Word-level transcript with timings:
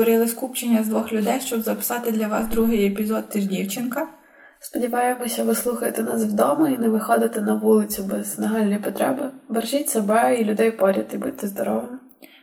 створили 0.00 0.28
скупчення 0.28 0.82
з 0.82 0.88
двох 0.88 1.12
людей, 1.12 1.40
щоб 1.40 1.60
записати 1.60 2.10
для 2.10 2.28
вас 2.28 2.48
другий 2.48 2.86
епізод 2.86 3.28
«Ти 3.28 3.40
ж 3.40 3.48
дівчинка. 3.48 4.08
Сподіваємося, 4.60 5.44
ви 5.44 5.54
слухаєте 5.54 6.02
нас 6.02 6.24
вдома 6.24 6.68
і 6.68 6.78
не 6.78 6.88
виходите 6.88 7.40
на 7.40 7.54
вулицю 7.54 8.02
без 8.02 8.38
нагальної 8.38 8.78
потреби. 8.78 9.30
Бережіть 9.48 9.88
себе 9.88 10.36
і 10.40 10.44
людей 10.44 10.70
поряд 10.70 11.06
і 11.14 11.16
будьте 11.16 11.46
здоровими. 11.46 11.98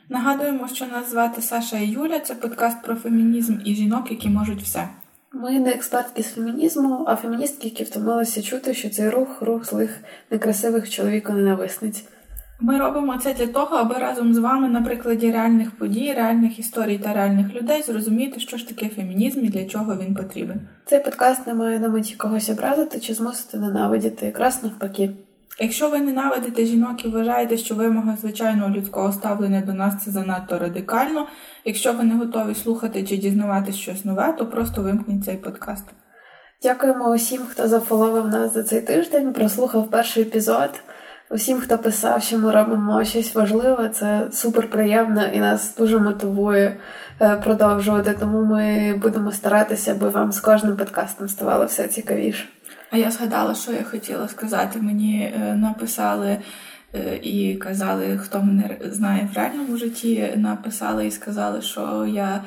Нагадуємо, 0.10 0.68
що 0.68 0.86
нас 0.86 1.12
звати 1.12 1.42
Саша 1.42 1.78
і 1.78 1.88
Юля. 1.88 2.20
Це 2.20 2.36
подкаст 2.36 2.84
про 2.84 2.96
фемінізм 2.96 3.58
і 3.66 3.76
жінок, 3.76 4.12
які 4.12 4.30
можуть 4.30 4.62
все. 4.62 4.90
Ми 5.34 5.60
не 5.60 5.70
експертки 5.70 6.24
з 6.24 6.34
фемінізму, 6.34 7.06
а 7.08 7.16
феміністки, 7.16 7.68
які 7.68 7.84
втомилися 7.84 8.42
чути, 8.42 8.74
що 8.74 8.90
цей 8.90 9.10
рух 9.10 9.42
рух 9.42 9.66
злих 9.66 10.00
некрасивих 10.32 10.90
чоловіко-ненависниць. 10.90 12.04
Ми 12.60 12.78
робимо 12.78 13.18
це 13.18 13.34
для 13.34 13.48
того, 13.48 13.76
аби 13.76 13.96
разом 13.96 14.34
з 14.34 14.38
вами 14.38 14.70
на 14.70 14.82
прикладі 14.82 15.32
реальних 15.32 15.78
подій, 15.78 16.14
реальних 16.14 16.60
історій 16.60 16.98
та 16.98 17.14
реальних 17.14 17.54
людей 17.54 17.82
зрозуміти, 17.82 18.40
що 18.40 18.58
ж 18.58 18.68
таке 18.68 18.90
фемінізм 18.90 19.46
і 19.46 19.50
для 19.50 19.66
чого 19.66 19.96
він 19.96 20.16
потрібен. 20.16 20.62
Цей 20.86 21.04
подкаст 21.04 21.48
не 21.48 21.54
має 21.54 21.80
на 21.80 21.90
меті 21.90 22.16
когось 22.16 22.50
образити 22.50 23.00
чи 23.00 23.14
змусити 23.14 23.58
ненавидіти, 23.58 24.26
якраз 24.26 24.64
навпаки. 24.64 25.10
Якщо 25.60 25.90
ви 25.90 26.00
ненавидите 26.00 26.66
жінок 26.66 27.06
і 27.06 27.10
вважаєте, 27.10 27.58
що 27.58 27.76
вимога 27.76 28.18
звичайного 28.22 28.70
людського 28.70 29.12
ставлення 29.12 29.62
до 29.62 29.74
нас 29.74 30.04
це 30.04 30.12
занадто 30.12 30.60
радикально. 30.60 31.28
Якщо 31.66 31.94
ви 31.94 32.04
не 32.04 32.16
готові 32.16 32.56
слухати 32.56 33.04
чи 33.04 33.18
дізнаватися 33.18 33.78
щось 33.78 34.06
нове, 34.06 34.36
то 34.38 34.46
просто 34.46 34.82
вимкніть 34.82 35.26
цей 35.26 35.38
подкаст. 35.38 35.86
Дякуємо 36.64 37.14
усім, 37.14 37.42
хто 37.50 37.68
зафоловив 37.68 38.28
нас 38.28 38.54
за 38.54 38.64
цей 38.64 38.82
тиждень, 38.82 39.34
прослухав 39.34 39.90
перший 39.90 40.24
епізод. 40.24 40.70
Усім, 41.30 41.60
хто 41.60 41.78
писав, 41.78 42.24
що 42.24 42.38
ми 42.38 42.52
робимо 42.52 43.04
щось 43.04 43.36
важливе, 43.36 43.90
це 43.90 44.28
супер 44.32 44.70
приємно 44.70 45.26
і 45.26 45.40
нас 45.40 45.76
дуже 45.78 46.00
мотивує 46.00 46.78
е, 47.22 47.36
продовжувати. 47.36 48.16
Тому 48.20 48.46
ми 48.46 48.94
будемо 49.02 49.32
старатися, 49.32 49.92
аби 49.92 50.10
вам 50.10 50.32
з 50.32 50.40
кожним 50.40 50.78
подкастом 50.78 51.28
ставало 51.28 51.66
все 51.66 51.88
цікавіше. 51.88 52.46
А 52.92 52.98
я 52.98 53.12
згадала, 53.12 53.56
що 53.56 53.72
я 53.72 53.84
хотіла 53.84 54.28
сказати. 54.28 54.80
Мені 54.82 55.34
е, 55.36 55.56
написали 55.56 56.38
е, 56.96 57.20
і 57.22 57.56
казали, 57.56 58.18
хто 58.18 58.42
мене 58.42 58.78
знає 58.82 59.30
в 59.34 59.36
реальному 59.36 59.78
житті, 59.78 60.34
написали 60.36 61.08
і 61.08 61.12
сказали, 61.12 61.62
що 61.62 62.06
я 62.10 62.44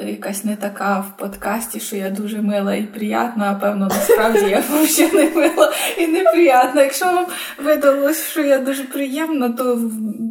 якась 0.00 0.44
не 0.44 0.56
така 0.56 1.00
в 1.00 1.16
подкасті, 1.16 1.80
що 1.80 1.96
я 1.96 2.10
дуже 2.10 2.42
мила 2.42 2.74
і 2.74 2.82
приятна, 2.82 3.50
а 3.50 3.60
певно, 3.60 3.86
насправді 3.86 4.50
я 4.50 4.62
взагалі 4.84 5.12
не 5.12 5.40
мила 5.40 5.72
і 5.98 6.06
неприятна. 6.06 6.82
Якщо 6.82 7.04
вам 7.04 7.26
видалось, 7.64 8.26
що 8.26 8.40
я 8.40 8.58
дуже 8.58 8.84
приємна, 8.84 9.48
то 9.48 9.90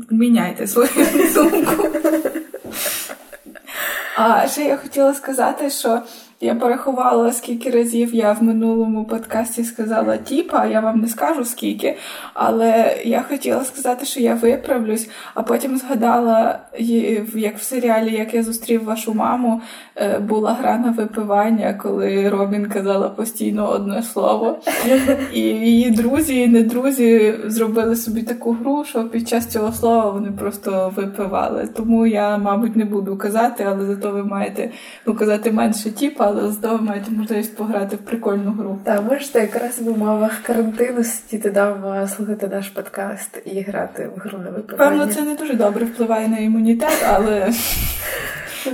міняйте 0.10 0.68
свою 0.68 0.90
думку. 1.36 1.88
А 4.16 4.48
ще 4.48 4.64
я 4.64 4.78
хотіла 4.78 5.14
сказати, 5.14 5.70
що 5.70 6.02
я 6.42 6.56
порахувала, 6.56 7.32
скільки 7.32 7.70
разів 7.70 8.16
я 8.16 8.32
в 8.32 8.44
минулому 8.44 9.06
подкасті 9.06 9.64
сказала 9.64 10.18
тіпа, 10.18 10.66
я 10.66 10.80
вам 10.80 11.00
не 11.00 11.08
скажу 11.08 11.46
скільки, 11.46 11.98
але 12.34 12.98
я 13.06 13.22
хотіла 13.22 13.66
сказати, 13.66 14.06
що 14.06 14.20
я 14.20 14.36
виправлюсь, 14.36 15.10
а 15.34 15.44
потім 15.44 15.78
згадала, 15.78 16.60
як 17.36 17.58
в 17.58 17.62
серіалі 17.62 18.14
Як 18.14 18.34
я 18.34 18.44
зустрів 18.44 18.84
вашу 18.84 19.14
маму, 19.14 19.62
е, 19.96 20.20
була 20.20 20.54
гра 20.54 20.78
на 20.78 20.92
випивання, 20.92 21.74
коли 21.74 22.30
Робін 22.30 22.66
казала 22.66 23.10
постійно 23.10 23.70
одне 23.70 24.04
слово. 24.04 24.60
І 25.34 25.40
її 25.40 25.92
друзі 25.92 26.42
і 26.42 26.48
не 26.48 26.64
друзі 26.64 27.34
зробили 27.46 27.96
собі 27.96 28.22
таку 28.22 28.52
гру, 28.52 28.84
що 28.86 29.10
під 29.10 29.30
час 29.30 29.48
цього 29.48 29.72
слова 29.72 30.10
вони 30.10 30.32
просто 30.32 30.94
випивали. 30.96 31.68
Тому 31.76 32.08
я, 32.08 32.38
мабуть, 32.38 32.76
не 32.76 32.86
буду 32.86 33.18
казати, 33.18 33.66
але 33.68 33.86
зато 33.86 34.12
ви 34.12 34.24
маєте 34.24 34.70
ну, 35.06 35.16
казати 35.16 35.52
менше 35.52 35.92
тіпа 35.92 36.31
але 36.40 36.52
зато 36.52 36.78
ви 36.78 36.82
маєте 36.82 37.12
можливість 37.12 37.56
пограти 37.56 37.96
в 37.96 38.00
прикольну 38.00 38.52
гру. 38.52 38.80
Так, 38.84 39.04
можете 39.04 39.40
якраз 39.40 39.80
в 39.80 39.88
умовах 39.88 40.42
карантину 40.44 41.04
сидіти 41.04 41.50
вдома, 41.50 42.08
слухати 42.08 42.48
наш 42.48 42.68
подкаст 42.68 43.42
і 43.46 43.62
грати 43.62 44.10
в 44.16 44.20
гру 44.20 44.38
на 44.38 44.50
випивання. 44.50 44.90
Певно, 44.90 45.14
це 45.14 45.22
не 45.22 45.36
дуже 45.36 45.54
добре 45.54 45.86
впливає 45.86 46.28
на 46.28 46.38
імунітет, 46.38 47.06
але 47.08 47.52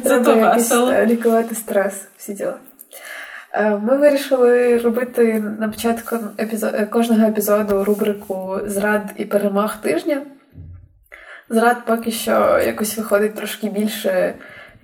зато 0.04 0.36
весело. 0.36 0.92
Е, 0.92 1.06
лікувати 1.06 1.56
стрес, 1.56 2.08
всі 2.18 2.34
діла. 2.34 2.56
Е, 3.54 3.70
ми 3.70 3.98
вирішили 3.98 4.78
робити 4.78 5.44
на 5.60 5.70
початку 5.70 6.16
епізод... 6.40 6.72
Е, 6.74 6.86
кожного 6.86 7.28
епізоду 7.28 7.84
рубрику 7.84 8.60
Зрад 8.66 9.10
і 9.18 9.26
перемог 9.26 9.78
тижня. 9.82 10.22
Зрад 11.50 11.78
поки 11.86 12.12
що 12.12 12.60
якось 12.66 12.98
виходить 12.98 13.36
трошки 13.36 13.70
більше, 13.70 14.34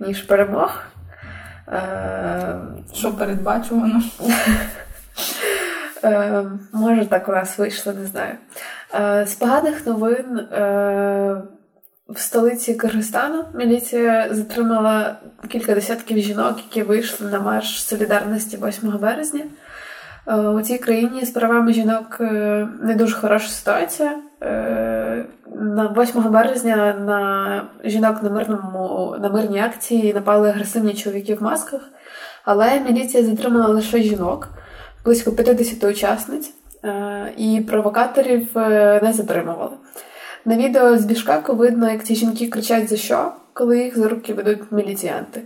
ніж 0.00 0.22
перемог. 0.22 0.82
Е, 1.74 2.56
що 2.94 3.12
передбачувано? 3.12 4.02
Е, 6.04 6.44
може, 6.72 7.06
так 7.06 7.28
у 7.28 7.32
нас 7.32 7.58
вийшло, 7.58 7.92
не 7.92 8.06
знаю. 8.06 8.34
Е, 8.94 9.26
з 9.26 9.34
поганих 9.34 9.86
новин 9.86 10.40
в 12.08 12.18
столиці 12.18 12.74
Киргизстану 12.74 13.44
міліція 13.54 14.28
затримала 14.30 15.16
кілька 15.48 15.74
десятків 15.74 16.18
жінок, 16.18 16.56
які 16.56 16.82
вийшли 16.82 17.30
на 17.30 17.40
марш 17.40 17.84
солідарності 17.84 18.58
8 18.62 18.98
березня. 18.98 19.40
У 20.54 20.60
цій 20.62 20.78
країні 20.78 21.24
з 21.24 21.30
правами 21.30 21.72
жінок 21.72 22.16
не 22.82 22.94
дуже 22.98 23.16
хороша 23.16 23.48
ситуація. 23.48 24.12
На 25.60 25.86
8 25.86 26.32
березня 26.32 26.96
на 27.06 27.62
жінок 27.84 28.22
на 28.22 28.30
мирному 28.30 29.16
на 29.20 29.28
мирній 29.28 29.60
акції 29.60 30.14
напали 30.14 30.48
агресивні 30.48 30.94
чоловіки 30.94 31.34
в 31.34 31.42
масках, 31.42 31.80
але 32.44 32.80
міліція 32.80 33.24
затримала 33.24 33.68
лише 33.68 33.98
жінок, 33.98 34.48
близько 35.04 35.32
50 35.32 35.84
учасниць, 35.84 36.50
е, 36.84 37.32
і 37.36 37.60
провокаторів 37.60 38.58
е, 38.58 39.00
не 39.02 39.12
затримували. 39.12 39.76
На 40.44 40.56
відео 40.56 40.98
з 40.98 41.04
Бішкаку 41.04 41.54
видно, 41.54 41.90
як 41.90 42.04
ці 42.04 42.14
жінки 42.14 42.48
кричать 42.48 42.88
за 42.88 42.96
що, 42.96 43.32
коли 43.52 43.78
їх 43.78 43.98
за 43.98 44.08
руки 44.08 44.34
ведуть 44.34 44.72
міліціянти. 44.72 45.42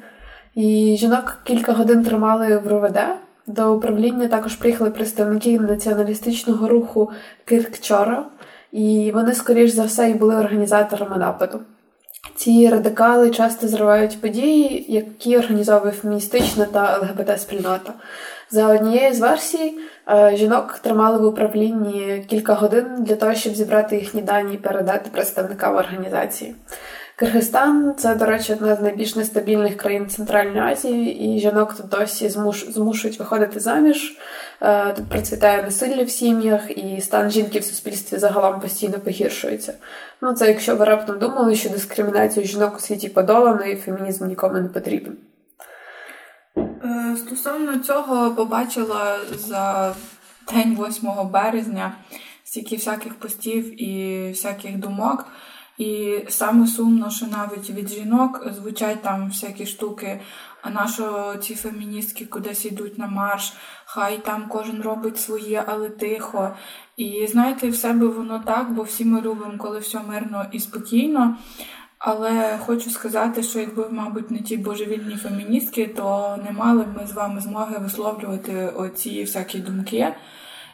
І 0.55 0.97
жінок 1.01 1.39
кілька 1.45 1.73
годин 1.73 2.05
тримали 2.05 2.59
в 2.59 2.69
РОВД. 2.69 2.99
До 3.47 3.75
управління 3.75 4.28
також 4.28 4.57
приїхали 4.57 4.91
представники 4.91 5.61
націоналістичного 5.61 6.69
руху 6.69 7.11
Киркчора 7.45 8.25
і 8.73 9.11
вони, 9.15 9.34
скоріш 9.34 9.71
за 9.71 9.84
все, 9.84 10.11
і 10.11 10.15
були 10.15 10.37
організаторами 10.37 11.17
нападу. 11.17 11.61
Ці 12.37 12.69
радикали 12.69 13.31
часто 13.31 13.69
зривають 13.69 14.21
події, 14.21 14.87
які 14.89 15.39
організовує 15.39 15.93
феміністична 15.93 16.65
та 16.65 16.99
ЛГБТ-спільнота. 16.99 17.93
За 18.51 18.69
однією 18.69 19.15
з 19.15 19.21
версій, 19.21 19.78
е, 20.09 20.37
жінок 20.37 20.78
тримали 20.83 21.19
в 21.19 21.25
управлінні 21.25 22.25
кілька 22.28 22.55
годин 22.55 22.87
для 22.99 23.17
того, 23.17 23.34
щоб 23.34 23.55
зібрати 23.55 23.97
їхні 23.97 24.23
дані 24.23 24.55
і 24.55 24.59
передати 24.59 25.11
представникам 25.12 25.77
організації. 25.77 26.55
Киргизстан 27.19 27.95
це, 27.97 28.15
до 28.15 28.25
речі, 28.25 28.53
одна 28.53 28.77
з 28.77 28.81
найбільш 28.81 29.17
нестабільних 29.17 29.77
країн 29.77 30.09
Центральної 30.09 30.61
Азії, 30.61 31.34
і 31.37 31.41
жінок 31.41 31.75
тут 31.75 31.89
досі 31.89 32.29
змуш... 32.29 32.69
змушують 32.69 33.19
виходити 33.19 33.61
заміж. 33.61 34.19
Е, 34.61 34.93
тут 34.93 35.09
процвітає 35.09 35.62
насилля 35.62 36.05
в 36.05 36.11
сім'ях, 36.11 36.78
і 36.78 37.01
стан 37.01 37.31
жінки 37.31 37.59
в 37.59 37.65
суспільстві 37.65 38.19
загалом 38.19 38.61
постійно 38.61 38.99
погіршується. 38.99 39.75
Ну, 40.21 40.33
це 40.33 40.49
якщо 40.49 40.77
ви 40.77 40.84
раптом 40.84 41.19
думали, 41.19 41.55
що 41.55 41.69
дискримінацію 41.69 42.47
жінок 42.47 42.77
у 42.77 42.81
світі 42.81 43.09
подолано 43.09 43.65
і 43.65 43.77
фемінізм 43.77 44.27
нікому 44.27 44.54
не 44.54 44.69
потрібен. 44.69 45.16
Е, 46.57 47.16
стосовно 47.16 47.78
цього 47.78 48.31
побачила 48.31 49.19
за 49.39 49.95
день 50.53 50.78
8 50.89 51.10
березня 51.33 51.92
стільки 52.45 52.77
всяких 52.77 53.15
постів 53.15 53.83
і 53.83 54.28
всяких 54.28 54.77
думок. 54.77 55.27
І 55.78 56.19
саме 56.28 56.66
сумно, 56.66 57.10
що 57.10 57.27
навіть 57.27 57.71
від 57.71 57.89
жінок 57.89 58.47
звучать 58.57 59.03
там 59.03 59.28
всякі 59.28 59.66
штуки. 59.66 60.21
А 60.63 60.71
нащо 60.71 61.34
ці 61.41 61.54
феміністки 61.54 62.27
кудись 62.27 62.65
йдуть 62.65 62.98
на 62.98 63.07
марш, 63.07 63.53
хай 63.84 64.19
там 64.19 64.48
кожен 64.48 64.83
робить 64.83 65.21
своє, 65.21 65.65
але 65.66 65.89
тихо. 65.89 66.54
І 66.97 67.27
знаєте, 67.27 67.69
в 67.69 67.77
себе 67.77 68.07
воно 68.07 68.42
так, 68.47 68.72
бо 68.72 68.83
всі 68.83 69.04
ми 69.04 69.21
любимо, 69.21 69.59
коли 69.59 69.78
все 69.78 70.01
мирно 70.09 70.47
і 70.53 70.60
спокійно. 70.60 71.36
Але 71.98 72.59
хочу 72.66 72.91
сказати, 72.91 73.42
що 73.42 73.59
якби, 73.59 73.89
мабуть, 73.91 74.30
не 74.30 74.39
ті 74.39 74.57
божевільні 74.57 75.16
феміністки, 75.16 75.86
то 75.86 76.39
не 76.45 76.53
мали 76.53 76.83
б 76.83 76.97
ми 76.97 77.07
з 77.07 77.13
вами 77.13 77.41
змоги 77.41 77.78
висловлювати 77.78 78.72
оці 78.77 79.21
всякі 79.21 79.59
думки. 79.59 80.15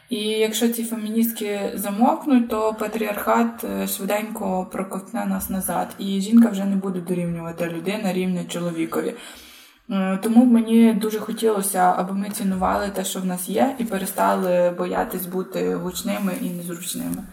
І 0.09 0.17
якщо 0.19 0.69
ці 0.69 0.83
феміністки 0.83 1.71
замовкнуть, 1.75 2.49
то 2.49 2.73
патріархат 2.79 3.63
е, 3.63 3.87
швиденько 3.87 4.67
проковтне 4.71 5.25
нас 5.25 5.49
назад, 5.49 5.87
і 5.99 6.21
жінка 6.21 6.49
вже 6.49 6.65
не 6.65 6.75
буде 6.75 6.99
дорівнювати 6.99 7.67
людина 7.67 8.13
рівне 8.13 8.45
чоловікові. 8.45 9.13
Е, 9.89 10.19
тому 10.23 10.45
мені 10.45 10.93
дуже 10.93 11.19
хотілося, 11.19 11.93
аби 11.97 12.13
ми 12.13 12.29
цінували 12.29 12.89
те, 12.89 13.03
що 13.03 13.19
в 13.19 13.25
нас 13.25 13.49
є, 13.49 13.75
і 13.79 13.83
перестали 13.83 14.73
боятись 14.77 15.25
бути 15.25 15.75
гучними 15.75 16.33
і 16.41 16.49
незручними. 16.49 17.23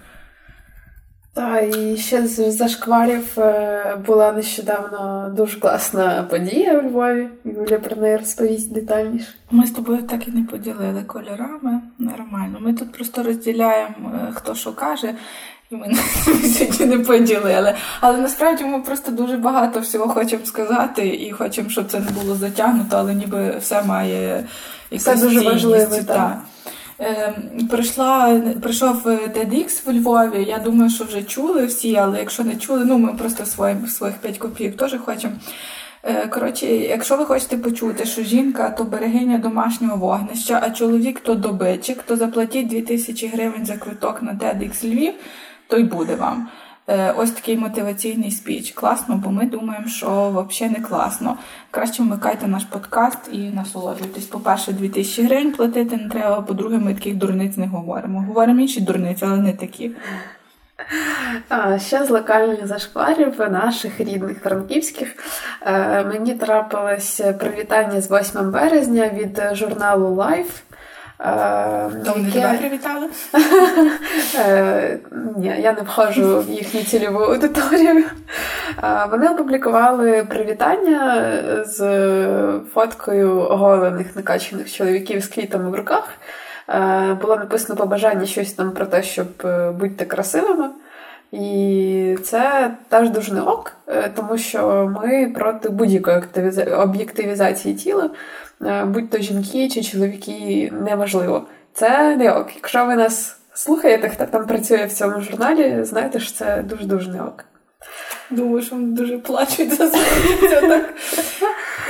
Та 1.35 1.61
і 1.61 1.97
ще 1.97 2.27
з 2.27 2.53
зашкварів 2.53 3.39
е, 3.39 3.97
була 4.07 4.33
нещодавно 4.33 5.33
дуже 5.37 5.61
класна 5.61 6.27
подія 6.31 6.79
у 6.79 6.83
Львові. 6.83 7.29
Юля 7.45 7.79
про 7.79 7.97
неї 7.97 8.17
розповість 8.17 8.73
детальніше. 8.73 9.27
Ми 9.51 9.67
з 9.67 9.71
тобою 9.71 10.03
так 10.03 10.29
і 10.29 10.31
не 10.31 10.45
поділили 10.45 11.03
кольорами. 11.03 11.81
Нормально. 11.99 12.59
Ми 12.61 12.73
тут 12.73 12.93
просто 12.93 13.23
розділяємо, 13.23 14.13
е, 14.15 14.33
хто 14.35 14.55
що 14.55 14.73
каже, 14.73 15.15
і 15.71 15.77
ми 15.77 15.95
сьогодні 16.45 16.87
не 16.87 16.99
поділили. 16.99 17.75
Але 18.01 18.19
насправді 18.19 18.65
ми 18.65 18.81
просто 18.81 19.11
дуже 19.11 19.37
багато 19.37 19.81
всього 19.81 20.09
хочемо 20.09 20.47
сказати 20.47 21.09
і 21.09 21.33
хочемо, 21.33 21.71
щоб 21.71 21.91
це 21.91 22.01
не 22.01 22.11
було 22.11 22.35
затягнуто, 22.35 22.97
але 22.97 23.15
ніби 23.15 23.57
все 23.59 23.83
має 23.83 24.45
якусь 24.91 25.07
Все 25.07 25.17
дуже 25.17 25.41
важливо. 25.41 25.97
Ем, 27.05 27.69
прийшла, 27.69 28.41
прийшов 28.63 29.07
TEDx 29.07 29.87
в 29.87 29.93
Львові. 29.93 30.45
Я 30.49 30.59
думаю, 30.59 30.91
що 30.91 31.05
вже 31.05 31.23
чули 31.23 31.67
всі, 31.67 31.97
але 31.97 32.19
якщо 32.19 32.45
не 32.45 32.57
чули, 32.57 32.85
ну 32.85 32.99
ми 32.99 33.15
просто 33.15 33.47
своїм 33.47 33.87
своїх 33.87 34.17
5 34.17 34.39
копійок 34.39 34.77
теж 34.77 34.97
хочемо. 35.05 35.35
Е, 36.03 36.27
коротше, 36.27 36.67
якщо 36.67 37.17
ви 37.17 37.25
хочете 37.25 37.57
почути, 37.57 38.05
що 38.05 38.23
жінка 38.23 38.71
то 38.71 38.85
берегиня 38.85 39.39
домашнього 39.39 39.97
вогнища, 39.97 40.61
а 40.63 40.71
чоловік 40.71 41.21
то 41.21 41.35
добичик, 41.35 42.03
то 42.03 42.17
заплатіть 42.17 42.69
2000 42.69 43.27
гривень 43.27 43.67
за 43.67 43.77
квиток 43.77 44.23
на 44.23 44.33
TEDx 44.33 44.89
Львів, 44.89 45.13
то 45.69 45.77
й 45.79 45.83
буде 45.83 46.15
вам. 46.15 46.49
Е, 46.89 47.15
ось 47.17 47.31
такий 47.31 47.57
мотиваційний 47.57 48.31
спіч. 48.31 48.73
Класно, 48.73 49.17
бо 49.17 49.31
ми 49.31 49.47
думаємо, 49.47 49.89
що 49.89 50.29
взагалі 50.49 50.77
не 50.79 50.85
класно. 50.85 51.39
Краще 51.71 52.03
вмикайте 52.03 52.47
наш 52.47 52.65
подкаст 52.65 53.19
і 53.33 53.39
насолоджуйтесь. 53.39 54.25
По-перше, 54.25 54.73
2000 54.73 55.23
гривень 55.23 55.53
платити 55.53 55.97
не 55.97 56.09
треба, 56.09 56.43
по-друге, 56.43 56.79
ми 56.79 56.95
таких 56.95 57.17
дурниць 57.17 57.57
не 57.57 57.67
говоримо. 57.67 58.21
Говоримо 58.21 58.61
інші 58.61 58.81
дурниці, 58.81 59.25
але 59.25 59.37
не 59.37 59.53
такі. 59.53 59.91
А, 61.49 61.79
Ще 61.79 62.05
з 62.05 62.11
локальних 62.11 62.67
зашкварів 62.67 63.41
наших 63.41 64.01
рідних 64.01 64.43
франківських 64.43 65.15
е, 65.67 66.05
мені 66.05 66.35
трапилось 66.35 67.21
привітання 67.39 68.01
з 68.01 68.11
8 68.11 68.51
березня 68.51 69.11
від 69.15 69.43
журналу 69.53 70.15
Life. 70.15 70.63
То 72.05 72.13
вони 72.17 72.31
тебе 72.33 72.59
привітали? 72.59 73.09
Е, 74.39 74.99
ні, 75.37 75.57
я 75.59 75.73
не 75.73 75.83
входжу 75.83 76.45
в 76.49 76.51
їхню 76.51 76.83
цільову 76.83 77.19
аудиторію. 77.19 78.05
Вони 79.11 79.29
опублікували 79.29 80.25
привітання 80.29 81.25
з 81.65 81.79
фоткою 82.75 83.41
оголених 83.41 84.17
накачаних 84.17 84.73
чоловіків 84.73 85.25
з 85.25 85.27
квітами 85.27 85.71
в 85.71 85.75
руках. 85.75 86.09
Було 87.21 87.37
написано 87.37 87.77
побажання 87.77 88.27
щось 88.27 88.53
там 88.53 88.71
про 88.71 88.87
те, 88.87 89.03
щоб 89.03 89.27
е, 89.45 89.71
будьте 89.71 90.05
красивими. 90.05 90.71
І 91.33 92.19
це 92.23 92.71
теж 92.89 93.11
дуже 93.11 93.35
не 93.35 93.41
ок, 93.41 93.73
е, 93.87 94.11
тому 94.17 94.39
що 94.39 94.93
ми 95.03 95.33
проти 95.35 95.69
будь-якої 95.69 96.23
об'єктивізації 96.77 97.75
тіла. 97.75 98.11
Е, 98.67 98.85
будь-то 98.85 99.19
жінки 99.19 99.69
чи 99.69 99.83
чоловіки, 99.83 100.73
неважливо. 100.81 101.47
Це 101.73 102.17
не 102.17 102.33
ок. 102.33 102.49
Якщо 102.57 102.87
ви 102.87 102.97
нас 102.97 103.37
слухаєте, 103.55 104.09
хто 104.09 104.25
там 104.25 104.47
працює 104.47 104.85
в 104.85 104.93
цьому 104.93 105.21
журналі, 105.21 105.85
знаєте, 105.85 106.21
що 106.21 106.33
це 106.33 106.63
дуже-дуже 106.63 107.11
не 107.11 107.23
ок. 107.23 107.45
Думаю, 108.31 108.63
що 108.63 108.77
вони 108.77 108.87
дуже 108.87 109.19
плачуть 109.19 109.75
за 109.75 109.89
це 109.89 109.99
так. 110.61 110.95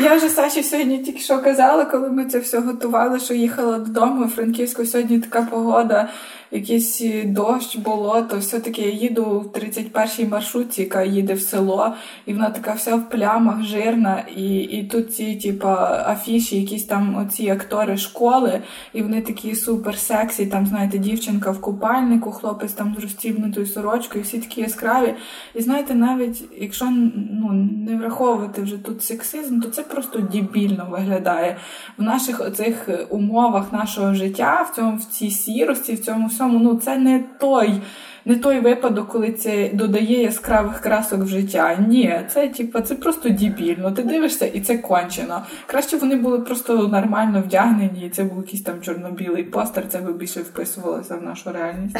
Я 0.00 0.14
вже 0.14 0.28
Саші 0.28 0.62
сьогодні 0.62 0.98
тільки 0.98 1.18
що 1.18 1.42
казала, 1.42 1.84
коли 1.84 2.08
ми 2.08 2.24
це 2.24 2.38
все 2.38 2.58
готували, 2.58 3.18
що 3.18 3.34
їхала 3.34 3.78
додому. 3.78 4.28
Франківську 4.28 4.86
сьогодні 4.86 5.20
така 5.20 5.42
погода 5.42 6.08
якийсь 6.52 7.02
е, 7.02 7.24
дощ, 7.24 7.76
болото. 7.76 8.38
Все-таки 8.38 8.82
я 8.82 8.90
їду 8.90 9.24
в 9.24 9.58
31-й 9.58 10.26
маршрутці, 10.26 10.82
яка 10.82 11.02
їде 11.02 11.34
в 11.34 11.40
село, 11.40 11.94
і 12.26 12.32
вона 12.32 12.50
така 12.50 12.72
вся 12.72 12.96
в 12.96 13.10
плямах, 13.10 13.62
жирна. 13.62 14.24
І 14.36 14.54
і 14.54 14.84
тут 14.84 15.14
ці, 15.14 15.34
типа, 15.36 16.04
афіші, 16.08 16.60
якісь 16.60 16.84
там 16.84 17.16
оці 17.16 17.48
актори 17.48 17.96
школи, 17.96 18.62
і 18.92 19.02
вони 19.02 19.22
такі 19.22 19.54
супер 19.54 19.98
сексі. 19.98 20.46
Там, 20.46 20.66
знаєте, 20.66 20.98
дівчинка 20.98 21.50
в 21.50 21.60
купальнику, 21.60 22.32
хлопець 22.32 22.72
там 22.72 22.96
з 22.98 23.02
розстібнутою 23.02 23.66
сорочкою, 23.66 24.24
всі 24.24 24.38
такі 24.38 24.60
яскраві. 24.60 25.14
І 25.54 25.62
знаєте, 25.62 25.94
навіть 25.94 26.44
якщо 26.60 26.84
ну, 27.30 27.52
не 27.86 27.96
враховувати 27.96 28.62
вже 28.62 28.76
тут 28.76 29.02
сексизм, 29.04 29.60
то 29.60 29.68
це 29.68 29.82
просто 29.82 30.18
дебільно 30.18 30.88
виглядає 30.90 31.56
в 31.98 32.02
наших 32.02 32.40
оцих 32.40 32.88
умовах 33.10 33.72
нашого 33.72 34.14
життя, 34.14 34.66
в 34.72 34.76
цьому 34.76 34.96
в 34.96 35.04
цій 35.04 35.30
сірості, 35.30 35.94
в 35.94 36.00
цьому 36.00 36.26
всьому 36.26 36.41
всьому, 36.42 36.58
ну 36.58 36.76
це 36.76 36.98
не 36.98 37.24
той 37.38 37.82
не 38.24 38.34
той 38.34 38.60
випадок, 38.60 39.08
коли 39.08 39.32
це 39.32 39.70
додає 39.72 40.22
яскравих 40.22 40.80
красок 40.80 41.20
в 41.20 41.26
життя. 41.26 41.76
Ні, 41.88 42.20
це 42.28 42.48
типу, 42.48 42.80
це 42.80 42.94
просто 42.94 43.28
дібільно. 43.28 43.92
Ти 43.92 44.02
дивишся, 44.02 44.46
і 44.46 44.60
це 44.60 44.78
кончено. 44.78 45.42
Краще 45.66 45.96
вони 45.96 46.16
були 46.16 46.38
просто 46.38 46.88
нормально 46.88 47.42
вдягнені, 47.46 48.06
і 48.06 48.10
це 48.10 48.24
був 48.24 48.36
якийсь 48.38 48.62
там 48.62 48.80
чорно-білий 48.80 49.44
постер, 49.44 49.88
це 49.88 49.98
би 49.98 50.12
більше 50.12 50.40
вписувалося 50.40 51.16
в 51.16 51.22
нашу 51.22 51.52
реальність. 51.52 51.96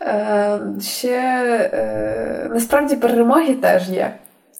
Е, 0.00 0.60
ще 0.80 1.18
е, 1.72 2.50
насправді 2.54 2.96
перемоги 2.96 3.54
теж 3.54 3.88
є. 3.90 4.14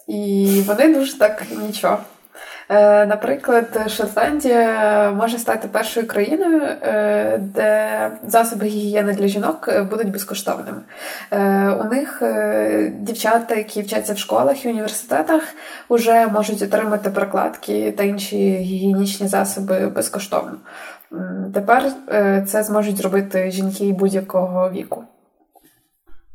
І 0.08 0.62
вони 0.67 0.94
дуже 0.94 1.19
так 1.19 1.43
нічого. 1.67 1.99
Е, 2.68 3.06
наприклад, 3.06 3.80
Шотландія 3.88 5.10
може 5.10 5.38
стати 5.38 5.68
першою 5.68 6.06
країною, 6.06 6.62
е, 6.62 7.38
де 7.42 8.10
засоби 8.26 8.66
гігієни 8.66 9.12
для 9.12 9.26
жінок 9.26 9.68
будуть 9.90 10.10
безкоштовними. 10.10 10.80
Е, 11.30 11.70
у 11.70 11.84
них 11.84 12.22
дівчата, 12.98 13.54
які 13.54 13.82
вчаться 13.82 14.12
в 14.12 14.18
школах 14.18 14.64
і 14.64 14.68
університетах, 14.68 15.42
вже 15.90 16.26
можуть 16.26 16.62
отримати 16.62 17.10
прокладки 17.10 17.92
та 17.92 18.02
інші 18.02 18.36
гігієнічні 18.36 19.26
засоби 19.26 19.86
безкоштовно. 19.86 20.56
Тепер 21.54 21.84
це 22.46 22.62
зможуть 22.62 22.96
зробити 22.96 23.50
жінки 23.50 23.92
будь-якого 23.92 24.70
віку. 24.70 25.04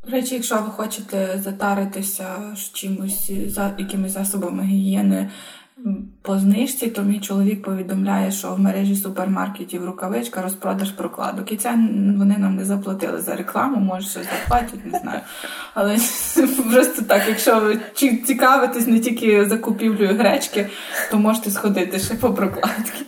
До 0.07 0.13
речі, 0.13 0.35
якщо 0.35 0.56
ви 0.56 0.71
хочете 0.71 1.39
затаритися 1.44 2.25
чимось 2.74 3.31
якимись 3.77 4.12
засобами 4.12 4.63
гігієни 4.63 5.29
по 6.22 6.39
знижці, 6.39 6.88
то 6.88 7.03
мій 7.03 7.19
чоловік 7.19 7.63
повідомляє, 7.63 8.31
що 8.31 8.55
в 8.55 8.60
мережі 8.60 8.96
супермаркетів 8.96 9.86
рукавичка 9.86 10.41
розпродаж 10.41 10.91
прокладок. 10.91 11.51
І 11.51 11.57
це 11.57 11.69
вони 12.17 12.38
нам 12.38 12.55
не 12.55 12.65
заплатили 12.65 13.22
за 13.22 13.36
рекламу, 13.36 13.77
може 13.77 14.10
щось 14.10 14.27
заплатять, 14.41 14.86
не 14.86 15.00
знаю. 15.00 15.19
Але 15.74 15.98
просто 16.72 17.01
так, 17.01 17.22
якщо 17.27 17.60
ви 17.60 17.79
цікавитесь 18.25 18.88
не 18.88 19.00
тільки 19.00 19.46
закупівлею 19.46 20.17
гречки, 20.17 20.67
то 21.12 21.17
можете 21.17 21.51
сходити 21.51 22.00
ще 22.00 22.15
по 22.15 22.34
прокладки. 22.34 23.05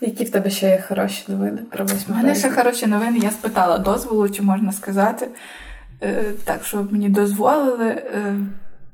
Які 0.00 0.24
в 0.24 0.30
тебе 0.30 0.50
ще 0.50 0.68
є 0.68 0.84
хороші 0.88 1.24
новини 1.28 1.58
про? 1.70 1.86
У 2.08 2.12
мене 2.12 2.34
ще 2.34 2.50
хороші 2.50 2.86
новини. 2.86 3.18
Я 3.22 3.30
спитала 3.30 3.78
дозволу, 3.78 4.28
чи 4.28 4.42
можна 4.42 4.72
сказати. 4.72 5.28
Е, 6.02 6.24
так, 6.44 6.64
щоб 6.64 6.92
мені 6.92 7.08
дозволили. 7.08 8.02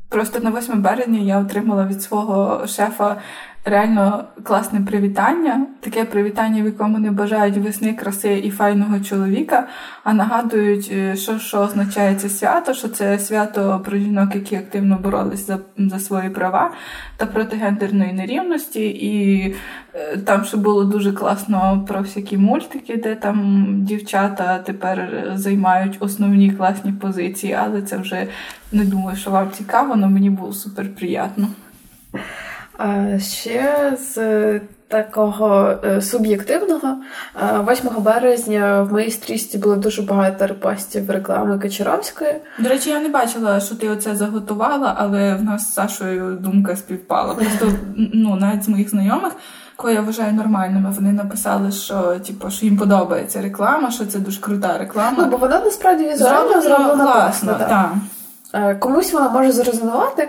Просто 0.08 0.40
на 0.40 0.50
8 0.50 0.82
березня 0.82 1.20
я 1.20 1.38
отримала 1.38 1.86
від 1.86 2.02
свого 2.02 2.66
шефа 2.66 3.16
реально 3.66 4.24
класне 4.42 4.80
привітання. 4.80 5.66
Таке 5.80 6.04
привітання, 6.04 6.62
в 6.62 6.66
якому 6.66 6.98
не 6.98 7.10
бажають 7.10 7.56
весни, 7.56 7.94
краси 7.94 8.38
і 8.38 8.50
файного 8.50 9.00
чоловіка, 9.00 9.68
а 10.04 10.12
нагадують, 10.12 10.90
е, 10.92 11.16
що 11.16 11.38
що 11.38 11.58
означає 11.58 12.14
це 12.14 12.28
свято, 12.28 12.74
що 12.74 12.88
це 12.88 13.18
свято 13.18 13.82
про 13.84 13.98
жінок, 13.98 14.34
які 14.34 14.56
активно 14.56 14.98
боролись 14.98 15.46
за 15.46 15.58
за 15.78 15.98
свої 15.98 16.30
права 16.30 16.70
та 17.16 17.26
проти 17.26 17.56
гендерної 17.56 18.12
нерівності. 18.12 18.88
І 18.88 19.44
е, 19.94 20.16
там 20.16 20.44
ще 20.44 20.56
було 20.56 20.84
дуже 20.84 21.12
класно 21.12 21.84
про 21.88 22.00
всякі 22.00 22.36
мультики, 22.36 22.96
де 22.96 23.14
там 23.14 23.66
дівчата 23.84 24.58
тепер 24.58 25.30
займають 25.34 25.96
основні 26.00 26.52
класні 26.52 26.92
позиції, 26.92 27.52
але 27.52 27.82
це 27.82 27.96
вже 27.96 28.26
не 28.72 28.84
думаю, 28.84 29.16
що 29.16 29.30
вам 29.30 29.50
цікаво, 29.52 29.92
але 29.96 30.06
мені 30.06 30.30
було 30.30 30.52
супер 30.52 30.94
приємно. 30.94 31.48
А 32.78 33.18
ще 33.18 33.92
з 33.98 34.16
такого 34.88 35.74
е, 35.84 36.02
суб'єктивного, 36.02 36.96
8 37.70 37.90
березня 37.98 38.82
в 38.82 38.92
моїй 38.92 39.10
стрічці 39.10 39.58
було 39.58 39.76
дуже 39.76 40.02
багато 40.02 40.46
репостів 40.46 41.10
реклами 41.10 41.58
Кочаровської. 41.58 42.34
До 42.58 42.68
речі, 42.68 42.90
я 42.90 43.00
не 43.00 43.08
бачила, 43.08 43.60
що 43.60 43.74
ти 43.74 43.88
оце 43.88 44.16
заготувала, 44.16 44.94
але 44.98 45.34
в 45.34 45.44
нас 45.44 45.68
з 45.68 45.74
Сашою 45.74 46.36
думка 46.40 46.76
співпала. 46.76 47.34
Просто 47.34 47.72
ну, 48.14 48.36
навіть 48.36 48.64
з 48.64 48.68
моїх 48.68 48.90
знайомих. 48.90 49.32
Кого 49.76 49.92
я 49.92 50.00
вважаю 50.00 50.32
нормальними, 50.32 50.90
вони 50.90 51.12
написали, 51.12 51.72
що 51.72 52.16
типу, 52.26 52.50
що 52.50 52.66
їм 52.66 52.76
подобається 52.76 53.42
реклама, 53.42 53.90
що 53.90 54.06
це 54.06 54.18
дуже 54.18 54.40
крута 54.40 54.78
реклама. 54.78 55.16
Ну, 55.18 55.26
бо 55.26 55.36
вона 55.36 55.60
насправді 55.60 56.04
візуально 56.08 56.62
зроблена 56.62 57.04
класно. 57.04 57.54
Так. 57.54 57.92
Е, 58.52 58.74
комусь 58.74 59.12
вона 59.12 59.28
може 59.28 59.52
зрозумівати, 59.52 60.22
Е, 60.22 60.28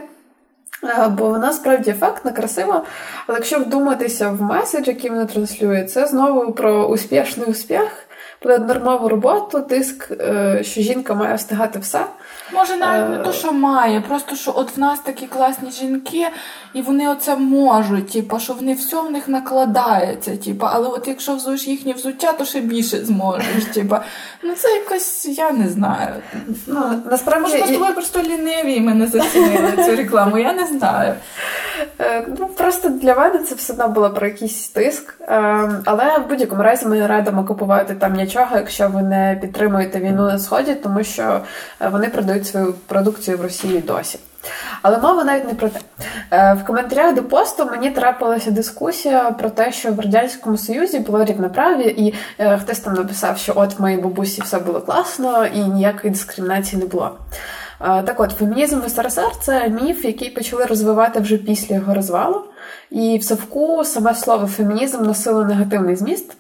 бо 1.10 1.30
вона 1.30 1.54
справді 1.54 1.92
ефектна, 1.92 2.32
красива. 2.32 2.84
Але 3.28 3.38
якщо 3.38 3.60
вдуматися 3.60 4.30
в 4.30 4.42
меседж, 4.42 4.88
який 4.88 5.10
вона 5.10 5.26
транслює, 5.26 5.84
це 5.84 6.08
знову 6.08 6.52
про 6.52 6.88
успішний 6.88 7.48
успіх, 7.48 8.08
про 8.40 8.58
нормову 8.58 9.10
роботу, 9.10 9.62
тиск, 9.62 10.12
е, 10.12 10.60
що 10.64 10.82
жінка 10.82 11.14
має 11.14 11.36
встигати 11.36 11.80
все. 11.80 12.00
Може, 12.54 12.78
навіть 12.78 13.10
не 13.10 13.18
то, 13.18 13.32
що 13.32 13.54
має, 13.54 14.02
просто 14.02 14.36
що 14.36 14.54
от 14.56 14.78
в 14.78 14.80
нас 14.80 15.00
такі 15.00 15.28
класні 15.28 15.72
жінки, 15.72 16.28
і 16.74 16.82
вони 16.82 17.10
оце 17.10 17.36
можуть, 17.36 18.12
типу, 18.12 18.40
що 18.40 18.54
вони 18.54 18.74
все 18.74 19.02
в 19.02 19.12
них 19.12 19.28
накладається. 19.28 20.38
Типу, 20.38 20.66
але 20.70 20.88
от 20.88 21.08
якщо 21.08 21.36
взуєш 21.36 21.68
їхнє 21.68 21.94
взуття, 21.94 22.34
то 22.34 22.46
ще 22.46 22.62
більше 22.62 23.06
зможеш. 23.06 23.66
Типу. 23.74 23.96
Ну 24.44 24.54
це 24.56 24.70
якось 24.70 25.26
я 25.26 25.52
не 25.52 25.70
знаю. 25.70 26.14
Ну, 26.68 27.02
насправді... 27.12 27.42
Може, 27.42 27.62
ми 27.62 27.68
з 27.68 27.72
тобою 27.72 27.94
просто 27.94 28.22
ліниві 28.22 28.74
і 28.74 28.82
ми 28.82 28.94
не 28.94 29.08
зацінили 29.08 29.72
цю 29.86 29.96
рекламу, 29.96 30.38
я 30.38 30.54
не 30.54 30.68
знаю. 30.68 31.14
Е, 32.00 32.26
ну, 32.40 32.48
Просто 32.48 32.90
для 32.90 33.16
мене 33.16 33.40
це 33.40 33.56
все 33.56 33.74
одно 33.74 33.88
було 33.88 34.10
про 34.10 34.28
якийсь 34.28 34.68
тиск. 34.68 35.16
Е, 35.22 35.70
але 35.86 36.20
в 36.20 36.30
будь-якому 36.30 36.64
разі 36.64 36.86
ми 36.86 37.08
радимо 37.08 37.46
купувати 37.46 37.96
там 37.96 38.14
нічого, 38.14 38.56
якщо 38.56 38.90
ви 38.90 39.02
не 39.02 39.38
підтримуєте 39.42 40.00
війну 40.00 40.24
на 40.24 40.40
сході, 40.40 40.76
тому 40.76 41.04
що 41.04 41.42
вони 41.92 42.08
продають 42.08 42.37
свою 42.46 42.74
продукцію 42.88 43.38
в 43.38 43.42
Росії 43.42 43.80
досі. 43.80 44.20
Але 44.82 44.98
мова 44.98 45.24
навіть 45.24 45.48
не 45.48 45.54
про 45.54 45.70
те. 45.70 45.80
Е, 46.32 46.54
в 46.54 46.66
коментарях 46.66 47.16
до 47.16 47.24
посту 47.24 47.66
мені 47.66 47.92
трапилася 47.92 48.52
дискусія 48.52 49.32
про 49.32 49.50
те, 49.50 49.72
що 49.72 49.92
в 49.92 50.00
радянському 50.00 50.58
союзі 50.58 51.00
було 51.00 51.26
рівноправ'я, 51.26 51.86
і 51.86 52.14
хтось 52.60 52.80
там 52.80 52.94
написав, 52.94 53.38
що 53.38 53.54
от 53.56 53.80
в 53.80 53.82
моїй 53.82 53.98
бабусі 53.98 54.42
все 54.42 54.60
було 54.60 54.82
класно 54.82 55.46
і 55.46 55.60
ніякої 55.60 56.14
дискримінації 56.14 56.82
не 56.82 56.88
було. 56.88 57.12
Так 57.80 58.20
от, 58.20 58.32
фемінізм 58.32 58.82
в 58.82 58.90
СРСР 58.90 59.32
це 59.42 59.70
міф, 59.70 60.06
який 60.06 60.30
почали 60.30 60.66
розвивати 60.66 61.20
вже 61.20 61.38
після 61.38 61.76
його 61.76 61.94
розвалу. 61.94 62.44
І 62.92 63.18
в 63.18 63.24
Совку 63.24 63.84
саме 63.86 64.16
слово 64.16 64.48
фемінізм 64.48 65.04
носило 65.04 65.46
негативний 65.46 65.96
зміст. 65.96 66.38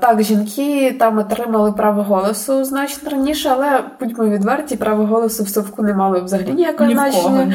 Так, 0.00 0.22
жінки 0.22 0.96
там 0.98 1.18
отримали 1.18 1.72
право 1.72 2.02
голосу 2.02 2.64
значно 2.64 3.10
раніше, 3.10 3.48
але 3.52 3.80
будьмо 4.00 4.24
відверті, 4.24 4.76
право 4.76 5.06
голосу 5.06 5.42
в 5.44 5.48
совку 5.48 5.82
не 5.82 5.94
мали 5.94 6.20
взагалі 6.20 6.52
ніякого 6.52 6.88
ні 6.88 6.94
значення. 6.94 7.54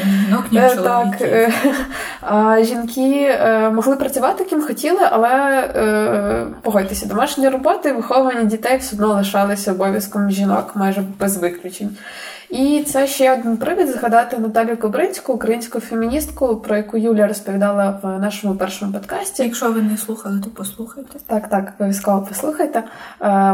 Ні, 0.52 0.60
е, 0.60 0.76
так, 0.76 1.22
е, 1.22 1.54
а 2.22 2.64
Жінки 2.64 3.28
е, 3.30 3.70
могли 3.70 3.96
працювати 3.96 4.44
ким 4.44 4.62
хотіли, 4.62 5.00
але 5.12 5.64
погодьтеся, 6.62 7.06
домашні 7.06 7.50
роботи, 7.50 7.94
виховування 7.94 8.44
дітей 8.44 8.78
все 8.78 8.96
одно 8.96 9.14
лишалися 9.14 9.72
обов'язком 9.72 10.32
жінок 10.32 10.72
майже 10.76 11.04
без 11.20 11.38
виключень. 11.38 11.98
І 12.50 12.84
це 12.88 13.08
ще 13.08 13.34
один 13.34 13.58
привід 13.58 13.88
згадати 13.88 14.38
Наталію 14.38 14.78
Кобринську, 14.78 15.34
українську 15.34 15.80
феміністку, 15.80 16.56
про 16.56 16.78
яку 16.78 16.98
Юля 16.98 17.28
розповідала 17.28 18.00
в 18.04 18.20
нашому 18.20 18.56
першому 18.56 18.94
подкасті. 18.94 19.44
Якщо 19.44 19.72
ви 19.72 19.82
не 19.82 19.98
слухали, 19.98 20.42
то 20.44 20.50
послухайте. 20.50 21.20
Так, 21.28 21.50
так, 21.50 21.74
обов'язково 21.80 22.26
послухайте. 22.30 22.80
Е, 22.80 22.84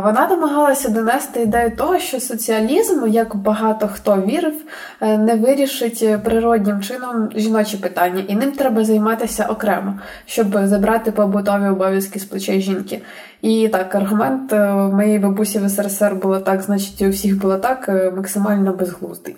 вона 0.03 0.27
намагалася 0.29 0.89
донести 0.89 1.41
ідею 1.41 1.75
того, 1.75 1.99
що 1.99 2.19
соціалізм, 2.19 3.07
як 3.07 3.35
багато 3.35 3.87
хто 3.87 4.21
вірив, 4.21 4.53
е, 5.01 5.17
не 5.17 5.35
вирішить 5.35 6.23
природнім 6.23 6.81
чином 6.81 7.29
жіночі 7.35 7.77
питання, 7.77 8.23
і 8.27 8.35
ним 8.35 8.51
треба 8.51 8.83
займатися 8.83 9.45
окремо, 9.49 9.99
щоб 10.25 10.57
забрати 10.67 11.11
побутові 11.11 11.67
обов'язки 11.67 12.19
з 12.19 12.23
плечей 12.23 12.61
жінки. 12.61 13.01
І 13.41 13.67
так, 13.67 13.95
аргумент 13.95 14.53
е, 14.53 14.73
моєї 14.73 15.19
бабусі 15.19 15.59
в 15.59 15.69
СРСР 15.69 16.15
було 16.15 16.39
так, 16.39 16.61
значить, 16.61 17.01
у 17.01 17.09
всіх 17.09 17.41
було 17.41 17.57
так, 17.57 17.89
максимально 18.15 18.73
безглуздий. 18.73 19.35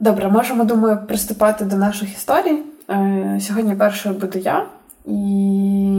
Добре, 0.00 0.28
можемо, 0.28 0.64
думаю, 0.64 0.98
приступати 1.08 1.64
до 1.64 1.76
наших 1.76 2.14
історій. 2.16 2.58
Сьогодні 3.40 3.74
першою 3.74 4.14
буду 4.14 4.38
я. 4.38 4.66
І 5.06 5.12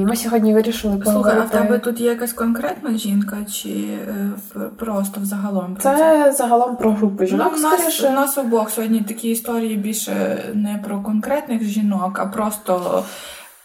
ми 0.07 0.15
сьогодні 0.15 0.53
вирішили 0.53 0.98
поговорити... 0.98 1.39
Слухай, 1.39 1.60
а 1.60 1.63
в 1.63 1.63
тебе 1.63 1.79
тут 1.79 2.00
є 2.00 2.10
якась 2.10 2.33
конкретна 2.33 2.98
жінка, 2.98 3.38
чи 3.51 3.69
е, 3.69 4.31
просто 4.77 5.22
взагалом? 5.22 5.74
Про 5.74 5.83
це, 5.83 5.98
це 5.98 6.31
загалом 6.31 6.75
про 6.75 6.91
групу 6.91 7.25
жінок. 7.25 7.51
Ну, 7.51 7.60
у, 7.60 7.62
нас, 7.62 8.03
у 8.03 8.10
нас 8.10 8.38
обох 8.38 8.69
сьогодні 8.69 9.01
такі 9.01 9.31
історії 9.31 9.75
більше 9.77 10.43
не 10.53 10.79
про 10.88 11.01
конкретних 11.01 11.63
жінок, 11.63 12.19
а 12.19 12.25
просто 12.25 13.03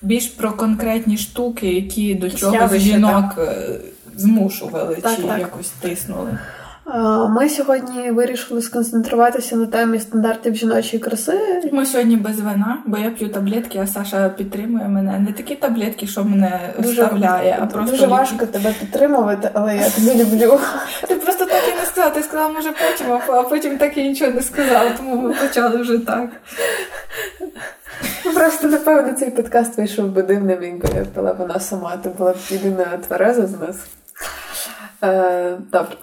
більш 0.02 0.26
про 0.26 0.52
конкретні 0.52 1.16
штуки, 1.18 1.72
які 1.72 2.14
до 2.14 2.30
чогось 2.30 2.76
жінок 2.76 3.34
так. 3.36 3.48
Е, 3.48 3.80
змушували 4.16 4.94
так, 4.94 5.16
чи 5.16 5.22
так. 5.22 5.38
якось 5.38 5.68
тиснули. 5.68 6.38
Ми 7.28 7.48
сьогодні 7.48 8.10
вирішили 8.10 8.62
сконцентруватися 8.62 9.56
на 9.56 9.66
темі 9.66 10.00
стандартів 10.00 10.54
жіночої 10.54 11.02
краси. 11.02 11.62
Ми 11.72 11.86
сьогодні 11.86 12.16
без 12.16 12.40
вина, 12.40 12.78
бо 12.86 12.98
я 12.98 13.10
п'ю 13.10 13.28
таблетки, 13.28 13.78
а 13.78 13.86
Саша 13.86 14.28
підтримує 14.28 14.88
мене. 14.88 15.18
Не 15.18 15.32
такі 15.32 15.54
таблетки, 15.54 16.06
що 16.06 16.24
мене 16.24 16.74
дуже, 16.78 17.02
вставляє, 17.02 17.58
а 17.62 17.66
просто 17.66 17.90
дуже 17.90 18.06
важко 18.06 18.46
тебе 18.46 18.74
підтримувати, 18.80 19.50
але 19.54 19.76
я 19.76 19.90
тебе 19.90 20.24
люблю. 20.24 20.60
Ти 21.08 21.14
просто 21.14 21.44
так 21.44 21.62
і 21.72 21.80
не 21.80 21.86
сказала. 21.86 22.14
Ти 22.14 22.22
сказала, 22.22 22.48
може 22.48 22.72
потім, 22.72 23.12
а 23.28 23.42
потім 23.42 23.78
так 23.78 23.98
і 23.98 24.08
нічого 24.08 24.32
не 24.32 24.42
сказала, 24.42 24.90
тому 24.96 25.16
ми 25.16 25.34
почали 25.34 25.76
вже 25.76 25.98
так. 25.98 26.30
Просто 28.34 28.68
напевно 28.68 29.12
цей 29.12 29.30
подкаст 29.30 29.78
вийшов 29.78 30.08
би 30.08 30.22
дивним, 30.22 30.62
якби 30.62 30.88
я 30.96 31.04
пила 31.04 31.32
не 31.32 31.60
сама, 31.60 31.96
то 31.96 32.10
була 32.10 32.32
б 32.32 32.36
єдина 32.50 32.84
твереза 32.84 33.46
з 33.46 33.60
нас. 33.60 33.76
Е, 35.02 35.56
Добре. 35.72 35.96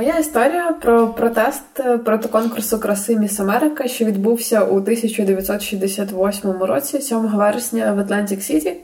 Моя 0.00 0.18
історія 0.18 0.72
про 0.82 1.08
протест 1.08 1.80
е, 1.80 1.98
проти 1.98 2.28
конкурсу 2.28 2.78
краси 2.78 3.16
Міс 3.16 3.40
Америка, 3.40 3.88
що 3.88 4.04
відбувся 4.04 4.64
у 4.64 4.76
1968 4.76 6.50
році, 6.50 7.00
7 7.00 7.18
вересня 7.18 7.92
в 7.92 7.98
Атлантик 7.98 8.42
Сіті. 8.42 8.76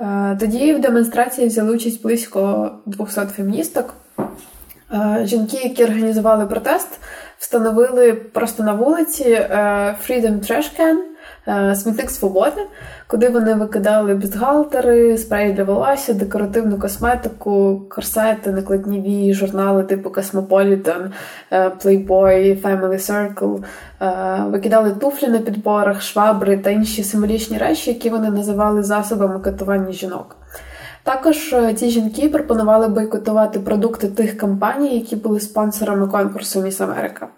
Е, 0.00 0.36
тоді 0.40 0.74
в 0.74 0.80
демонстрації 0.80 1.46
взяли 1.46 1.74
участь 1.74 2.02
близько 2.02 2.70
200 2.86 3.20
феміністок. 3.20 3.94
Е, 4.92 5.22
жінки, 5.24 5.56
які 5.56 5.84
організували 5.84 6.46
протест, 6.46 6.88
встановили 7.38 8.12
просто 8.12 8.62
на 8.62 8.72
вулиці 8.72 9.24
Freedom 10.08 10.50
Trash 10.50 10.80
Can, 10.80 10.96
смітник 11.74 12.10
свободи, 12.10 12.62
куди 13.06 13.28
вони 13.28 13.54
викидали 13.54 14.14
бюстгальтери, 14.14 15.18
спреї 15.18 15.52
для 15.52 15.64
волосся, 15.64 16.14
декоративну 16.14 16.78
косметику, 16.78 17.82
корсети, 17.88 18.50
накладні 18.50 19.00
вії, 19.00 19.34
журнали 19.34 19.82
типу 19.82 20.10
Cosmopolitan, 20.10 21.10
е, 21.50 21.68
Playboy, 21.68 22.62
Family 22.62 22.98
Circle, 22.98 23.62
е, 24.00 24.44
викидали 24.44 24.90
туфлі 24.90 25.28
на 25.28 25.38
підборах, 25.38 26.02
швабри 26.02 26.56
та 26.56 26.70
інші 26.70 27.04
символічні 27.04 27.58
речі, 27.58 27.90
які 27.90 28.10
вони 28.10 28.30
називали 28.30 28.82
засобами 28.82 29.40
катування 29.40 29.92
жінок. 29.92 30.36
Також 31.04 31.54
ці 31.76 31.88
жінки 31.88 32.28
пропонували 32.28 32.88
бойкотувати 32.88 33.60
продукти 33.60 34.08
тих 34.08 34.38
компаній, 34.38 34.94
які 34.94 35.16
були 35.16 35.40
спонсорами 35.40 36.06
конкурсу 36.08 36.62
Міс 36.62 36.80
Америка. 36.80 37.28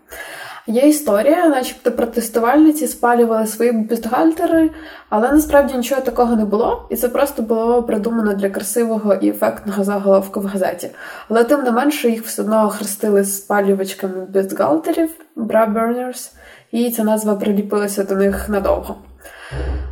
Є 0.66 0.88
історія, 0.88 1.48
начебто 1.48 1.92
протестувальниці 1.92 2.86
спалювали 2.86 3.46
свої 3.46 3.72
бюстгальтери, 3.72 4.70
але 5.08 5.32
насправді 5.32 5.74
нічого 5.74 6.00
такого 6.00 6.36
не 6.36 6.44
було, 6.44 6.86
і 6.90 6.96
це 6.96 7.08
просто 7.08 7.42
було 7.42 7.82
придумано 7.82 8.34
для 8.34 8.50
красивого 8.50 9.14
і 9.14 9.28
ефектного 9.28 9.84
заголовку 9.84 10.40
в 10.40 10.46
газеті. 10.46 10.90
Але 11.28 11.44
тим 11.44 11.62
не 11.62 11.70
менше 11.70 12.10
їх 12.10 12.24
все 12.24 12.42
одно 12.42 12.68
хрестили 12.68 13.24
спалювачками 13.24 14.24
бюстгальтерів, 14.24 15.10
bra 15.36 16.28
і 16.72 16.90
ця 16.90 17.04
назва 17.04 17.34
приліпилася 17.34 18.04
до 18.04 18.14
них 18.14 18.48
надовго. 18.48 18.96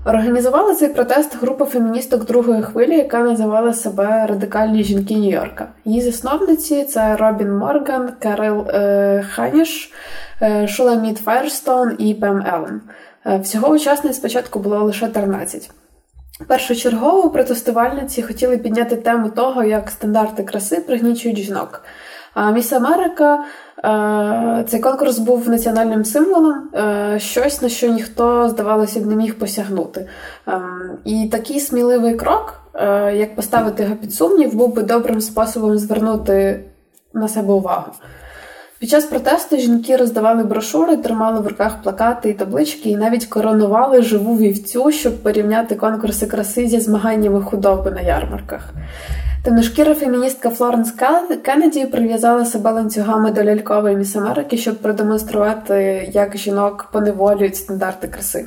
Організувала 0.05 0.75
цей 0.75 0.89
протест 0.89 1.41
група 1.41 1.65
феміністок 1.65 2.25
другої 2.25 2.63
хвилі, 2.63 2.97
яка 2.97 3.19
називала 3.19 3.73
себе 3.73 4.27
Радикальні 4.27 4.85
жінки 4.85 5.15
Нью-Йорка. 5.15 5.65
Її 5.85 6.01
засновниці 6.01 6.85
це 6.85 7.17
Робін 7.17 7.57
Морган, 7.57 8.13
Карел 8.23 8.67
е, 8.69 9.25
Ханіш, 9.31 9.93
Шуламіт 10.69 11.19
Файрстон 11.19 11.97
і 11.99 12.15
Пем 12.15 12.47
Еллен. 12.47 12.81
Е, 13.27 13.39
всього 13.39 13.69
учасниць 13.69 14.17
спочатку 14.17 14.59
було 14.59 14.79
лише 14.79 15.09
13. 15.09 15.71
Першочергово 16.47 17.31
протестувальниці 17.31 18.23
хотіли 18.23 18.59
підняти 18.59 18.97
тему 18.97 19.31
того, 19.31 19.65
як 19.65 19.91
стандарти 19.91 20.43
краси 20.43 20.77
пригнічують 20.77 21.39
жінок. 21.39 21.85
А 22.35 22.51
Міс 22.51 22.73
Америка 22.73 23.45
Е, 23.85 24.65
цей 24.69 24.81
конкурс 24.81 25.19
був 25.19 25.49
національним 25.49 26.05
символом, 26.05 26.69
е, 26.75 27.19
щось 27.19 27.63
на 27.63 27.69
що 27.69 27.89
ніхто, 27.89 28.49
здавалося 28.49 29.01
б, 29.01 29.07
не 29.07 29.17
міг 29.17 29.39
посягнути. 29.39 30.09
Ем, 30.47 30.99
і 31.05 31.29
такий 31.33 31.61
сміливий 31.61 32.15
крок, 32.15 32.61
е, 32.75 33.17
як 33.17 33.37
поставити 33.37 33.83
його 33.83 33.97
під 33.97 34.15
сумнів, 34.15 34.55
був 34.55 34.75
би 34.75 34.83
добрим 34.83 35.21
способом 35.21 35.79
звернути 35.79 36.65
на 37.15 37.29
себе 37.29 37.53
увагу. 37.53 37.93
Під 38.83 38.91
час 38.91 39.05
протесту 39.05 39.57
жінки 39.57 39.97
роздавали 39.97 40.45
брошури, 40.45 40.97
тримали 40.97 41.41
в 41.41 41.47
руках 41.47 41.83
плакати 41.83 42.31
і 42.31 42.33
таблички, 42.33 42.91
і 42.91 42.97
навіть 42.97 43.27
коронували 43.27 44.03
живу 44.03 44.37
вівцю, 44.37 44.91
щоб 44.91 45.23
порівняти 45.23 45.75
конкурси 45.75 46.27
краси 46.27 46.69
зі 46.69 46.81
змаганнями 46.81 47.43
худоби 47.43 47.91
на 47.91 48.01
ярмарках. 48.01 48.71
Темношкіра 49.45 49.95
феміністка 49.95 50.51
Флоренс 50.51 50.95
Кеннеді 51.43 51.87
прив'язала 51.87 52.45
себе 52.45 52.71
ланцюгами 52.71 53.31
до 53.31 53.45
лялькової 53.45 53.97
міс 53.97 54.17
Америки, 54.17 54.57
щоб 54.57 54.79
продемонструвати, 54.79 56.11
як 56.13 56.37
жінок 56.37 56.89
поневолюють 56.93 57.57
стандарти 57.57 58.09
краси. 58.09 58.47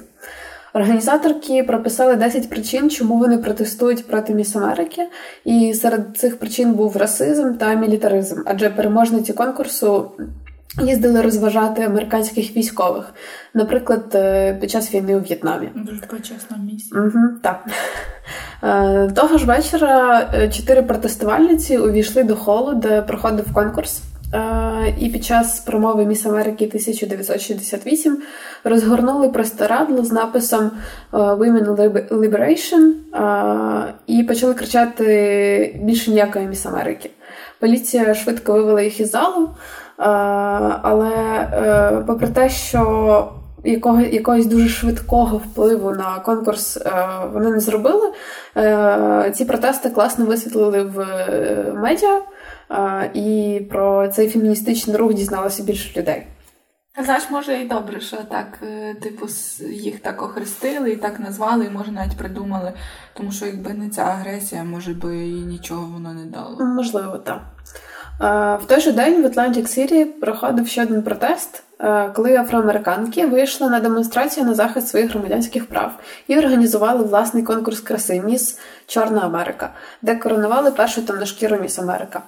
Організаторки 0.76 1.64
прописали 1.64 2.16
10 2.16 2.50
причин, 2.50 2.90
чому 2.90 3.18
вони 3.18 3.38
протестують 3.38 4.08
проти 4.08 4.34
Міс 4.34 4.56
Америки, 4.56 5.08
і 5.46 5.74
серед 5.74 6.18
цих 6.18 6.40
причин 6.40 6.74
був 6.74 6.98
расизм 6.98 7.54
та 7.54 7.74
мілітаризм, 7.74 8.42
адже 8.46 8.70
переможниці 8.70 9.34
конкурсу. 9.34 10.12
Їздили 10.84 11.22
розважати 11.22 11.84
американських 11.84 12.58
військових, 12.58 13.14
наприклад, 13.54 14.12
е, 14.16 14.54
під 14.54 14.72
час 14.72 14.94
війни 14.94 15.16
у 15.16 15.20
В'єтнамі. 15.20 15.70
Дуже 15.76 16.02
почесна 16.02 16.58
місія. 16.58 17.02
Угу, 17.02 17.20
Так 17.42 17.66
е, 18.64 19.12
того 19.16 19.38
ж 19.38 19.46
вечора 19.46 20.30
е, 20.34 20.50
чотири 20.50 20.82
протестувальниці 20.82 21.78
увійшли 21.78 22.24
до 22.24 22.36
холу, 22.36 22.74
де 22.74 23.02
проходив 23.02 23.54
конкурс. 23.54 24.02
І 25.00 25.10
під 25.10 25.26
час 25.26 25.60
промови 25.60 26.06
Міс 26.06 26.26
Америки 26.26 26.66
1968 26.66 28.18
розгорнули 28.64 29.30
простирадло 29.30 30.04
з 30.04 30.12
написом 30.12 30.72
Women 31.12 31.76
Liberation 32.10 32.92
і 34.08 34.24
почали 34.24 34.54
кричати 34.54 35.80
більше 35.84 36.12
ніякої 36.12 36.48
Міс 36.48 36.66
Америки. 36.66 37.10
Поліція 37.60 38.14
швидко 38.14 38.54
вивела 38.54 38.82
їх 38.82 39.00
із 39.00 39.12
залу. 39.12 39.50
Але 39.98 41.12
е, 41.54 42.04
попри 42.08 42.28
те, 42.28 42.50
що 42.50 43.32
якого, 43.64 44.02
якогось 44.02 44.46
дуже 44.46 44.70
швидкого 44.70 45.38
впливу 45.38 45.92
на 45.92 46.20
конкурс 46.20 46.78
е, 46.78 47.08
вони 47.34 47.52
не 47.52 47.60
зробили, 47.60 48.12
е, 48.58 49.32
ці 49.36 49.46
протести 49.46 49.90
класно 49.90 50.26
висвітлили 50.26 50.84
в 50.84 51.06
медіа, 51.74 52.22
і 53.14 53.62
про 53.70 54.08
цей 54.08 54.30
феміністичний 54.30 54.98
рух 54.98 55.14
дізналося 55.14 55.64
більше 55.64 56.00
людей. 56.00 56.28
Знаєш, 57.04 57.30
може 57.30 57.62
і 57.62 57.68
добре, 57.68 58.00
що 58.00 58.18
так, 58.18 58.60
типу, 59.02 59.28
їх 59.70 60.00
так 60.00 60.22
охрестили 60.22 60.92
і 60.92 60.96
так 60.96 61.20
назвали, 61.20 61.66
і 61.66 61.70
може 61.70 61.92
навіть 61.92 62.18
придумали, 62.18 62.74
тому 63.14 63.32
що 63.32 63.46
якби 63.46 63.74
не 63.74 63.90
ця 63.90 64.02
агресія, 64.02 64.64
може 64.64 64.94
би 64.94 65.28
і 65.28 65.34
нічого 65.34 65.86
воно 65.94 66.14
не 66.14 66.26
дало. 66.26 66.66
Можливо, 66.66 67.18
так. 67.18 67.42
В 68.20 68.60
той 68.68 68.82
же 68.82 68.92
день 68.92 69.24
в 69.24 69.26
Атлантик 69.26 69.68
Сіті 69.68 70.06
проходив 70.06 70.68
ще 70.68 70.84
один 70.84 71.02
протест, 71.02 71.64
коли 72.14 72.36
афроамериканки 72.36 73.26
вийшли 73.26 73.70
на 73.70 73.80
демонстрацію 73.80 74.46
на 74.46 74.54
захист 74.54 74.88
своїх 74.88 75.10
громадянських 75.10 75.66
прав 75.66 75.92
і 76.28 76.38
організували 76.38 77.04
власний 77.04 77.44
конкурс 77.44 77.80
краси 77.80 78.22
Міс 78.26 78.60
Чорна 78.88 79.22
Америка, 79.22 79.70
де 80.02 80.16
коронували 80.16 80.72
першу 80.72 81.02
темношкіру 81.02 81.58
Міс 81.58 81.80
Америка. 81.80 82.22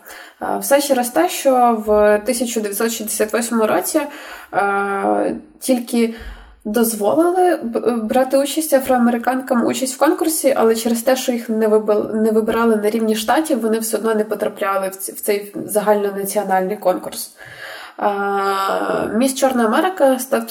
Все 0.60 0.82
через 0.82 1.10
те, 1.10 1.30
що 1.30 1.84
в 1.86 1.92
1968 1.92 3.62
році 3.62 4.02
тільки 5.60 6.16
дозволили 6.68 7.60
брати 8.04 8.38
участь 8.38 8.74
афроамериканкам 8.74 9.66
участь 9.66 9.96
в 9.96 9.98
конкурсі, 9.98 10.54
але 10.58 10.76
через 10.76 11.02
те, 11.02 11.16
що 11.16 11.32
їх 11.32 11.50
не 11.50 11.68
не 12.14 12.32
вибирали 12.32 12.76
на 12.76 12.90
рівні 12.90 13.16
штатів, 13.16 13.62
вони 13.62 13.80
все 13.80 13.98
одно 13.98 14.16
не 14.16 14.24
потрапляли 14.24 14.90
в 14.90 15.22
цей 15.22 15.54
загальнонаціональний 15.66 16.78
конкурс. 16.78 17.36
Міс 19.14 19.36
Чорна 19.36 19.66
Америка 19.66 20.20
став 20.20 20.46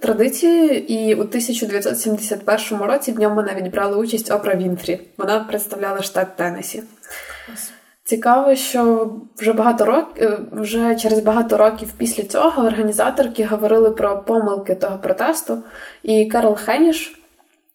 традицією, 0.00 0.78
і 0.78 1.14
у 1.14 1.20
1971 1.20 2.78
році 2.78 3.12
в 3.12 3.20
ньому 3.20 3.42
навіть 3.42 3.72
брали 3.72 3.96
участь 3.96 4.30
Опра 4.30 4.54
Вінфрі. 4.54 5.00
Вона 5.18 5.38
представляла 5.40 6.02
штат 6.02 6.36
Теннесі. 6.36 6.82
Цікаво, 8.08 8.54
що 8.54 9.10
вже 9.36 9.52
багато 9.52 9.84
років, 9.84 10.22
е, 10.22 10.38
вже 10.52 10.96
через 10.96 11.20
багато 11.20 11.56
років 11.56 11.92
після 11.98 12.22
цього 12.22 12.62
організаторки 12.62 13.44
говорили 13.44 13.90
про 13.90 14.22
помилки 14.22 14.74
того 14.74 14.98
протесту. 14.98 15.58
І 16.02 16.26
Карл 16.26 16.56
Хеніш, 16.56 17.20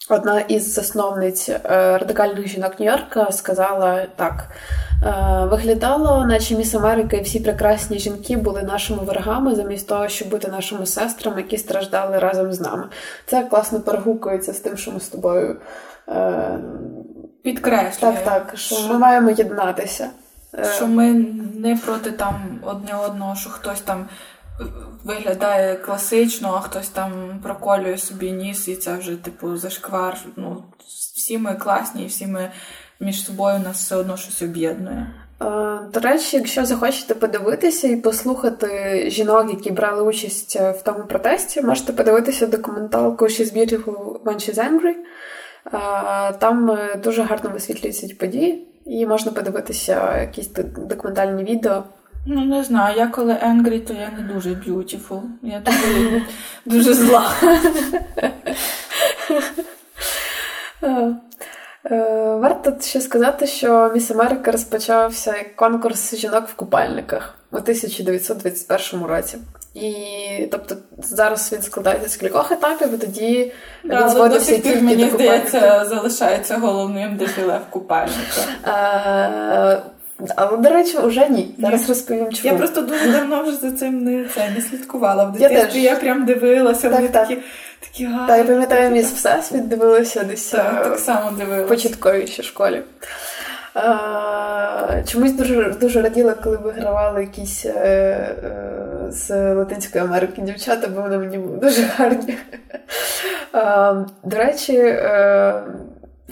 одна 0.10 0.40
із 0.40 0.74
засновниць 0.74 1.50
е, 1.50 1.60
радикальних 1.98 2.48
жінок 2.48 2.80
Нью-Йорка, 2.80 3.32
сказала 3.32 4.06
так: 4.16 4.48
«Е, 5.06 5.46
виглядало, 5.46 6.26
наче 6.26 6.56
міс 6.56 6.76
Америка 6.76 7.18
і 7.18 7.22
всі 7.22 7.40
прекрасні 7.40 8.00
жінки 8.00 8.38
були 8.38 8.64
нашими 8.64 9.04
ворогами, 9.04 9.56
замість 9.56 9.88
того, 9.88 10.08
щоб 10.08 10.30
бути 10.30 10.48
нашими 10.48 10.86
сестрами, 10.86 11.38
які 11.38 11.58
страждали 11.58 12.20
разом 12.20 12.54
з 12.54 12.62
нами. 12.62 12.84
Це 13.26 13.44
класно 13.44 13.80
перегукується 13.80 14.54
з 14.54 14.60
тим, 14.60 14.78
що 14.78 14.92
ми 14.92 15.00
з 15.00 15.08
тобою. 15.08 15.58
Підкреслює. 17.44 18.12
Так, 18.12 18.24
так, 18.24 18.58
що 18.58 18.76
ми 18.88 18.98
маємо 18.98 19.30
єднатися. 19.30 20.10
Що 20.76 20.88
ми 20.88 21.14
не 21.56 21.76
проти 21.86 22.12
там 22.12 22.60
одне 22.62 22.96
одного, 22.96 23.36
що 23.36 23.50
хтось 23.50 23.82
там 23.82 24.10
виглядає 25.04 25.76
класично, 25.76 26.54
а 26.56 26.60
хтось 26.60 26.90
там 26.90 27.40
проколює 27.44 27.98
собі 27.98 28.32
ніс, 28.32 28.68
і 28.68 28.76
це 28.76 28.98
вже, 28.98 29.16
типу, 29.16 29.58
зашквар. 29.58 30.18
Ну, 30.36 30.64
всі 31.16 31.38
ми 31.38 31.56
класні, 31.56 32.04
і 32.04 32.08
всі 32.08 32.28
ми 32.28 32.52
між 33.00 33.26
собою 33.26 33.60
нас 33.60 33.78
все 33.78 33.96
одно 33.96 34.18
щось 34.18 34.42
об'єднує. 34.42 35.14
До 35.94 36.00
речі, 36.00 36.38
якщо 36.38 36.66
захочете 36.66 37.16
подивитися 37.16 37.88
і 37.88 37.96
послухати 37.96 39.04
жінок, 39.10 39.50
які 39.50 39.72
брали 39.72 40.04
участь 40.04 40.56
в 40.56 40.82
тому 40.84 41.04
протесті, 41.04 41.62
можете 41.62 41.94
подивитися 41.94 42.48
документалку 42.48 43.26
She's 43.26 43.58
Beautiful 43.58 44.20
When 44.24 44.36
She's 44.36 44.60
Angry. 44.60 44.94
Там 46.40 46.72
е, 46.72 46.96
дуже 47.04 47.24
гарно 47.24 47.50
висвітлюються 47.50 48.08
ці 48.08 48.14
події. 48.14 48.68
І 48.86 49.06
можна 49.06 49.32
подивитися 49.32 50.22
якісь 50.22 50.50
документальні 50.78 51.44
відео. 51.44 51.84
Ну, 52.26 52.46
не 52.46 52.64
знаю, 52.64 52.98
я 52.98 53.08
коли 53.08 53.34
Angry, 53.34 53.80
то 53.80 53.94
я 53.94 54.12
не 54.18 54.34
дуже 54.34 54.50
beautiful. 54.50 55.22
Я 55.42 55.60
дуже, 55.60 56.22
дуже 56.66 56.94
зла. 56.94 57.34
Е, 61.92 61.96
варто 62.42 62.74
ще 62.82 63.02
сказати, 63.02 63.48
що 63.48 63.92
Міс 63.94 64.12
Америка 64.12 64.52
розпочався 64.52 65.38
як 65.38 65.56
конкурс 65.56 66.16
жінок 66.16 66.48
в 66.48 66.54
купальниках 66.54 67.38
у 67.52 67.58
1921 67.58 69.06
році. 69.06 69.38
І 69.74 69.96
тобто 70.52 70.76
зараз 70.98 71.54
він 71.54 71.62
складається 71.62 72.10
з 72.10 72.16
кількох 72.16 72.52
етапів, 72.52 72.94
і 72.94 72.98
тоді 72.98 73.52
да, 73.84 74.02
він 74.02 74.10
зводився 74.10 74.58
тільки 74.58 74.82
мені 74.82 75.06
до 75.06 75.12
здається, 75.12 75.86
залишається 75.86 76.58
головним 76.58 77.18
дефіле 77.18 77.60
в 77.70 77.72
купальниках. 77.72 78.48
Е, 78.68 79.82
але, 80.36 80.58
до 80.58 80.70
речі, 80.70 80.98
вже 81.04 81.30
ні. 81.30 81.56
Зараз 81.60 81.90
розповім 81.90 82.34
чому. 82.34 82.54
Я 82.54 82.60
просто 82.60 82.82
дуже 82.82 83.12
давно 83.12 83.44
вже 83.44 83.56
за 83.56 83.72
цим 83.72 84.04
не 84.04 84.26
це 84.26 84.50
не 84.56 84.62
слідкувала. 84.62 85.24
В 85.24 85.32
дитинстві 85.32 85.82
я, 85.82 85.92
я 85.92 85.96
прям 85.96 86.26
дивилася, 86.26 86.82
так, 86.82 86.92
вони 86.92 87.08
так. 87.08 87.28
такі 87.28 87.42
такі 87.80 88.06
гарні. 88.06 88.28
Так, 88.28 88.38
я 88.38 88.44
пам'ятаю, 88.44 88.92
міс 88.92 89.14
Всесвіт 89.14 89.68
дивилася 89.68 90.24
десь 90.24 90.46
так, 90.46 90.86
е, 90.86 90.90
так 90.90 91.00
само 91.00 91.32
дивилася. 91.32 91.66
в 91.66 91.68
початковій 91.68 92.28
ще 92.28 92.44
школі. 92.44 92.82
Чомусь 95.06 95.32
дуже 95.32 95.70
дуже 95.82 96.02
раділа, 96.02 96.34
коли 96.34 96.58
вигравали 96.58 97.22
якісь 97.22 97.66
е, 97.66 97.70
е, 97.70 99.12
з 99.12 99.54
Латинської 99.54 100.04
Америки 100.04 100.42
дівчата, 100.42 100.88
бо 100.88 101.02
вони 101.02 101.18
мені 101.18 101.38
були 101.38 101.58
дуже 101.58 101.82
гарні. 101.82 102.38
До 104.24 104.38
речі, 104.38 104.78
е, 104.78 105.54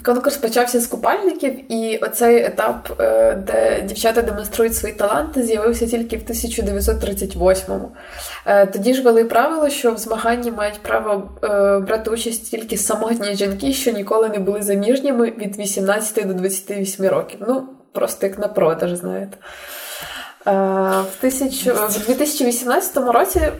Конкурс 0.04 0.36
почався 0.36 0.80
з 0.80 0.86
купальників, 0.86 1.72
і 1.72 1.96
оцей 1.96 2.44
етап, 2.44 3.00
е, 3.00 3.34
де 3.34 3.82
дівчата 3.82 4.22
демонструють 4.22 4.76
свої 4.76 4.94
таланти, 4.94 5.42
з'явився 5.42 5.86
тільки 5.86 6.16
в 6.16 6.20
1938-му. 6.20 7.92
Е, 8.46 8.66
тоді 8.66 8.94
ж 8.94 9.02
вели 9.02 9.24
правило, 9.24 9.70
що 9.70 9.92
в 9.92 9.98
змаганні 9.98 10.50
мають 10.50 10.78
право 10.82 11.30
е, 11.44 11.78
брати 11.78 12.10
участь 12.10 12.50
тільки 12.50 12.76
самотні 12.76 13.36
жінки, 13.36 13.72
що 13.72 13.90
ніколи 13.90 14.28
не 14.28 14.38
були 14.38 14.62
заміжніми 14.62 15.30
від 15.30 15.58
18 15.58 16.26
до 16.26 16.34
28 16.34 17.06
років. 17.06 17.40
Ну, 17.48 17.68
просто 17.92 18.26
як 18.26 18.38
на 18.38 18.48
продаж, 18.48 18.94
знаєте. 18.94 19.36
Е, 20.46 20.52
в 21.20 22.06
2018 22.06 22.96
році 22.96 23.38
е, 23.38 23.52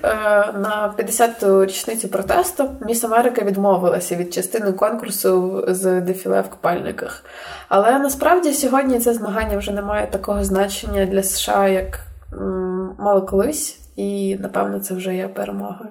на 0.52 0.94
50-ту 0.98 1.64
річницю 1.64 2.08
протесту 2.08 2.70
Міс 2.80 3.04
Америка 3.04 3.44
відмовилася 3.44 4.16
від 4.16 4.34
частини 4.34 4.72
конкурсу 4.72 5.64
з 5.68 6.00
дефіле 6.00 6.40
в 6.40 6.50
купальниках. 6.50 7.24
Але 7.68 7.98
насправді 7.98 8.52
сьогодні 8.52 8.98
це 8.98 9.14
змагання 9.14 9.58
вже 9.58 9.72
не 9.72 9.82
має 9.82 10.06
такого 10.06 10.44
значення 10.44 11.06
для 11.06 11.22
США, 11.22 11.68
як 11.68 12.00
мало 12.98 13.22
колись, 13.22 13.78
і 13.96 14.36
напевно 14.40 14.80
це 14.80 14.94
вже 14.94 15.14
є 15.14 15.28
перемогою. 15.28 15.90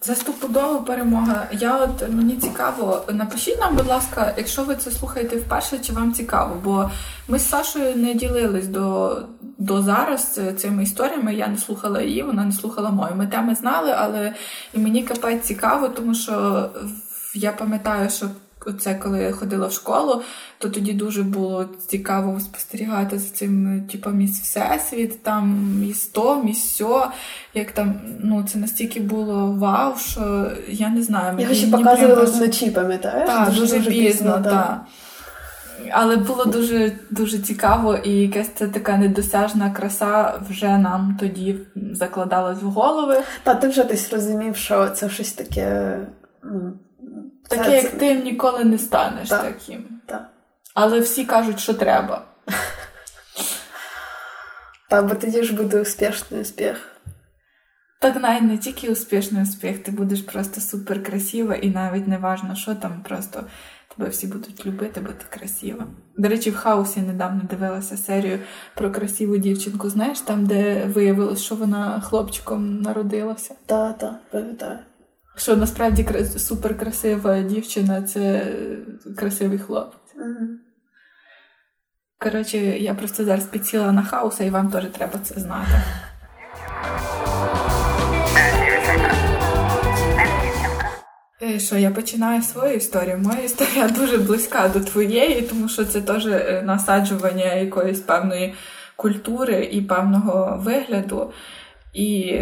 Це 0.00 0.14
стопудова 0.14 0.78
перемога. 0.78 1.46
Я 1.52 1.76
от 1.76 2.08
мені 2.08 2.36
цікаво, 2.36 3.02
напишіть 3.12 3.60
нам, 3.60 3.76
будь 3.76 3.86
ласка, 3.86 4.34
якщо 4.36 4.64
ви 4.64 4.76
це 4.76 4.90
слухаєте 4.90 5.36
вперше, 5.36 5.78
чи 5.78 5.92
вам 5.92 6.12
цікаво, 6.12 6.56
бо 6.64 6.90
ми 7.28 7.38
з 7.38 7.48
Сашою 7.48 7.96
не 7.96 8.14
ділились 8.14 8.66
до 8.66 9.16
до 9.58 9.82
зараз 9.82 10.40
цими 10.56 10.82
історіями. 10.82 11.34
Я 11.34 11.48
не 11.48 11.56
слухала 11.56 12.02
її, 12.02 12.22
вона 12.22 12.44
не 12.44 12.52
слухала 12.52 12.90
мою. 12.90 13.14
Ми 13.14 13.26
теми 13.26 13.54
знали, 13.54 13.94
але 13.98 14.34
і 14.74 14.78
мені 14.78 15.02
капець 15.02 15.42
цікаво, 15.42 15.88
тому 15.88 16.14
що 16.14 16.68
я 17.34 17.52
пам'ятаю, 17.52 18.10
що 18.10 18.26
це 18.78 18.94
коли 18.94 19.22
я 19.22 19.32
ходила 19.32 19.66
в 19.66 19.72
школу, 19.72 20.22
то 20.58 20.68
тоді 20.68 20.92
дуже 20.92 21.22
було 21.22 21.68
цікаво 21.86 22.40
спостерігати 22.40 23.18
за 23.18 23.30
цим, 23.30 23.82
типу, 23.92 24.10
міс 24.10 24.40
Всесвіт, 24.40 25.22
там 25.22 25.74
міс 25.80 26.06
то, 26.06 26.42
міс 26.42 26.76
сьо, 26.76 27.10
як 27.54 27.72
там, 27.72 27.94
ну 28.20 28.44
це 28.52 28.58
настільки 28.58 29.00
було 29.00 29.52
вау, 29.52 29.98
що 29.98 30.50
я 30.68 30.88
не 30.88 31.02
знаю. 31.02 31.40
Його 31.40 31.54
ще 31.54 31.66
показували 31.66 32.24
вночі, 32.24 32.70
пам'ятаєш? 32.70 33.28
Так, 33.28 33.48
дуже, 33.48 33.78
дуже 33.78 33.90
пізно, 33.90 34.40
так. 34.44 34.80
Але 35.90 36.16
було 36.16 36.44
дуже 36.44 36.92
дуже 37.10 37.38
цікаво, 37.38 37.96
і 37.96 38.10
якась 38.10 38.48
це 38.48 38.68
така 38.68 38.96
недосяжна 38.96 39.70
краса 39.70 40.40
вже 40.50 40.78
нам 40.78 41.16
тоді 41.20 41.58
закладалась 41.92 42.62
в 42.62 42.66
голови. 42.66 43.22
Та 43.42 43.54
ти 43.54 43.68
вже 43.68 43.84
десь 43.84 44.12
розумів, 44.12 44.56
що 44.56 44.88
це 44.88 45.10
щось 45.10 45.32
таке. 45.32 45.98
ну... 46.44 46.72
Таке, 47.48 47.64
це, 47.64 47.76
як 47.76 47.90
це... 47.90 47.96
ти 47.96 48.14
ніколи 48.14 48.64
не 48.64 48.78
станеш 48.78 49.28
так, 49.28 49.42
таким. 49.42 49.84
Так. 50.06 50.28
Але 50.74 51.00
всі 51.00 51.24
кажуть, 51.24 51.60
що 51.60 51.74
треба. 51.74 52.24
Так, 54.90 55.06
бо 55.06 55.14
тоді 55.14 55.42
ж 55.42 55.54
буде 55.54 55.80
успішний 55.80 56.40
успіх. 56.40 56.98
Так 58.00 58.16
навіть 58.22 58.42
не 58.42 58.58
тільки 58.58 58.90
успішний 58.90 59.42
успіх, 59.42 59.82
ти 59.82 59.90
будеш 59.90 60.20
просто 60.20 60.60
супер 60.60 61.02
красива, 61.02 61.54
і 61.54 61.70
навіть 61.70 62.08
не 62.08 62.18
важно, 62.18 62.54
що 62.54 62.74
там, 62.74 63.02
просто 63.02 63.44
тебе 63.98 64.10
всі 64.10 64.26
будуть 64.26 64.66
любити, 64.66 65.00
бо 65.00 65.08
ти 65.08 65.24
красива. 65.30 65.86
До 66.16 66.28
речі, 66.28 66.50
в 66.50 66.56
хаосі 66.56 67.00
недавно 67.00 67.42
дивилася 67.50 67.96
серію 67.96 68.38
про 68.74 68.90
красиву 68.90 69.36
дівчинку. 69.36 69.90
Знаєш, 69.90 70.20
там, 70.20 70.46
де 70.46 70.84
виявилось, 70.84 71.42
що 71.42 71.54
вона 71.54 72.00
хлопчиком 72.00 72.80
народилася. 72.80 73.54
Так, 73.66 73.98
так, 73.98 74.14
пам'ятаю. 74.30 74.78
Що 75.36 75.56
насправді 75.56 76.06
суперкрасива 76.36 77.42
дівчина 77.42 78.02
це 78.02 78.52
красивий 79.16 79.58
хлопець. 79.58 80.14
Угу. 80.16 80.48
Коротше, 82.18 82.58
я 82.58 82.94
просто 82.94 83.24
зараз 83.24 83.44
підсіла 83.44 83.92
на 83.92 84.02
хаоса, 84.02 84.44
і 84.44 84.50
вам 84.50 84.70
теж 84.70 84.84
треба 84.84 85.18
це 85.18 85.40
знати. 85.40 85.82
Що 91.58 91.76
я 91.76 91.90
починаю 91.90 92.42
свою 92.42 92.74
історію. 92.74 93.18
Моя 93.18 93.40
історія 93.40 93.88
дуже 93.98 94.18
близька 94.18 94.68
до 94.68 94.80
твоєї, 94.80 95.42
тому 95.42 95.68
що 95.68 95.84
це 95.84 96.00
теж 96.00 96.26
е, 96.26 96.62
насаджування 96.66 97.54
якоїсь 97.54 98.00
певної 98.00 98.54
культури 98.96 99.68
і 99.72 99.82
певного 99.82 100.60
вигляду. 100.62 101.32
І 101.94 102.40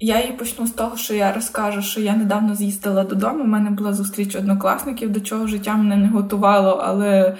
я 0.00 0.20
її 0.20 0.32
почну 0.32 0.66
з 0.66 0.70
того, 0.70 0.96
що 0.96 1.14
я 1.14 1.32
розкажу, 1.32 1.82
що 1.82 2.00
я 2.00 2.16
недавно 2.16 2.54
з'їздила 2.54 3.04
додому. 3.04 3.44
У 3.44 3.46
мене 3.46 3.70
була 3.70 3.92
зустріч 3.92 4.36
однокласників, 4.36 5.12
до 5.12 5.20
чого 5.20 5.46
життя 5.46 5.74
мене 5.74 5.96
не 5.96 6.08
готувало, 6.08 6.82
але 6.84 7.36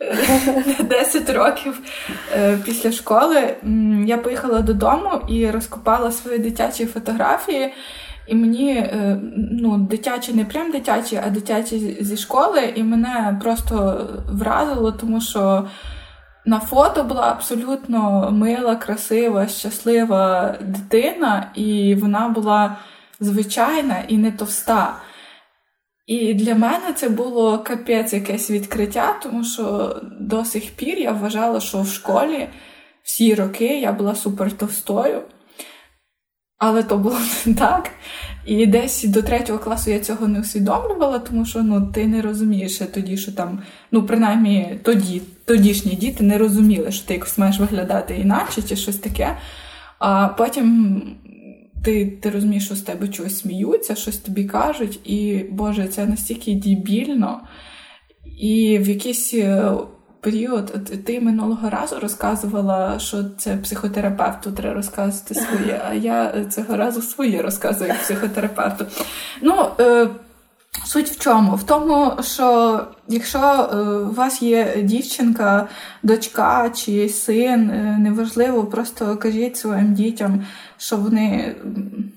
10 0.88 1.30
років 1.30 1.80
е, 2.34 2.58
після 2.64 2.92
школи 2.92 3.56
я 4.06 4.18
поїхала 4.18 4.60
додому 4.60 5.10
і 5.28 5.50
розкопала 5.50 6.10
свої 6.10 6.38
дитячі 6.38 6.86
фотографії. 6.86 7.72
І 8.30 8.34
мені 8.34 8.72
е, 8.72 9.20
ну, 9.50 9.78
дитячі 9.78 10.32
не 10.32 10.44
прям 10.44 10.70
дитячі, 10.70 11.20
а 11.26 11.30
дитячі 11.30 11.96
зі 12.00 12.16
школи, 12.16 12.72
і 12.74 12.82
мене 12.82 13.38
просто 13.42 14.06
вразило, 14.32 14.92
тому 14.92 15.20
що 15.20 15.68
на 16.46 16.60
фото 16.60 17.04
була 17.04 17.30
абсолютно 17.30 18.30
мила, 18.30 18.76
красива, 18.76 19.48
щаслива 19.48 20.54
дитина, 20.60 21.50
і 21.54 21.94
вона 21.94 22.28
була 22.28 22.76
звичайна 23.20 23.96
і 24.08 24.16
не 24.16 24.32
товста. 24.32 24.94
І 26.06 26.34
для 26.34 26.54
мене 26.54 26.92
це 26.94 27.08
було 27.08 27.58
капець 27.58 28.12
якесь 28.12 28.50
відкриття, 28.50 29.16
тому 29.22 29.44
що 29.44 29.96
до 30.20 30.44
сих 30.44 30.70
пір 30.70 30.98
я 30.98 31.12
вважала, 31.12 31.60
що 31.60 31.82
в 31.82 31.88
школі 31.88 32.48
всі 33.02 33.34
роки 33.34 33.80
я 33.80 33.92
була 33.92 34.14
супер 34.14 34.52
товстою. 34.52 35.22
Але 36.60 36.82
то 36.82 36.98
було 36.98 37.16
не 37.46 37.54
так. 37.54 37.90
І 38.46 38.66
десь 38.66 39.04
до 39.04 39.22
третього 39.22 39.58
класу 39.58 39.90
я 39.90 40.00
цього 40.00 40.28
не 40.28 40.40
усвідомлювала, 40.40 41.18
тому 41.18 41.44
що 41.44 41.62
ну, 41.62 41.86
ти 41.86 42.06
не 42.06 42.22
розумієш 42.22 42.80
тоді, 42.94 43.16
що 43.16 43.32
там, 43.32 43.62
ну, 43.92 44.02
принаймні, 44.02 44.80
тоді, 44.82 45.22
тодішні 45.44 45.92
діти 45.94 46.24
не 46.24 46.38
розуміли, 46.38 46.92
що 46.92 47.06
ти 47.06 47.14
якось 47.14 47.38
маєш 47.38 47.58
виглядати 47.58 48.16
іначе 48.16 48.62
чи 48.62 48.76
щось 48.76 48.96
таке. 48.96 49.36
А 49.98 50.28
потім 50.28 51.02
ти 51.84 52.06
ти 52.22 52.30
розумієш, 52.30 52.64
що 52.64 52.74
з 52.74 52.82
тебе 52.82 53.08
чогось 53.08 53.38
сміються, 53.38 53.94
щось 53.94 54.16
тобі 54.16 54.44
кажуть, 54.44 55.00
і 55.04 55.44
Боже, 55.50 55.88
це 55.88 56.06
настільки 56.06 56.52
дібільно. 56.52 57.40
І 58.40 58.78
в 58.78 58.88
якийсь 58.88 59.34
е, 60.20 60.30
період, 60.30 61.04
ти 61.04 61.20
минулого 61.20 61.70
разу 61.70 61.98
розказувала, 62.00 62.98
що 62.98 63.24
це 63.38 63.56
психотерапевту 63.56 64.52
треба 64.52 64.74
розказувати 64.74 65.34
своє, 65.34 65.82
а 65.88 65.94
я 65.94 66.44
цього 66.44 66.76
разу 66.76 67.02
своє 67.02 67.42
розказую 67.42 67.94
психотерапевту. 68.02 68.86
Ну, 69.42 69.66
е, 69.80 70.08
Суть 70.84 71.08
в 71.08 71.18
чому? 71.18 71.56
В 71.56 71.62
тому, 71.62 72.12
що 72.20 72.80
якщо 73.08 73.38
е, 73.38 73.76
у 73.76 74.12
вас 74.12 74.42
є 74.42 74.82
дівчинка, 74.82 75.68
дочка 76.02 76.70
чи 76.70 77.08
син, 77.08 77.70
е, 77.70 77.96
неважливо, 78.00 78.64
просто 78.64 79.16
кажіть 79.16 79.56
своїм 79.56 79.94
дітям, 79.94 80.44
що 80.78 80.96
вони 80.96 81.56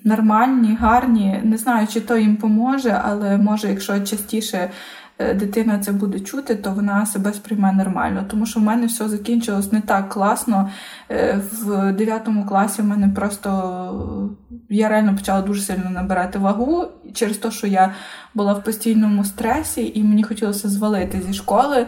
нормальні, 0.04 0.78
гарні. 0.80 1.40
Не 1.44 1.58
знаю, 1.58 1.88
чи 1.88 2.02
то 2.02 2.18
їм 2.18 2.36
поможе, 2.36 3.02
але 3.06 3.38
може, 3.38 3.70
якщо 3.70 4.00
частіше 4.00 4.58
Е, 4.58 4.70
дитина 5.20 5.80
це 5.80 5.92
буде 5.92 6.20
чути, 6.20 6.56
то 6.56 6.72
вона 6.72 7.06
себе 7.06 7.34
сприйме 7.34 7.72
нормально. 7.72 8.26
Тому 8.30 8.46
що 8.46 8.60
в 8.60 8.64
мене 8.64 8.86
все 8.86 9.10
закінчилось 9.10 9.72
не 9.72 9.82
так 9.82 10.10
класно. 10.10 10.70
Е, 11.10 11.42
в 11.52 11.94
9 11.94 12.28
класі 12.50 12.82
в 12.82 12.86
мене 12.86 13.10
просто 13.10 13.50
я 14.70 14.90
реально 14.90 15.16
почала 15.16 15.42
дуже 15.42 15.62
сильно 15.62 15.90
набирати 15.90 16.40
вагу 16.40 16.86
через 17.14 17.38
те, 17.38 17.52
що 17.52 17.68
я 17.68 17.94
була 18.34 18.54
в 18.54 18.64
постійному 18.64 19.24
стресі, 19.24 19.92
і 19.96 20.04
мені 20.04 20.24
хотілося 20.24 20.70
звалити 20.70 21.22
зі 21.28 21.34
школи. 21.34 21.88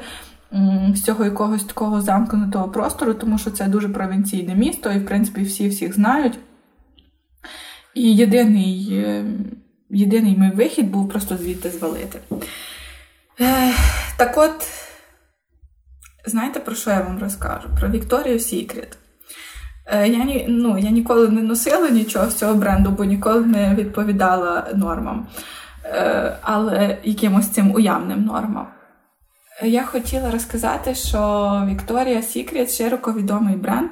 З 0.96 1.02
цього 1.02 1.26
якогось 1.26 1.64
такого 1.64 2.02
замкнутого 2.02 2.70
простору, 2.70 3.14
тому 3.14 3.38
що 3.38 3.52
це 3.52 3.68
дуже 3.68 3.90
провінційне 3.90 4.56
місто, 4.56 4.92
і, 4.92 5.00
в 5.00 5.06
принципі, 5.06 5.42
всі 5.42 5.70
всіх 5.70 5.96
знають. 5.96 6.40
І 7.96 8.16
єдиний 8.16 8.90
е, 8.92 9.26
єдиний 9.90 10.38
мій 10.38 10.52
вихід 10.52 10.92
був 10.92 11.10
просто 11.10 11.38
звідти 11.38 11.70
звалити. 11.70 12.20
Так 14.18 14.38
от, 14.38 14.68
знаєте, 16.26 16.60
про 16.60 16.76
що 16.76 16.90
я 16.90 17.02
вам 17.02 17.20
розкажу? 17.20 17.70
Про 17.80 17.90
Secret. 18.34 18.98
Е, 19.86 20.08
я 20.08 20.46
ну, 20.48 20.78
я 20.78 20.90
ніколи 20.90 21.30
не 21.30 21.42
носила 21.42 21.90
нічого 21.90 22.30
з 22.30 22.36
цього 22.36 22.54
бренду, 22.54 22.90
бо 22.90 23.04
ніколи 23.04 23.46
не 23.46 23.76
відповідала 23.76 24.68
нормам, 24.76 25.28
е, 25.84 26.38
але 26.42 26.98
якимось 27.04 27.50
цим 27.50 27.76
уявним 27.76 28.26
нормам. 28.26 28.68
Я 29.64 29.84
хотіла 29.84 30.32
розказати, 30.32 30.96
що 30.96 31.18
Victoria's 31.70 32.38
Secret 32.38 32.78
широко 32.78 33.14
відомий 33.14 33.56
бренд. 33.56 33.90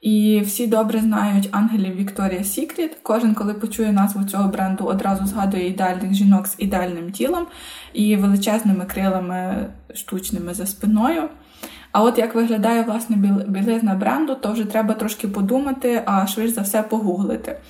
І 0.00 0.40
всі 0.44 0.66
добре 0.66 1.00
знають 1.00 1.48
ангелів 1.52 2.00
Victoria's 2.00 2.44
Secret. 2.44 2.90
Кожен, 3.02 3.34
коли 3.34 3.54
почує 3.54 3.92
назву 3.92 4.24
цього 4.24 4.48
бренду, 4.48 4.84
одразу 4.84 5.26
згадує 5.26 5.68
ідеальних 5.68 6.14
жінок 6.14 6.46
з 6.46 6.54
ідеальним 6.58 7.12
тілом 7.12 7.46
і 7.92 8.16
величезними 8.16 8.84
крилами 8.84 9.66
штучними 9.94 10.54
за 10.54 10.66
спиною. 10.66 11.28
А 11.92 12.02
от 12.02 12.18
як 12.18 12.34
виглядає 12.34 12.82
власне 12.82 13.16
білизна 13.48 13.94
бренду, 13.94 14.34
то 14.34 14.52
вже 14.52 14.64
треба 14.64 14.94
трошки 14.94 15.28
подумати, 15.28 16.02
а 16.06 16.26
швидше 16.26 16.54
за 16.54 16.60
все 16.60 16.82
погуглити. 16.82 17.60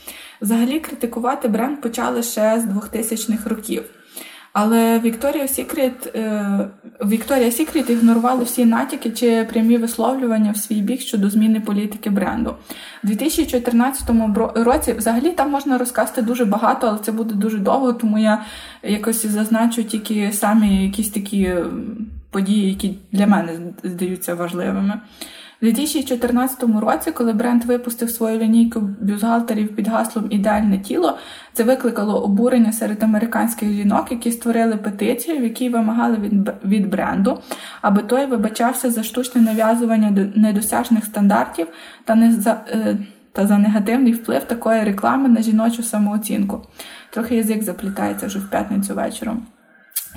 Взагалі 0.40 0.80
критикувати 0.80 1.48
бренд 1.48 1.80
почали 1.80 2.22
ще 2.22 2.60
з 2.60 2.64
2000-х 2.64 3.50
років. 3.50 3.84
Але 4.52 4.98
Вікторія 4.98 5.48
Сікрет 5.48 6.16
Вікторія 7.04 7.50
Сікрет 7.50 7.90
ігнорувала 7.90 8.42
всі 8.42 8.64
натяки 8.64 9.10
чи 9.10 9.44
прямі 9.44 9.76
висловлювання 9.76 10.52
в 10.52 10.56
свій 10.56 10.80
бік 10.80 11.00
щодо 11.00 11.30
зміни 11.30 11.60
політики 11.60 12.10
бренду. 12.10 12.54
У 13.04 13.06
2014 13.06 14.10
році 14.54 14.92
взагалі 14.92 15.30
там 15.30 15.50
можна 15.50 15.78
розказати 15.78 16.22
дуже 16.22 16.44
багато, 16.44 16.86
але 16.86 16.98
це 16.98 17.12
буде 17.12 17.34
дуже 17.34 17.58
довго, 17.58 17.92
тому 17.92 18.18
я 18.18 18.44
якось 18.82 19.26
зазначу 19.26 19.84
тільки 19.84 20.32
самі 20.32 20.84
якісь 20.84 21.10
такі 21.10 21.54
події, 22.30 22.68
які 22.68 22.94
для 23.12 23.26
мене 23.26 23.52
здаються 23.84 24.34
важливими. 24.34 25.00
У 25.62 25.64
2014 25.64 26.62
році, 26.80 27.12
коли 27.12 27.32
бренд 27.32 27.64
випустив 27.64 28.10
свою 28.10 28.38
лінійку 28.38 28.80
бюзгалтерів 28.80 29.76
під 29.76 29.88
гаслом 29.88 30.26
Ідеальне 30.30 30.78
тіло, 30.78 31.18
це 31.52 31.64
викликало 31.64 32.24
обурення 32.24 32.72
серед 32.72 33.02
американських 33.02 33.72
жінок, 33.72 34.06
які 34.10 34.32
створили 34.32 34.76
петицію, 34.76 35.38
в 35.38 35.42
якій 35.42 35.68
вимагали 35.68 36.16
від 36.16 36.50
від 36.64 36.90
бренду, 36.90 37.38
аби 37.82 38.02
той 38.02 38.26
вибачався 38.26 38.90
за 38.90 39.02
штучне 39.02 39.40
нав'язування 39.40 40.30
недосяжних 40.34 41.04
стандартів 41.04 41.66
та 42.04 42.14
не 42.14 42.32
за. 42.32 42.60
Е, 42.70 42.96
та 43.32 43.46
за 43.46 43.58
негативний 43.58 44.12
вплив 44.12 44.44
такої 44.44 44.84
реклами 44.84 45.28
на 45.28 45.42
жіночу 45.42 45.82
самооцінку. 45.82 46.62
Трохи 47.10 47.36
язик 47.36 47.62
заплітається 47.62 48.26
вже 48.26 48.38
в 48.38 48.50
п'ятницю 48.50 48.94
вечором. 48.94 49.46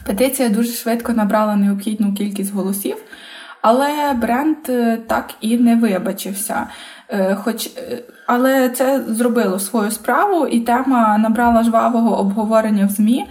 Петиція 0.06 0.50
дуже 0.50 0.72
швидко 0.72 1.14
набрала 1.14 1.56
необхідну 1.56 2.14
кількість 2.14 2.54
голосів, 2.54 2.96
але 3.62 4.14
бренд 4.22 4.58
е, 4.70 4.98
так 5.08 5.30
і 5.42 5.58
не 5.58 5.76
вибачився. 5.76 6.68
Е, 7.10 7.36
хоч, 7.36 7.66
е, 7.66 8.04
Але 8.28 8.70
це 8.70 9.04
зробило 9.08 9.60
свою 9.60 9.92
справу, 9.92 10.48
і 10.48 10.60
тема 10.60 11.18
набрала 11.18 11.64
жвавого 11.64 12.20
обговорення 12.20 12.86
в 12.86 12.90
ЗМІ. 12.90 13.26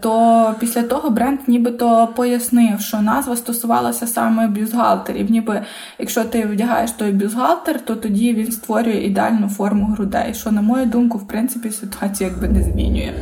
То 0.00 0.54
після 0.58 0.82
того 0.82 1.10
бренд 1.10 1.38
нібито 1.46 2.08
пояснив, 2.16 2.80
що 2.80 3.00
назва 3.00 3.36
стосувалася 3.36 4.06
саме 4.06 4.48
бюзгалтерів. 4.48 5.30
Ніби 5.30 5.62
якщо 5.98 6.24
ти 6.24 6.46
вдягаєш 6.46 6.90
той 6.90 7.12
бюзгалтер, 7.12 7.80
то 7.80 7.94
тоді 7.96 8.34
він 8.34 8.52
створює 8.52 8.94
ідеальну 8.94 9.48
форму 9.48 9.86
грудей. 9.86 10.34
Що, 10.34 10.50
на 10.50 10.62
мою 10.62 10.86
думку, 10.86 11.18
в 11.18 11.28
принципі, 11.28 11.70
ситуацію 11.70 12.30
якби 12.30 12.48
не 12.48 12.62
змінює. 12.62 13.12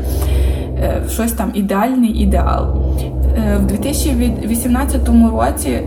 Щось 1.10 1.32
там 1.32 1.50
ідеальний 1.54 2.10
ідеал. 2.10 2.84
В 3.56 3.66
2018 3.66 5.08
році. 5.32 5.82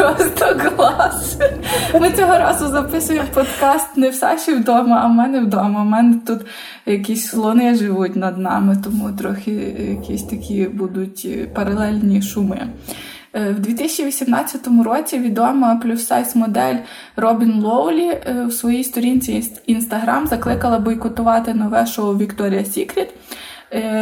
Просто 0.00 0.56
клас. 0.76 1.36
Ми 2.00 2.10
цього 2.10 2.38
разу 2.38 2.68
записуємо 2.68 3.26
подкаст 3.34 3.96
не 3.96 4.10
в 4.10 4.14
Саші 4.14 4.52
вдома, 4.52 5.00
а 5.04 5.06
в 5.06 5.10
мене 5.10 5.40
вдома. 5.40 5.82
У 5.82 5.84
мене 5.84 6.14
тут 6.26 6.40
якісь 6.86 7.26
слони 7.26 7.74
живуть 7.74 8.16
над 8.16 8.38
нами, 8.38 8.76
тому 8.84 9.12
трохи 9.12 9.50
якісь 10.00 10.22
такі 10.22 10.64
будуть 10.64 11.54
паралельні 11.54 12.22
шуми. 12.22 12.68
Е, 13.34 13.52
в 13.52 13.60
2018 13.60 14.68
році 14.84 15.18
відома 15.18 15.76
плюс-сайз 15.82 16.36
модель 16.36 16.76
Робін 17.16 17.60
Лоулі 17.60 18.06
е, 18.06 18.44
в 18.48 18.52
своїй 18.52 18.84
сторінці 18.84 19.44
Інстаграм 19.66 20.26
закликала 20.26 20.78
бойкотувати 20.78 21.54
нове 21.54 21.86
шоу 21.86 22.16
Вікторія 22.16 22.64
Сікрет. 22.64 23.14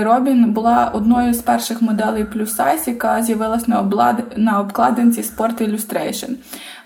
Робін 0.02 0.52
була 0.52 0.90
одною 0.94 1.34
з 1.34 1.38
перших 1.38 1.82
моделей 1.82 2.24
плюс-сайз, 2.24 2.88
яка 2.88 3.22
з'явилась 3.22 3.68
на 3.68 3.80
облад... 3.80 4.24
на 4.36 4.60
обкладинці 4.60 5.20
Sport 5.20 5.70
Illustration. 5.70 6.30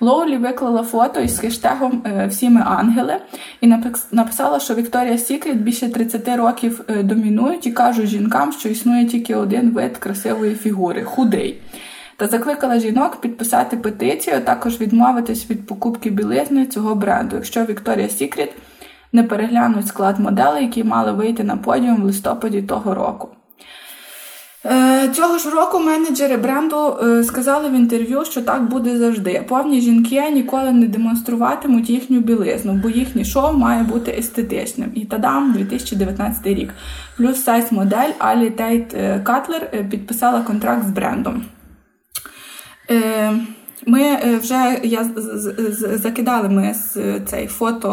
Лоулі 0.01 0.37
виклала 0.37 0.83
фото 0.83 1.21
із 1.21 1.39
хештегом 1.39 2.03
е, 2.07 2.27
Всі 2.27 2.51
ми 2.51 2.61
ангели 2.61 3.17
і 3.61 3.75
написала, 4.13 4.61
що 4.61 4.75
Victoria 4.75 5.19
Secret 5.19 5.63
більше 5.63 5.89
30 5.89 6.29
років 6.29 6.85
домінують 7.03 7.67
і 7.67 7.73
кажуть 7.73 8.07
жінкам, 8.07 8.53
що 8.53 8.69
існує 8.69 9.07
тільки 9.07 9.35
один 9.35 9.71
вид 9.71 9.99
красивої 9.99 10.55
фігури 10.55 11.05
худий 11.05 11.61
та 12.23 12.29
закликала 12.29 12.79
жінок 12.79 13.21
підписати 13.21 13.77
петицію, 13.77 14.37
а 14.37 14.41
також 14.41 14.81
відмовитись 14.81 15.51
від 15.51 15.67
покупки 15.67 16.11
білизни 16.11 16.67
цього 16.67 16.95
бренду, 16.95 17.37
якщо 17.37 17.65
Victoria 17.65 18.09
Secret 18.09 18.53
не 19.13 19.23
переглянуть 19.23 19.87
склад 19.87 20.21
моделей, 20.21 20.65
які 20.65 20.85
мали 20.85 21.13
вийти 21.13 21.45
на 21.45 21.57
подіум 21.57 22.03
в 22.03 22.05
листопаді 22.05 22.63
того 22.63 22.95
року. 22.95 23.29
Е, 24.67 25.09
цього 25.09 25.39
ж 25.39 25.51
року 25.51 25.81
менеджери 25.81 26.37
бренду 26.37 26.97
е, 27.03 27.25
сказали 27.25 27.69
в 27.69 27.73
інтерв'ю, 27.73 28.25
що 28.25 28.43
так 28.43 28.63
буде 28.63 28.99
завжди. 28.99 29.45
Повні 29.49 29.81
жінки 29.81 30.31
ніколи 30.31 30.73
не 30.73 30.87
демонструватимуть 30.87 31.91
їхню 31.91 32.21
білизну, 32.21 32.73
бо 32.73 32.89
їхнє 32.89 33.25
шоу 33.25 33.53
має 33.53 33.83
бути 33.83 34.15
естетичним. 34.19 34.93
І 34.95 35.05
тадам 35.05 35.53
2019 35.53 36.47
рік. 36.47 36.75
Плюс 37.17 37.43
сайз 37.43 37.73
модель 37.73 38.11
Алі 38.19 38.51
Тейт 38.51 38.97
Катлер 39.25 39.89
підписала 39.91 40.41
контракт 40.41 40.87
з 40.87 40.91
брендом. 40.91 41.45
Е, 43.87 43.91
ми 43.91 44.03
е, 44.03 44.37
вже 44.37 44.81
я 44.83 45.11
закидали 45.81 46.49
ми 46.49 46.75
з 46.75 47.21
цей 47.21 47.47
фото 47.47 47.89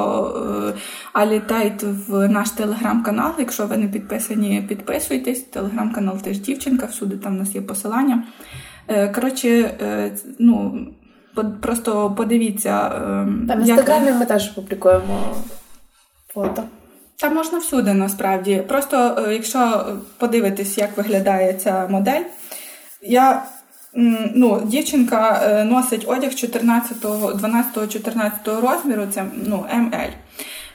е, 0.75 0.80
Алі 1.13 1.39
Тейт 1.39 1.84
в 1.84 2.28
наш 2.28 2.49
телеграм-канал. 2.49 3.32
Якщо 3.39 3.65
ви 3.65 3.78
не 3.78 3.88
підписані, 3.88 4.65
підписуйтесь. 4.69 5.41
Телеграм-канал 5.41 6.17
теж 6.17 6.39
дівчинка, 6.39 6.86
всюди 6.86 7.17
там 7.17 7.36
у 7.36 7.39
нас 7.39 7.56
є 7.56 7.62
посилання. 7.62 8.23
Коротше, 9.15 9.71
ну 10.39 10.88
просто 11.62 12.12
подивіться. 12.17 12.89
Там 13.47 13.63
в 13.63 13.67
інстаграмі 13.67 14.12
ми 14.12 14.25
теж 14.25 14.47
публікуємо 14.47 15.36
фото. 16.34 16.63
Та 17.19 17.30
можна 17.30 17.58
всюди 17.60 17.93
насправді. 17.93 18.63
Просто 18.67 19.28
якщо 19.32 19.86
подивитись, 20.17 20.78
як 20.78 20.97
виглядає 20.97 21.54
ця 21.54 21.88
модель, 21.88 22.23
я 23.02 23.43
ну, 24.36 24.62
дівчинка 24.65 25.41
е, 25.43 25.63
носить 25.63 26.06
одяг 26.08 26.32
12-14 26.32 28.62
розміру, 28.62 29.08
це 29.12 29.25
ну, 29.45 29.65
МЛ. 29.73 30.10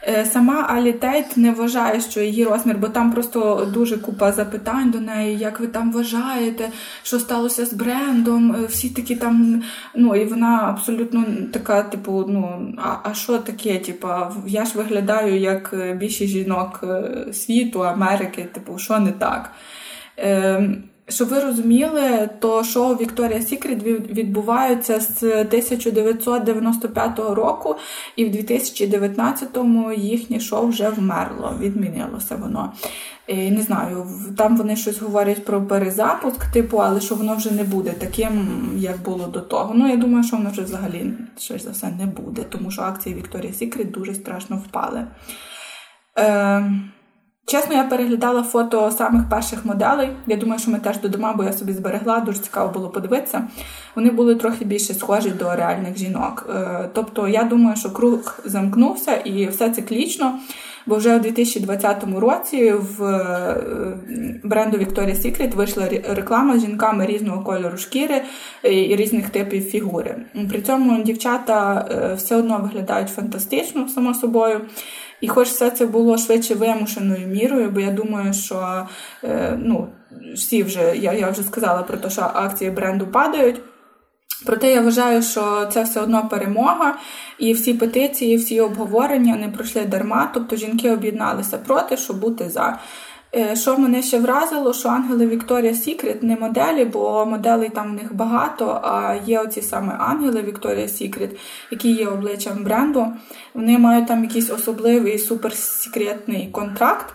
Е, 0.06 0.24
сама 0.24 0.62
Алі 0.62 0.92
Тейт 0.92 1.36
не 1.36 1.50
вважає, 1.50 2.00
що 2.00 2.20
її 2.20 2.44
розмір, 2.44 2.78
бо 2.78 2.88
там 2.88 3.12
просто 3.12 3.70
дуже 3.74 3.98
купа 3.98 4.32
запитань 4.32 4.90
до 4.90 5.00
неї, 5.00 5.38
як 5.38 5.60
ви 5.60 5.66
там 5.66 5.92
вважаєте, 5.92 6.68
що 7.02 7.18
сталося 7.18 7.66
з 7.66 7.72
брендом. 7.72 8.52
Е, 8.52 8.66
всі 8.66 8.90
такі 8.90 9.16
там, 9.16 9.62
ну 9.94 10.16
і 10.16 10.24
вона 10.24 10.66
абсолютно 10.68 11.24
така, 11.52 11.82
типу, 11.82 12.24
ну 12.28 12.74
а 12.78 13.10
а 13.10 13.14
що 13.14 13.38
таке? 13.38 13.78
Типу, 13.78 14.08
я 14.46 14.64
ж 14.64 14.78
виглядаю 14.78 15.40
як 15.40 15.74
більшість 15.96 16.32
жінок 16.32 16.84
світу, 17.32 17.84
Америки, 17.84 18.48
типу, 18.52 18.78
що 18.78 18.98
не 18.98 19.12
так. 19.12 19.50
Ем, 20.16 20.82
щоб 21.08 21.28
ви 21.28 21.40
розуміли, 21.40 22.30
то 22.38 22.64
шоу 22.64 22.94
Вікторія 22.94 23.42
Сікрет 23.42 23.82
відбуваються 24.10 25.00
з 25.00 25.22
1995 25.22 27.18
року, 27.18 27.76
і 28.16 28.24
в 28.24 28.28
2019-му 28.28 29.92
їхнє 29.92 30.40
шоу 30.40 30.66
вже 30.66 30.88
вмерло, 30.88 31.54
відмінилося 31.60 32.36
воно. 32.36 32.72
Не 33.28 33.62
знаю, 33.62 34.06
там 34.36 34.56
вони 34.56 34.76
щось 34.76 34.98
говорять 35.00 35.44
про 35.44 35.62
перезапуск, 35.66 36.52
типу, 36.52 36.78
але 36.78 37.00
що 37.00 37.14
воно 37.14 37.36
вже 37.36 37.50
не 37.50 37.64
буде 37.64 37.90
таким, 37.90 38.48
як 38.76 39.02
було 39.02 39.26
до 39.26 39.40
того. 39.40 39.74
Ну, 39.74 39.88
я 39.88 39.96
думаю, 39.96 40.24
що 40.24 40.36
воно 40.36 40.50
вже 40.50 40.62
взагалі 40.62 41.12
щось 41.38 41.64
за 41.64 41.70
все 41.70 41.86
не 41.98 42.06
буде, 42.06 42.42
тому 42.42 42.70
що 42.70 42.82
акції 42.82 43.14
Вікторія 43.14 43.52
Сікрет 43.52 43.90
дуже 43.90 44.14
страшно 44.14 44.56
впали. 44.56 45.06
Е, 46.18 46.70
Чесно, 47.46 47.74
я 47.74 47.84
переглядала 47.84 48.42
фото 48.42 48.90
самих 48.90 49.28
перших 49.28 49.64
моделей. 49.64 50.08
Я 50.26 50.36
думаю, 50.36 50.60
що 50.60 50.70
ми 50.70 50.78
теж 50.78 50.98
додамо, 50.98 51.34
бо 51.36 51.44
я 51.44 51.52
собі 51.52 51.72
зберегла, 51.72 52.20
дуже 52.20 52.38
цікаво 52.38 52.72
було 52.72 52.88
подивитися. 52.88 53.48
Вони 53.94 54.10
були 54.10 54.34
трохи 54.34 54.64
більше 54.64 54.94
схожі 54.94 55.30
до 55.30 55.54
реальних 55.56 55.98
жінок. 55.98 56.46
Е, 56.54 56.90
тобто, 56.92 57.28
я 57.28 57.44
думаю, 57.44 57.76
що 57.76 57.90
круг 57.90 58.40
замкнувся 58.44 59.16
і 59.16 59.46
все 59.46 59.70
циклічно. 59.70 60.38
Бо 60.86 60.96
вже 60.96 61.16
у 61.16 61.18
2020 61.18 62.04
році 62.16 62.72
в 62.72 63.04
е, 63.04 63.56
бренду 64.44 64.76
Victoria's 64.76 65.26
Secret 65.26 65.54
вийшла 65.54 65.88
реклама 65.88 66.58
з 66.58 66.60
жінками 66.60 67.06
різного 67.06 67.42
кольору 67.42 67.76
шкіри 67.76 68.22
і 68.62 68.96
різних 68.96 69.30
типів 69.30 69.64
фігури. 69.64 70.16
При 70.50 70.60
цьому 70.60 71.02
дівчата 71.02 71.88
е, 71.90 72.14
все 72.14 72.36
одно 72.36 72.58
виглядають 72.58 73.08
фантастично, 73.08 73.88
само 73.88 74.14
собою. 74.14 74.60
І 75.24 75.28
хоч 75.28 75.48
все 75.48 75.70
це 75.70 75.86
було 75.86 76.18
швидше 76.18 76.54
вимушеною 76.54 77.26
мірою, 77.26 77.70
бо 77.70 77.80
я 77.80 77.90
думаю, 77.90 78.34
що 78.34 78.88
е, 79.24 79.58
ну, 79.62 79.88
всі 80.34 80.62
вже 80.62 80.96
я 80.96 81.12
я 81.12 81.30
вже 81.30 81.42
сказала 81.42 81.82
про 81.82 81.96
те, 81.96 82.10
що 82.10 82.22
акції 82.34 82.70
бренду 82.70 83.06
падають. 83.06 83.60
Проте 84.46 84.72
я 84.72 84.80
вважаю, 84.80 85.22
що 85.22 85.66
це 85.72 85.82
все 85.82 86.00
одно 86.00 86.28
перемога, 86.28 86.96
і 87.38 87.52
всі 87.52 87.74
петиції, 87.74 88.36
всі 88.36 88.60
обговорення 88.60 89.36
не 89.36 89.48
пройшли 89.48 89.84
дарма. 89.84 90.30
Тобто 90.34 90.56
жінки 90.56 90.90
об'єдналися 90.90 91.58
проти, 91.58 91.96
щоб 91.96 92.20
бути 92.20 92.50
за. 92.50 92.78
Е, 93.36 93.56
що 93.56 93.78
мене 93.78 94.02
ще 94.02 94.18
вразило, 94.18 94.72
що 94.72 94.88
ангели 94.88 95.26
Вікторія 95.26 95.74
Сікрет 95.74 96.22
не 96.22 96.36
моделі, 96.36 96.84
бо 96.84 97.26
моделей 97.26 97.68
там 97.68 97.90
в 97.90 97.94
них 98.02 98.14
багато. 98.14 98.80
А 98.82 99.14
є 99.26 99.40
оці 99.40 99.62
саме 99.62 99.96
ангели 99.98 100.42
Вікторія 100.42 100.88
Сікрет, 100.88 101.30
які 101.70 101.92
є 101.92 102.06
обличчям 102.06 102.64
бренду. 102.64 103.06
Вони 103.54 103.78
мають 103.78 104.06
там 104.06 104.24
якийсь 104.24 104.50
особливий 104.50 105.18
суперсекретний 105.18 106.48
контракт, 106.52 107.14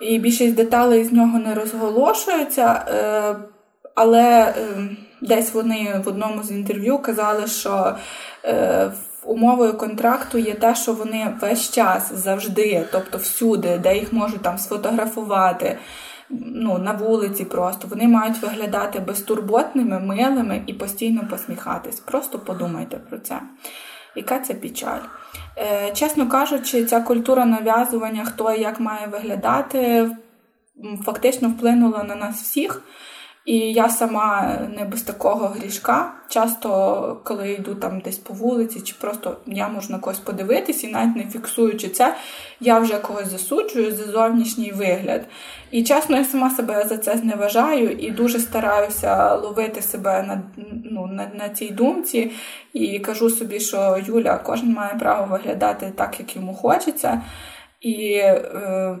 і 0.00 0.18
більшість 0.18 0.54
деталей 0.54 1.04
з 1.04 1.12
нього 1.12 1.38
не 1.38 1.54
розголошується. 1.54 2.84
Е, 2.88 3.36
але 3.94 4.54
ем, 4.58 4.96
десь 5.22 5.54
вони 5.54 6.02
в 6.04 6.08
одному 6.08 6.42
з 6.42 6.50
інтерв'ю 6.50 6.98
казали, 6.98 7.46
що 7.46 7.96
е, 8.44 8.90
умовою 9.24 9.76
контракту 9.76 10.38
є 10.38 10.54
те, 10.54 10.74
що 10.74 10.92
вони 10.92 11.36
весь 11.40 11.70
час 11.70 12.12
завжди, 12.12 12.88
тобто 12.92 13.18
всюди, 13.18 13.78
де 13.78 13.98
їх 13.98 14.12
можуть 14.12 14.42
там 14.42 14.58
сфотографувати. 14.58 15.78
Ну, 16.34 16.78
на 16.78 16.92
вулиці 16.92 17.44
просто 17.44 17.88
вони 17.88 18.08
мають 18.08 18.42
виглядати 18.42 18.98
безтурботними, 18.98 20.00
милими 20.00 20.62
і 20.66 20.74
постійно 20.74 21.20
посміхатись. 21.30 22.00
Просто 22.00 22.38
подумайте 22.38 22.96
про 22.96 23.18
це. 23.18 23.40
Яка 24.16 24.38
це 24.38 24.54
печаль? 24.54 25.00
Е, 25.58 25.92
Чесно 25.94 26.28
кажучи, 26.28 26.84
ця 26.84 27.00
культура 27.00 27.44
нав'язування, 27.44 28.24
хто 28.24 28.52
і 28.52 28.60
як 28.60 28.80
має 28.80 29.06
виглядати, 29.06 30.10
фактично 31.04 31.48
вплинула 31.48 32.02
на 32.02 32.14
нас 32.14 32.42
всіх. 32.42 32.82
І 33.44 33.58
я 33.58 33.88
сама 33.88 34.58
не 34.76 34.84
без 34.84 35.02
такого 35.02 35.46
грішка. 35.46 36.12
Часто, 36.28 37.20
коли 37.24 37.52
йду 37.52 37.74
там 37.74 38.00
десь 38.00 38.18
по 38.18 38.34
вулиці, 38.34 38.80
чи 38.80 38.94
просто 39.00 39.36
я 39.46 39.68
можу 39.68 39.92
на 39.92 39.98
когось 39.98 40.18
подивитись, 40.18 40.84
і 40.84 40.88
навіть 40.88 41.16
не 41.16 41.24
фіксуючи 41.24 41.88
це, 41.88 42.16
я 42.60 42.78
вже 42.78 42.98
когось 42.98 43.28
засуджую 43.28 43.92
за 43.92 44.04
зовнішній 44.04 44.72
вигляд. 44.72 45.24
І 45.70 45.82
чесно, 45.82 46.16
я 46.16 46.24
сама 46.24 46.50
себе 46.50 46.84
за 46.88 46.98
це 46.98 47.16
зневажаю 47.16 47.90
і 47.90 48.10
дуже 48.10 48.38
стараюся 48.38 49.34
ловити 49.34 49.82
себе 49.82 50.22
на 50.22 50.42
ну, 50.84 51.06
на, 51.06 51.30
на 51.34 51.48
цій 51.48 51.70
думці. 51.70 52.30
І 52.72 52.98
кажу 52.98 53.30
собі, 53.30 53.60
що 53.60 54.00
Юля, 54.06 54.38
кожен 54.38 54.72
має 54.72 54.94
право 54.94 55.26
виглядати 55.26 55.92
так, 55.96 56.20
як 56.20 56.36
йому 56.36 56.54
хочеться. 56.54 57.22
І 57.80 58.14
е, 58.14 58.98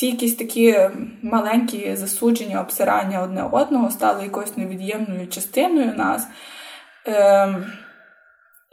ці 0.00 0.06
якісь 0.06 0.36
такі 0.36 0.90
маленькі 1.22 1.96
засудження, 1.96 2.60
обсирання 2.60 3.22
одне 3.22 3.42
одного 3.42 3.90
стали 3.90 4.24
якоюсь 4.24 4.56
невід'ємною 4.56 5.28
частиною 5.28 5.94
нас. 5.96 6.26
Ем, 7.04 7.72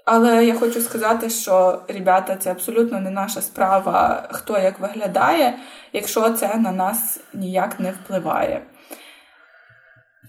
але 0.06 0.46
я 0.46 0.56
хочу 0.56 0.82
сказати, 0.82 1.30
що 1.30 1.82
ребята, 1.88 2.36
це 2.36 2.52
абсолютно 2.52 3.00
не 3.00 3.12
наша 3.12 3.42
справа, 3.42 4.28
хто 4.32 4.60
як 4.60 4.80
виглядає, 4.80 5.58
якщо 5.94 6.30
це 6.30 6.56
на 6.56 6.72
нас 6.72 7.20
ніяк 7.34 7.80
не 7.80 7.92
впливає. 7.92 8.62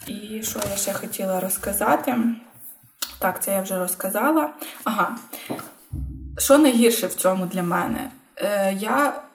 І 0.06 0.42
що 0.42 0.60
я 0.70 0.76
ще 0.76 0.92
хотіла 0.92 1.40
розказати? 1.40 2.14
Так, 3.18 3.42
це 3.42 3.52
я 3.52 3.62
вже 3.62 3.78
розказала. 3.78 4.50
Ага. 4.84 5.16
Що 6.38 6.58
найгірше 6.58 7.06
в 7.06 7.14
цьому 7.14 7.46
для 7.46 7.62
мене? 7.62 8.10
Е, 8.36 8.72
Я 8.72 9.27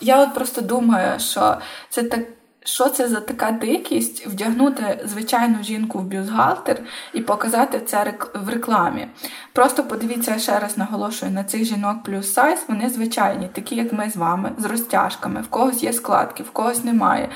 я 0.00 0.22
от 0.22 0.34
просто 0.34 0.60
думаю, 0.60 1.20
що 1.20 1.56
це 1.90 2.02
так. 2.02 2.20
Що 2.64 2.88
це 2.88 3.08
за 3.08 3.20
така 3.20 3.50
дикість 3.50 4.26
вдягнути 4.26 5.00
звичайну 5.04 5.62
жінку 5.62 5.98
в 5.98 6.02
бюстгальтер 6.02 6.80
і 7.12 7.20
показати 7.20 7.80
це 7.80 8.14
в 8.34 8.48
рекламі? 8.48 9.08
Просто 9.52 9.84
подивіться 9.84 10.38
ще 10.38 10.58
раз 10.58 10.78
наголошую 10.78 11.32
на 11.32 11.44
цих 11.44 11.64
жінок 11.64 12.02
плюс 12.02 12.32
сайз, 12.32 12.64
вони 12.68 12.90
звичайні, 12.90 13.48
такі 13.52 13.76
як 13.76 13.92
ми 13.92 14.10
з 14.10 14.16
вами, 14.16 14.52
з 14.58 14.64
розтяжками, 14.64 15.40
в 15.40 15.48
когось 15.48 15.82
є 15.82 15.92
складки, 15.92 16.42
в 16.42 16.50
когось 16.50 16.84
немає 16.84 17.28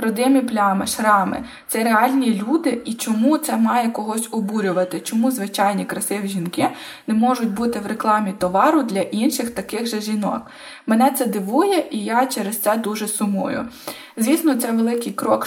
родимі 0.00 0.40
плями, 0.40 0.86
шрами. 0.86 1.44
Це 1.68 1.84
реальні 1.84 2.34
люди, 2.34 2.82
і 2.84 2.94
чому 2.94 3.38
це 3.38 3.56
має 3.56 3.90
когось 3.90 4.28
обурювати? 4.30 5.00
Чому 5.00 5.30
звичайні 5.30 5.84
красиві 5.84 6.28
жінки 6.28 6.68
не 7.06 7.14
можуть 7.14 7.50
бути 7.50 7.78
в 7.78 7.86
рекламі 7.86 8.32
товару 8.32 8.82
для 8.82 9.00
інших 9.00 9.50
таких 9.50 9.86
же 9.86 10.00
жінок? 10.00 10.42
Мене 10.86 11.10
це 11.10 11.26
дивує, 11.26 11.84
і 11.90 12.04
я 12.04 12.26
через 12.26 12.58
це 12.58 12.76
дуже 12.76 13.08
сумую. 13.08 13.68
Звісно, 14.16 14.54
це 14.54 14.72
великий 14.72 15.12
крок, 15.12 15.46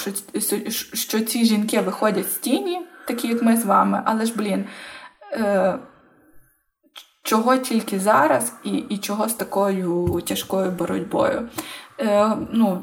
що, 0.93 1.19
ці 1.19 1.45
жінки 1.45 1.79
виходять 1.79 2.31
з 2.31 2.35
тіні, 2.35 2.81
такі 3.07 3.27
як 3.27 3.43
ми 3.43 3.57
з 3.57 3.65
вами, 3.65 4.01
але 4.05 4.25
ж, 4.25 4.33
блін. 4.35 4.65
Е- 5.31 5.77
Чого 7.25 7.57
тільки 7.57 7.99
зараз, 7.99 8.53
і 8.63 8.71
і 8.71 8.97
чого 8.97 9.29
з 9.29 9.33
такою 9.33 10.21
тяжкою 10.25 10.71
боротьбою. 10.71 11.49
Е, 11.99 12.31
ну, 12.51 12.81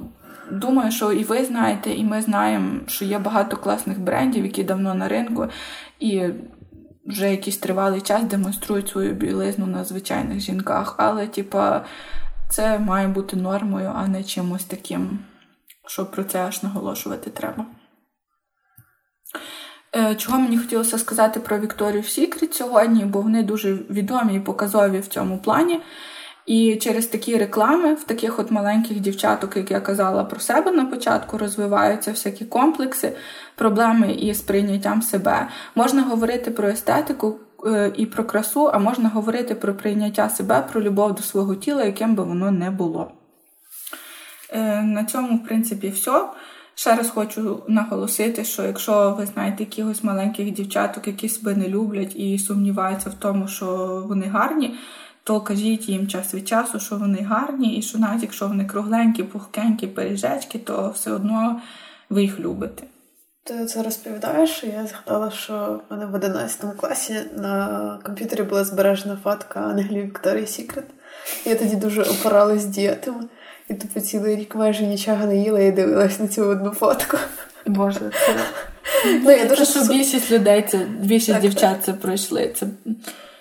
думаю, 0.51 0.93
що 0.93 1.13
і 1.13 1.25
ви 1.25 1.45
знаєте, 1.45 1.91
і 1.91 2.05
ми 2.05 2.23
знаємо, 2.23 2.81
що 2.87 3.05
є 3.05 3.19
багато 3.19 3.57
класних 3.57 4.01
брендів, 4.01 4.45
які 4.45 4.65
давно 4.65 4.95
на 4.95 5.09
ринку, 5.09 5.47
і 6.01 6.23
вже 7.07 7.31
якийсь 7.31 7.59
тривалий 7.59 8.01
час 8.01 8.25
демонструють 8.25 8.89
свою 8.89 9.15
білизну 9.15 9.67
на 9.67 9.85
звичайних 9.85 10.41
жінках. 10.41 10.95
Але, 10.99 11.27
типа, 11.27 11.85
це 12.51 12.79
має 12.79 13.09
бути 13.09 13.37
нормою, 13.37 13.93
а 13.95 14.09
не 14.09 14.25
чимось 14.25 14.65
таким, 14.65 15.19
що 15.87 16.07
про 16.07 16.25
це 16.25 16.41
аж 16.41 16.63
наголошувати 16.63 17.31
треба. 17.31 17.67
Е, 19.97 20.15
чого 20.15 20.39
мені 20.39 20.59
хотілося 20.59 20.99
сказати 20.99 21.41
про 21.41 21.59
Вікторію 21.59 22.03
Сікрет 22.03 22.55
сьогодні, 22.55 23.05
бо 23.05 23.21
вони 23.21 23.43
дуже 23.43 23.75
відомі 23.75 24.37
і 24.37 24.41
показові 24.41 24.99
в 24.99 25.07
цьому 25.07 25.39
плані. 25.39 25.81
І 26.47 26.77
через 26.77 27.07
такі 27.07 27.37
реклами 27.37 27.95
в 27.95 28.05
таких 28.05 28.39
от 28.39 28.51
маленьких 28.51 29.01
дівчаток, 29.01 29.57
як 29.57 29.71
я 29.71 29.81
казала 29.81 30.25
про 30.25 30.41
себе 30.41 30.71
на 30.71 30.85
початку, 30.85 31.39
розвиваються 31.39 32.11
всякі 32.11 32.45
комплекси, 32.45 33.13
проблеми 33.55 34.13
із 34.13 34.41
прийняттям 34.41 35.03
себе. 35.03 35.49
Можна 35.75 36.03
говорити 36.03 36.51
про 36.51 36.69
естетику 36.69 37.37
е, 37.67 37.93
і 37.97 38.07
про 38.07 38.25
красу, 38.25 38.71
а 38.73 38.79
можна 38.79 39.09
говорити 39.09 39.55
про 39.55 39.75
прийняття 39.75 40.29
себе, 40.29 40.65
про 40.73 40.83
любов 40.83 41.15
до 41.15 41.23
свого 41.23 41.55
тіла, 41.55 41.85
яким 41.85 42.15
би 42.15 42.25
воно 42.25 42.51
не 42.51 42.71
було. 42.71 43.13
Е, 44.53 44.83
на 44.83 45.05
цьому, 45.05 45.37
в 45.37 45.45
принципі, 45.45 45.89
все. 45.89 46.25
Ще 46.75 46.95
раз 46.95 47.11
хочу 47.11 47.63
наголосити, 47.69 48.45
що 48.45 48.63
якщо 48.63 49.15
ви 49.19 49.27
знаєте 49.27 49.63
якихось 49.63 50.05
маленьких 50.05 50.51
дівчаток, 50.51 51.07
які 51.07 51.29
себе 51.29 51.55
не 51.55 51.69
люблять 51.69 52.17
і 52.17 52.39
сумніваються 52.39 53.11
в 53.11 53.15
тому, 53.15 53.49
що 53.49 53.67
вони 54.09 54.27
гарні 54.27 54.75
то 55.25 55.41
кажіть 55.41 55.89
їм 55.89 56.07
час 56.07 56.35
від 56.35 56.49
часу, 56.49 56.81
що 56.81 56.97
вони 56.97 57.23
гарні, 57.23 57.77
і 57.77 57.83
що 57.83 57.99
навіть 57.99 58.23
якщо 58.23 58.49
вони 58.49 58.65
кругленькі, 58.65 59.23
пухкенькі, 59.23 59.87
пиріжечки, 59.87 60.59
то 60.59 60.93
все 60.95 61.13
одно 61.13 61.61
ви 62.11 62.23
їх 62.23 62.41
любите. 62.41 62.83
Ти 63.45 63.67
це 63.67 63.83
розповідаєш, 63.83 64.65
і 64.65 64.67
я 64.67 64.87
згадала, 64.87 65.31
що 65.31 65.81
в 65.89 65.93
мене 65.93 66.07
в 66.07 66.15
11 66.15 66.61
класі 66.77 67.15
на 67.37 67.99
комп'ютері 68.05 68.43
була 68.43 68.65
збережена 68.65 69.19
фотка 69.25 69.61
Ангелі 69.61 70.03
Вікторії 70.03 70.47
Сікрет. 70.47 70.85
Я 71.45 71.55
тоді 71.55 71.77
дуже 71.77 72.03
опиралась 72.03 72.65
дієтами, 72.65 73.25
і 73.69 73.75
тупо 73.75 74.01
цілий 74.01 74.37
рік 74.37 74.55
майже 74.55 74.87
нічого 74.87 75.27
не 75.27 75.37
їла 75.37 75.61
і 75.61 75.73
дивилась 75.73 76.21
на 76.21 76.29
цю 76.29 76.45
одну 76.45 76.71
фотку. 76.71 77.17
Боже, 77.67 78.01
це 78.01 78.37
ну, 79.05 79.31
я 79.31 79.45
дуже 79.45 79.65
що 79.65 79.81
більшість 79.81 80.31
людей, 80.31 80.67
це 80.69 80.79
більшість 81.01 81.33
так, 81.33 81.43
дівчат 81.43 81.77
так. 81.77 81.85
це 81.85 81.93
пройшли. 81.93 82.55
Це 82.57 82.67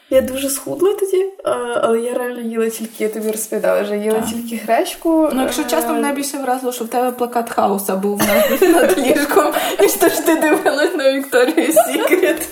я 0.09 0.21
дуже 0.21 0.49
схудла 0.49 0.93
тоді, 0.93 1.25
але 1.81 1.99
я 1.99 2.13
реально 2.13 2.41
їла 2.41 2.69
тільки, 2.69 3.03
я 3.03 3.09
тобі 3.09 3.31
розповідала, 3.31 3.81
вже 3.81 3.97
їла 3.97 4.19
так. 4.19 4.29
тільки 4.29 4.55
гречку. 4.55 5.29
Ну, 5.33 5.41
якщо 5.41 5.63
чесно, 5.63 5.93
мене 5.93 6.13
більше 6.13 6.37
вразило, 6.37 6.71
що 6.71 6.85
в 6.85 6.87
тебе 6.87 7.11
плакат 7.11 7.49
хаоса 7.49 7.95
був 7.95 8.21
над 8.61 8.97
ліжком, 8.97 9.53
ніж 9.81 9.91
то 9.91 10.09
ж 10.09 10.25
ти 10.25 10.35
дивилась 10.35 10.95
на 10.95 11.13
Вікторію 11.13 11.73
Сікрет. 11.73 12.49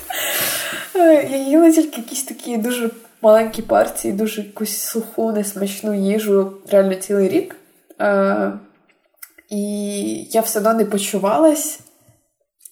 Я 1.30 1.36
їла 1.36 1.70
тільки 1.70 2.00
якісь 2.00 2.22
такі 2.22 2.56
дуже 2.56 2.90
маленькі 3.22 3.62
партії, 3.62 4.14
дуже 4.14 4.42
якусь 4.42 4.78
суху, 4.78 5.32
несмачну 5.32 5.94
їжу, 5.94 6.52
реально 6.70 6.94
цілий 6.94 7.28
рік. 7.28 7.56
І 9.50 9.62
я 10.30 10.40
все 10.40 10.58
одно 10.58 10.74
не 10.74 10.84
почувалась. 10.84 11.80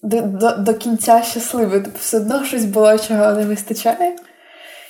До 0.03 0.21
до, 0.21 0.57
до 0.57 0.75
кінця 0.75 1.23
щасливою. 1.23 1.83
Тобто 1.85 1.99
все 2.03 2.17
одно 2.17 2.45
щось 2.45 2.65
було, 2.65 2.99
чого 2.99 3.33
не 3.33 3.47
вистачає. 3.47 4.17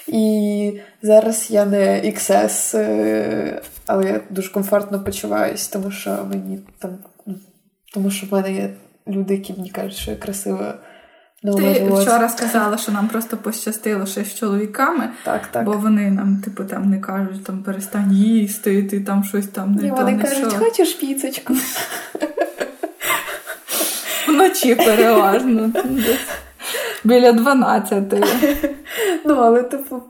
І 0.08 0.80
зараз 1.02 1.46
я 1.50 1.64
не 1.64 2.00
XS, 2.04 2.78
е, 2.78 3.62
але 3.86 4.06
я 4.06 4.20
дуже 4.30 4.52
комфортно 4.52 5.00
почуваюся, 5.00 5.72
тому 5.72 5.90
що 5.90 6.26
мені 6.30 6.58
там, 6.78 6.90
ну, 7.26 7.34
тому 7.94 8.10
що 8.10 8.26
в 8.26 8.32
мене 8.32 8.52
є 8.52 8.70
люди, 9.08 9.34
які 9.34 9.52
мені 9.52 9.70
кажуть, 9.70 9.96
що 9.96 10.10
я 10.10 10.16
красива. 10.16 10.74
Ти 11.42 11.88
вчора 11.90 12.28
сказала, 12.28 12.78
що 12.78 12.92
нам 12.92 13.08
просто 13.08 13.36
пощастило 13.36 14.06
ще 14.06 14.24
з 14.24 14.34
чоловіками, 14.34 15.08
так, 15.24 15.46
так. 15.46 15.64
бо 15.64 15.72
вони 15.72 16.10
нам, 16.10 16.36
типу, 16.36 16.64
там 16.64 16.90
не 16.90 16.98
кажуть, 16.98 17.44
там 17.44 17.62
перестань 17.62 18.12
їсти, 18.12 18.82
ти 18.82 19.00
там 19.00 19.24
щось 19.24 19.46
там 19.46 19.74
не 19.74 19.86
І 19.86 19.90
вони 19.90 20.12
не 20.12 20.22
кажуть, 20.22 20.50
що. 20.50 20.58
хочеш 20.58 20.94
піцечку? 20.94 21.54
Вночі 24.28 24.74
переважно. 24.74 25.72
Біля 27.06 27.32
12. 27.32 28.14
Ну, 29.24 29.34
але, 29.34 29.62
типу, 29.62 30.02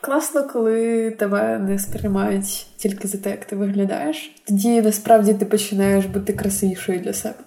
класно, 0.00 0.48
коли 0.52 1.10
тебе 1.10 1.58
не 1.58 1.78
сприймають 1.78 2.66
тільки 2.76 3.08
за 3.08 3.18
те, 3.18 3.30
як 3.30 3.44
ти 3.44 3.56
виглядаєш. 3.56 4.42
Тоді 4.48 4.82
насправді 4.82 5.34
ти 5.34 5.46
починаєш 5.46 6.06
бути 6.06 6.32
красивішою 6.32 7.00
для 7.00 7.12
себе. 7.12 7.38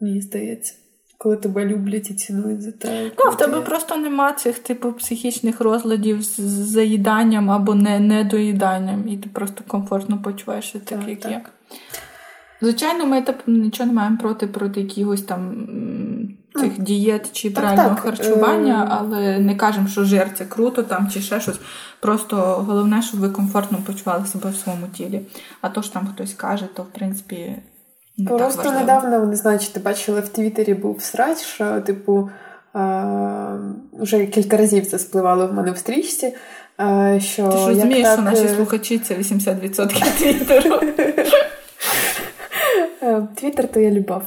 Мені 0.00 0.20
здається. 0.20 0.74
Коли 1.18 1.36
тебе 1.36 1.64
люблять 1.64 2.10
і 2.10 2.14
цінують 2.14 2.62
за 2.62 2.72
те. 2.72 3.10
Ну, 3.18 3.30
в 3.30 3.36
тебе 3.36 3.58
ти... 3.58 3.60
просто 3.60 3.96
нема 3.96 4.32
цих 4.32 4.58
типу 4.58 4.92
психічних 4.92 5.60
розладів 5.60 6.22
з 6.22 6.40
заїданням 6.70 7.50
або 7.50 7.74
не 7.74 8.00
недоїданням, 8.00 9.08
і 9.08 9.16
ти 9.16 9.28
просто 9.28 9.64
комфортно 9.66 10.22
почуваєшся 10.22 10.78
так, 10.78 10.98
так 10.98 11.08
як 11.08 11.20
так. 11.20 11.32
є. 11.32 11.42
Звичайно, 12.60 13.06
ми 13.06 13.22
типу, 13.22 13.52
нічого 13.52 13.86
не 13.86 13.92
маємо 13.92 14.18
проти 14.18 14.46
проти 14.46 14.80
якихось 14.80 15.22
там 15.22 15.66
цих 16.54 16.78
дієт 16.78 17.32
чи 17.32 17.50
так, 17.50 17.62
правильного 17.62 17.94
так. 17.94 18.04
харчування, 18.04 18.84
е, 18.84 18.96
але 19.00 19.38
не 19.38 19.54
кажемо, 19.54 19.88
що 19.88 20.04
жир 20.04 20.30
це 20.34 20.44
круто 20.44 20.82
там 20.82 21.08
чи 21.08 21.20
ще 21.20 21.40
щось. 21.40 21.60
Просто 22.00 22.36
головне, 22.36 23.02
щоб 23.02 23.20
ви 23.20 23.28
комфортно 23.28 23.78
почували 23.86 24.26
себе 24.26 24.50
в 24.50 24.56
своєму 24.56 24.86
тілі. 24.86 25.20
А 25.60 25.68
то 25.68 25.82
ж 25.82 25.92
там 25.92 26.08
хтось 26.14 26.34
каже, 26.34 26.66
то 26.74 26.82
в 26.82 26.86
принципі. 26.86 27.56
Не 28.18 28.30
Просто 28.30 28.62
так 28.62 28.74
недавно 28.74 29.26
не 29.26 29.36
знаю, 29.36 29.58
чи 29.58 29.68
ти 29.68 29.80
бачила 29.80 30.20
в 30.20 30.28
Твіттері 30.28 30.74
був 30.74 31.02
срач, 31.02 31.38
що, 31.38 31.80
типу, 31.80 32.30
а, 32.72 33.56
вже 33.92 34.26
кілька 34.26 34.56
разів 34.56 34.86
це 34.86 34.98
спливало 34.98 35.46
в 35.46 35.54
мене 35.54 35.70
в 35.70 35.78
стрічці. 35.78 36.34
А, 36.76 37.18
що 37.20 37.48
Ти 37.48 37.58
ж 37.58 37.66
розумієш, 37.66 38.02
так... 38.02 38.14
що 38.14 38.22
наші 38.22 38.44
е, 38.44 38.54
слухачі 38.56 38.98
це 38.98 39.14
80% 39.14 40.18
твіттеру. 40.18 40.80
Твіттер 43.34 43.68
то 43.68 43.80
є 43.80 43.90
любов. 43.90 44.22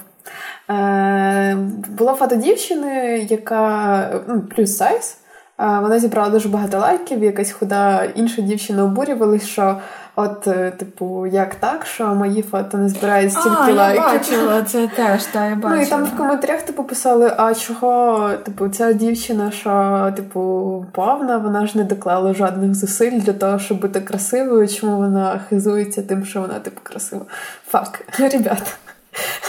Е, 0.70 1.58
Було 1.90 2.14
фото 2.14 2.36
дівчини, 2.36 3.26
яка 3.30 4.10
ну, 4.28 4.42
плюс 4.42 4.78
сайз. 4.78 5.18
Вона 5.58 6.00
зібрала 6.00 6.30
дуже 6.30 6.50
багато 6.50 6.80
лайків, 6.80 7.24
якась 7.24 7.52
худа 7.52 8.04
інша 8.16 8.42
дівчина 8.42 8.84
обурювалась, 8.84 9.48
що 9.48 9.78
от, 10.16 10.48
е, 10.48 10.72
типу, 10.72 11.28
як 11.28 11.56
так, 11.56 11.86
що 11.86 12.08
мої 12.08 12.42
фото 12.42 12.78
не 12.78 12.90
збирають 12.90 13.34
стільки 13.34 13.72
а, 13.72 13.74
лайків. 13.74 14.04
Я 14.04 14.14
бачила 14.14 14.64
це 14.64 14.88
теж, 14.96 15.24
та 15.24 15.46
я 15.46 15.56
бачила. 15.56 15.76
Ну 15.76 15.82
і 15.82 15.86
там 15.86 16.04
в 16.04 16.18
коментарях 16.18 16.62
типу 16.62 16.84
писали: 16.84 17.34
а 17.38 17.54
чого, 17.54 18.30
типу, 18.44 18.70
ця 18.70 18.94
дівчина, 18.94 19.52
що 19.52 20.14
типу 20.16 20.86
повна, 20.92 21.38
вона 21.38 21.68
ж 21.68 21.78
не 21.78 21.84
доклала 21.84 22.34
жодних 22.34 22.76
зусиль 22.76 23.20
для 23.20 23.34
того, 23.34 23.60
щоб 23.60 23.82
бути 23.82 24.02
красивою. 24.02 24.68
Чому 24.68 24.98
вона 24.98 25.40
хизується 25.50 26.02
тим, 26.02 26.26
що 26.26 26.42
вона 26.42 26.60
типу 26.60 26.80
красива? 26.84 27.26
Фак, 27.68 28.06
ребята. 28.20 28.72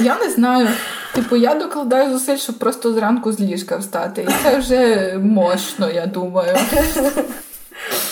Я 0.00 0.18
не 0.18 0.30
знаю. 0.30 0.68
Типу, 1.14 1.36
я 1.36 1.54
докладаю 1.54 2.12
зусиль, 2.12 2.36
щоб 2.36 2.58
просто 2.58 2.92
зранку 2.92 3.32
з 3.32 3.40
ліжка 3.40 3.76
встати. 3.76 4.22
І 4.22 4.28
це 4.42 4.58
вже 4.58 5.14
мощно, 5.22 5.90
я 5.90 6.06
думаю. 6.06 6.56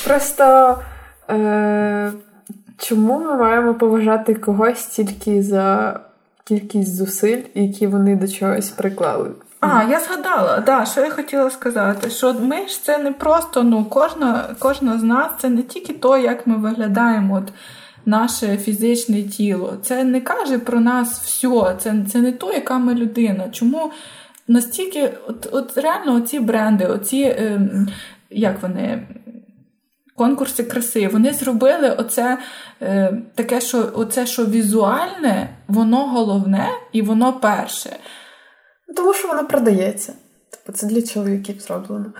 Просто 0.04 0.78
е- 1.30 2.12
чому 2.78 3.20
ми 3.20 3.36
маємо 3.36 3.74
поважати 3.74 4.34
когось 4.34 4.86
тільки 4.86 5.42
за 5.42 6.00
кількість 6.44 6.96
зусиль, 6.96 7.42
які 7.54 7.86
вони 7.86 8.16
до 8.16 8.28
чогось 8.28 8.68
приклали? 8.68 9.30
А, 9.60 9.82
я 9.90 10.00
згадала, 10.00 10.60
да, 10.66 10.84
що 10.84 11.00
я 11.00 11.10
хотіла 11.10 11.50
сказати, 11.50 12.10
що 12.10 12.34
ми 12.34 12.68
ж 12.68 12.84
це 12.84 12.98
не 12.98 13.12
просто, 13.12 13.62
ну, 13.62 13.84
кожна 13.84 14.48
кожна 14.58 14.98
з 14.98 15.02
нас 15.02 15.30
це 15.38 15.48
не 15.48 15.62
тільки 15.62 15.92
то, 15.92 16.16
як 16.16 16.46
ми 16.46 16.56
виглядаємо. 16.56 17.34
От 17.34 17.52
наше 18.06 18.56
фізичне 18.56 19.22
тіло. 19.22 19.78
Це 19.82 20.04
не 20.04 20.20
каже 20.20 20.58
про 20.58 20.80
нас 20.80 21.20
все, 21.20 21.76
це 21.78 21.94
це 22.12 22.18
не 22.18 22.32
то, 22.32 22.52
яка 22.52 22.78
ми 22.78 22.94
людина. 22.94 23.48
Чому 23.50 23.92
настільки, 24.48 25.12
от 25.28 25.48
от 25.52 25.78
реально, 25.78 26.14
оці 26.14 26.40
бренди, 26.40 26.86
оці, 26.86 27.20
е, 27.20 27.60
як 28.30 28.62
вони. 28.62 29.08
Конкурси 30.16 30.64
краси, 30.64 31.08
вони 31.08 31.32
зробили 31.32 31.90
оце 31.90 32.38
е, 32.82 33.18
таке, 33.34 33.60
що 33.60 33.92
оце, 33.94 34.26
що 34.26 34.46
візуальне, 34.46 35.48
воно 35.68 36.06
головне 36.06 36.68
і 36.92 37.02
воно 37.02 37.32
перше. 37.32 37.96
Тому 38.96 39.14
що 39.14 39.28
воно 39.28 39.46
продається. 39.46 40.12
Типу, 40.50 40.78
це 40.78 40.86
для 40.86 41.02
чоловіків 41.02 41.60
зроблено. 41.60 42.12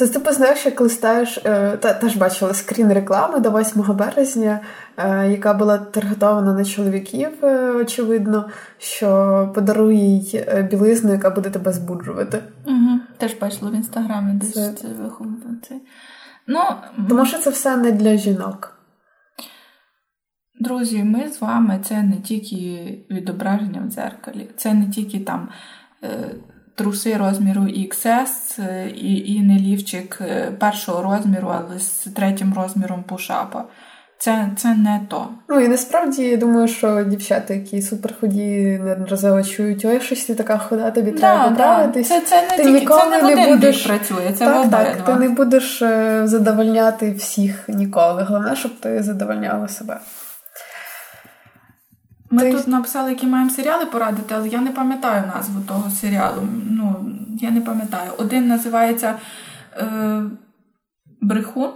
Ти 0.00 0.08
типу, 0.08 0.32
знаєш, 0.32 0.66
як 0.66 0.80
листаєш, 0.80 1.38
е, 1.44 1.76
та, 1.76 1.94
теж 1.94 2.16
бачила 2.16 2.54
скрін 2.54 2.92
реклами 2.92 3.40
до 3.40 3.50
8 3.50 3.96
березня, 3.96 4.60
е, 4.96 5.30
яка 5.30 5.54
була 5.54 5.78
таргетована 5.78 6.54
на 6.54 6.64
чоловіків, 6.64 7.28
е, 7.42 7.70
очевидно, 7.70 8.48
що 8.78 9.52
подарує 9.54 9.98
їй 9.98 10.44
білизну, 10.70 11.12
яка 11.12 11.30
буде 11.30 11.50
тебе 11.50 11.72
збуджувати. 11.72 12.42
Угу. 12.66 13.00
Теж 13.18 13.34
бачила 13.34 13.70
в 13.70 13.74
інстаграмі, 13.74 14.32
де 14.32 14.46
це, 14.46 14.72
це 14.72 14.88
виховувати. 14.88 15.80
Ну, 16.46 16.60
Тому 17.08 17.26
що 17.26 17.38
це 17.38 17.50
все 17.50 17.76
не 17.76 17.92
для 17.92 18.16
жінок. 18.16 18.76
Друзі, 20.60 21.04
ми 21.04 21.28
з 21.28 21.40
вами 21.40 21.80
це 21.84 22.02
не 22.02 22.16
тільки 22.16 22.98
відображення 23.10 23.80
в 23.80 23.90
дзеркалі, 23.90 24.50
це 24.56 24.74
не 24.74 24.90
тільки 24.90 25.20
там 25.20 25.48
труси 26.80 27.16
розміру 27.16 27.62
XS 27.62 28.28
е, 28.58 28.90
і 28.90 29.34
і 29.34 29.42
не 29.42 29.58
лівчик 29.58 30.18
е, 30.20 30.52
першого 30.58 31.02
розміру, 31.02 31.52
але 31.54 31.78
з 31.78 32.06
третім 32.16 32.54
розміром 32.54 33.02
пушапа. 33.02 33.64
Це 34.18 34.48
це 34.56 34.74
не 34.74 35.00
то. 35.08 35.28
Ну 35.48 35.60
і 35.60 35.68
насправді 35.68 36.22
я 36.22 36.36
думаю, 36.36 36.68
що 36.68 37.04
дівчата, 37.04 37.54
які 37.54 37.82
суперході, 37.82 38.80
неодноразово 38.84 39.42
чують, 39.42 39.84
ой, 39.84 40.00
щось 40.00 40.24
ти 40.24 40.34
така 40.34 40.58
хода, 40.58 40.90
тобі 40.90 41.10
да, 41.10 41.18
треба 41.18 41.48
поправитись. 41.48 42.08
Це 42.08 42.20
це 42.20 42.42
не 42.42 42.56
ти 42.56 42.56
тільки, 42.56 42.80
ніколи 42.80 43.00
це 43.00 43.22
не, 43.22 43.34
не 43.34 43.54
будеш 43.54 43.86
працює. 43.86 44.32
Це 44.38 44.44
так, 44.44 44.70
так, 44.70 45.04
ти 45.04 45.14
не 45.14 45.28
будеш 45.28 45.82
е, 45.82 46.22
задовольняти 46.24 47.12
всіх 47.12 47.68
ніколи. 47.68 48.22
Головне, 48.22 48.56
щоб 48.56 48.80
ти 48.80 49.02
задовольняла 49.02 49.68
себе. 49.68 50.00
Ми 52.30 52.42
Ти... 52.42 52.52
тут 52.52 52.68
написали, 52.68 53.10
які 53.10 53.26
маємо 53.26 53.50
серіали 53.50 53.86
порадити, 53.86 54.34
але 54.34 54.48
я 54.48 54.60
не 54.60 54.70
пам'ятаю 54.70 55.24
назву 55.36 55.60
того 55.60 55.90
серіалу. 55.90 56.42
Ну, 56.70 57.12
я 57.40 57.50
не 57.50 57.60
пам'ятаю. 57.60 58.10
Один 58.18 58.48
називається 58.48 59.14
е, 59.76 60.22
Брехун, 61.20 61.70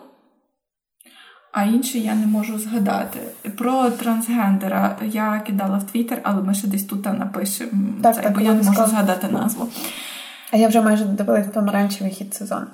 а 1.52 1.64
інший 1.64 2.02
я 2.02 2.14
не 2.14 2.26
можу 2.26 2.58
згадати. 2.58 3.18
Про 3.58 3.90
трансгендера 3.90 4.96
я 5.02 5.42
кидала 5.46 5.78
в 5.78 5.84
Твіттер, 5.84 6.20
але 6.22 6.42
ми 6.42 6.54
ще 6.54 6.66
десь 6.66 6.84
тут 6.84 7.04
напишемо, 7.04 7.72
так, 8.02 8.22
так, 8.22 8.34
бо 8.34 8.40
я 8.40 8.54
не 8.54 8.62
можу 8.62 8.86
згадати 8.86 9.28
назву. 9.28 9.68
А 10.52 10.56
я 10.56 10.68
вже 10.68 10.80
майже 10.80 11.04
додивилась 11.04 11.46
помаранчевий 11.46 12.12
хід 12.12 12.34
сезону. 12.34 12.66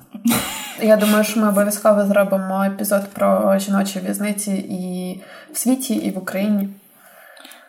Я 0.82 0.96
думаю, 0.96 1.24
що 1.24 1.40
ми 1.40 1.48
обов'язково 1.48 2.06
зробимо 2.06 2.64
епізод 2.64 3.02
про 3.12 3.58
жіночі 3.58 4.00
в'язниці 4.00 4.52
і 4.52 5.20
в 5.52 5.58
світі, 5.58 5.94
і 5.94 6.10
в 6.10 6.18
Україні. 6.18 6.68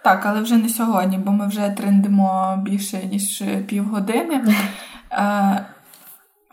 Так, 0.03 0.25
але 0.25 0.41
вже 0.41 0.57
не 0.57 0.69
сьогодні, 0.69 1.17
бо 1.17 1.31
ми 1.31 1.47
вже 1.47 1.69
трендимо 1.69 2.59
більше 2.63 2.99
ніж 3.11 3.43
півгодини. 3.67 4.55
Е, 5.11 5.65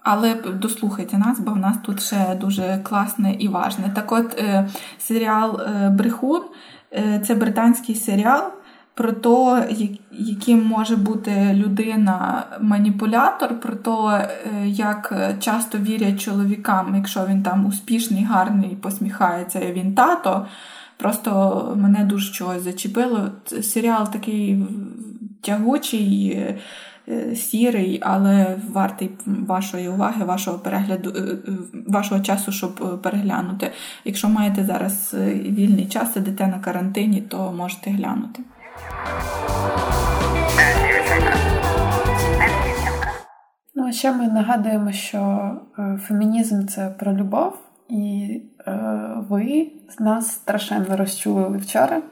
але 0.03 0.35
дослухайте 0.35 1.19
нас, 1.19 1.41
бо 1.41 1.53
в 1.53 1.57
нас 1.57 1.77
тут 1.83 2.03
ще 2.03 2.35
дуже 2.41 2.81
класне 2.83 3.35
і 3.39 3.49
важне. 3.49 3.91
Так 3.95 4.13
от, 4.13 4.39
е, 4.39 4.69
серіал 4.99 5.61
е, 5.61 5.91
Брехун 5.91 6.43
це 7.27 7.35
британський 7.35 7.95
серіал 7.95 8.43
про 8.95 9.13
те, 9.13 9.69
яким 10.11 10.67
може 10.67 10.97
бути 10.97 11.53
людина-маніпулятор, 11.55 13.61
про 13.61 13.75
те, 13.75 14.29
як 14.65 15.13
часто 15.41 15.79
вірять 15.79 16.21
чоловікам, 16.21 16.97
якщо 16.97 17.27
він 17.27 17.43
там 17.43 17.67
успішний, 17.67 18.25
гарний, 18.25 18.77
посміхається, 18.77 19.61
він 19.61 19.95
тато. 19.95 20.47
Просто 20.99 21.73
мене 21.77 22.05
дуже 22.05 22.33
чогось 22.33 22.63
зачепило. 22.63 23.31
Серіал 23.63 24.13
такий 24.13 24.67
тягучий, 25.41 26.31
е, 27.09 27.37
сірий, 27.37 28.01
але 28.03 28.57
вартий 28.73 29.11
вашої 29.27 29.89
уваги, 29.89 30.25
вашого 30.25 30.59
перегляду, 30.59 31.13
е, 31.17 31.21
е, 31.21 31.53
вашого 31.87 32.21
часу, 32.21 32.53
щоб 32.53 33.03
переглянути. 33.03 33.71
Якщо 34.05 34.29
маєте 34.29 34.65
зараз 34.65 35.15
вільний 35.35 35.87
час, 35.87 36.13
сидите 36.13 36.47
на 36.47 36.59
карантині, 36.59 37.21
то 37.21 37.53
можете 37.53 37.91
глянути. 37.91 38.43
Ну, 43.75 43.87
а 43.89 43.93
ще 43.93 44.13
ми 44.13 44.29
нагадуємо, 44.29 44.93
що 44.93 45.51
фемінізм 46.09 46.67
це 46.67 46.95
про 46.99 47.13
любов. 47.13 47.59
І 47.89 48.31
ви 49.29 49.67
нас 49.99 50.33
страшенно 50.33 50.97
розчулили 50.97 51.59
вчора. 51.59 52.03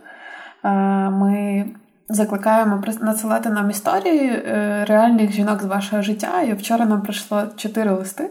Е, 0.65 0.71
ми 1.11 1.65
закликаємо 2.09 2.83
надсилати 3.01 3.51
нам 3.51 3.71
історії 3.71 4.29
е, 4.29 4.85
реальних 4.89 5.33
жінок 5.33 5.63
з 5.63 5.67
вашого 5.67 6.03
життя. 6.03 6.43
І 6.43 6.53
вчора 6.53 6.87
нам 6.87 7.03
прийшло 7.03 7.43
чотири 7.57 7.91
листи. 7.91 8.31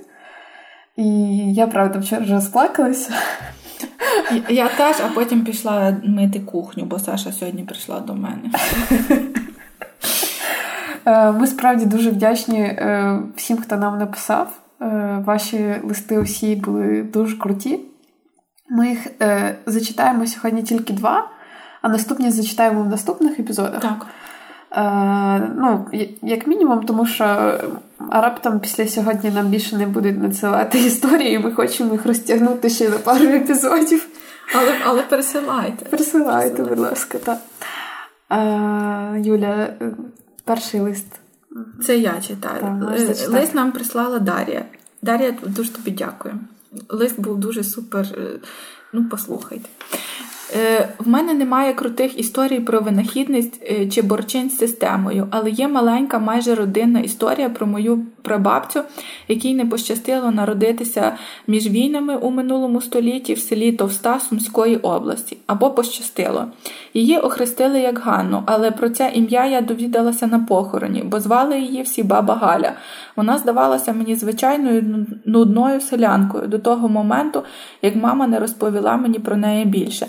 І 0.96 1.04
я, 1.54 1.68
правда, 1.68 2.00
вчора 2.00 2.22
вже 2.22 2.42
сплакалася. 2.42 3.14
Я 4.50 4.68
теж, 4.68 4.96
а 5.06 5.08
потім 5.16 5.44
пішла 5.44 5.98
мити 6.04 6.40
кухню, 6.40 6.86
бо 6.86 7.00
Саша 7.00 7.32
сьогодні 7.32 7.64
прийшла 7.64 8.00
до 8.00 8.14
мене. 8.14 8.52
Е, 11.08 11.32
ми 11.32 11.48
справді 11.48 11.86
дуже 11.86 12.10
вдячні 12.10 12.60
е, 12.60 13.20
всім, 13.36 13.58
хто 13.58 13.76
нам 13.76 14.00
написав. 14.00 14.60
Е, 14.82 15.22
ваші 15.26 15.76
листи 15.84 16.20
усі 16.20 16.56
були 16.56 17.04
дуже 17.04 17.38
круті. 17.38 17.80
Ми 18.70 18.90
їх 18.90 19.08
е, 19.22 19.56
зачитаємо 19.66 20.28
сьогодні 20.28 20.64
тільки 20.64 20.94
два, 20.94 21.30
а 21.82 21.90
наступні 21.90 22.32
зачитаємо 22.32 22.84
в 22.84 22.88
наступних 22.88 23.40
епізодах. 23.40 23.82
Так. 23.82 24.06
Е, 24.72 25.52
ну, 25.58 25.86
Як 26.22 26.48
мінімум, 26.48 26.84
тому 26.84 27.06
що 27.06 27.60
раптом 28.12 28.60
після 28.60 28.88
сьогодні 28.88 29.32
нам 29.32 29.48
більше 29.48 29.78
не 29.78 29.86
будуть 29.88 30.22
надсилати 30.22 30.80
історії, 30.80 31.40
ми 31.40 31.52
хочемо 31.52 31.94
їх 31.94 32.06
розтягнути 32.06 32.70
ще 32.70 32.90
на 32.90 32.98
пару 32.98 33.26
епізодів. 33.26 34.08
Але 34.56 34.74
але 34.86 35.02
пересилайте. 35.02 35.86
Пересилайте, 35.86 36.64
будь 36.64 36.80
ласка, 36.80 37.18
так. 37.18 37.38
Е, 38.32 39.22
Юля, 39.22 39.68
перший 40.44 40.80
лист. 40.80 41.06
Це 41.86 41.98
я 41.98 42.22
читаю. 42.28 42.62
Так, 42.62 43.30
Лист 43.30 43.56
нам 43.56 43.72
прислала 43.72 44.20
Дар'я. 44.20 44.66
Дар'я, 45.02 45.34
дуже 45.44 45.74
тобі 45.74 45.92
дякую. 45.92 46.40
Лист 46.90 47.20
був 47.20 47.38
дуже 47.38 47.64
супер. 47.64 48.06
Е, 48.18 48.40
ну, 48.94 49.06
послухайте. 49.12 49.70
Е, 50.54 50.90
в 51.00 51.08
мене 51.08 51.34
немає 51.34 51.74
крутих 51.74 52.20
історій 52.20 52.60
про 52.60 52.80
винахідність 52.80 53.64
е, 53.64 53.88
чи 53.88 54.02
борчин 54.02 54.50
з 54.50 54.58
системою, 54.58 55.28
але 55.32 55.50
є 55.50 55.68
маленька, 55.68 56.20
майже 56.20 56.56
родинна 56.56 57.00
історія 57.00 57.50
про 57.50 57.68
мою 57.68 58.06
прабабцю, 58.22 58.82
якій 59.28 59.54
не 59.54 59.66
пощастило 59.66 60.32
народитися 60.32 61.18
між 61.48 61.68
війнами 61.68 62.16
у 62.16 62.32
минулому 62.32 62.82
столітті 62.82 63.34
в 63.34 63.40
селі 63.40 63.72
Товста 63.72 64.20
Сумської 64.20 64.78
області, 64.78 65.38
або 65.48 65.72
пощастило. 65.72 66.46
Її 66.96 67.18
охрестили 67.18 67.80
як 67.80 68.00
Ганну, 68.00 68.44
але 68.46 68.72
про 68.72 68.90
це 68.90 69.12
ім'я 69.14 69.46
я 69.46 69.62
довідалася 69.62 70.28
на 70.28 70.40
похороні, 70.40 71.04
бо 71.04 71.20
звали 71.20 71.60
її 71.60 71.82
всі 71.82 72.04
баба 72.04 72.36
Галя. 72.36 72.74
Вона 73.16 73.38
здавалася 73.38 73.94
мені 73.94 74.16
звичайною 74.16 75.06
нудною 75.26 75.82
селянкою 75.82 76.48
до 76.48 76.60
того 76.60 76.90
моменту, 76.90 77.44
як 77.82 77.96
мама 77.96 78.28
не 78.28 78.40
розповіла 78.40 78.98
мені 78.98 79.20
про 79.20 79.38
неї 79.38 79.66
більше. 79.66 80.08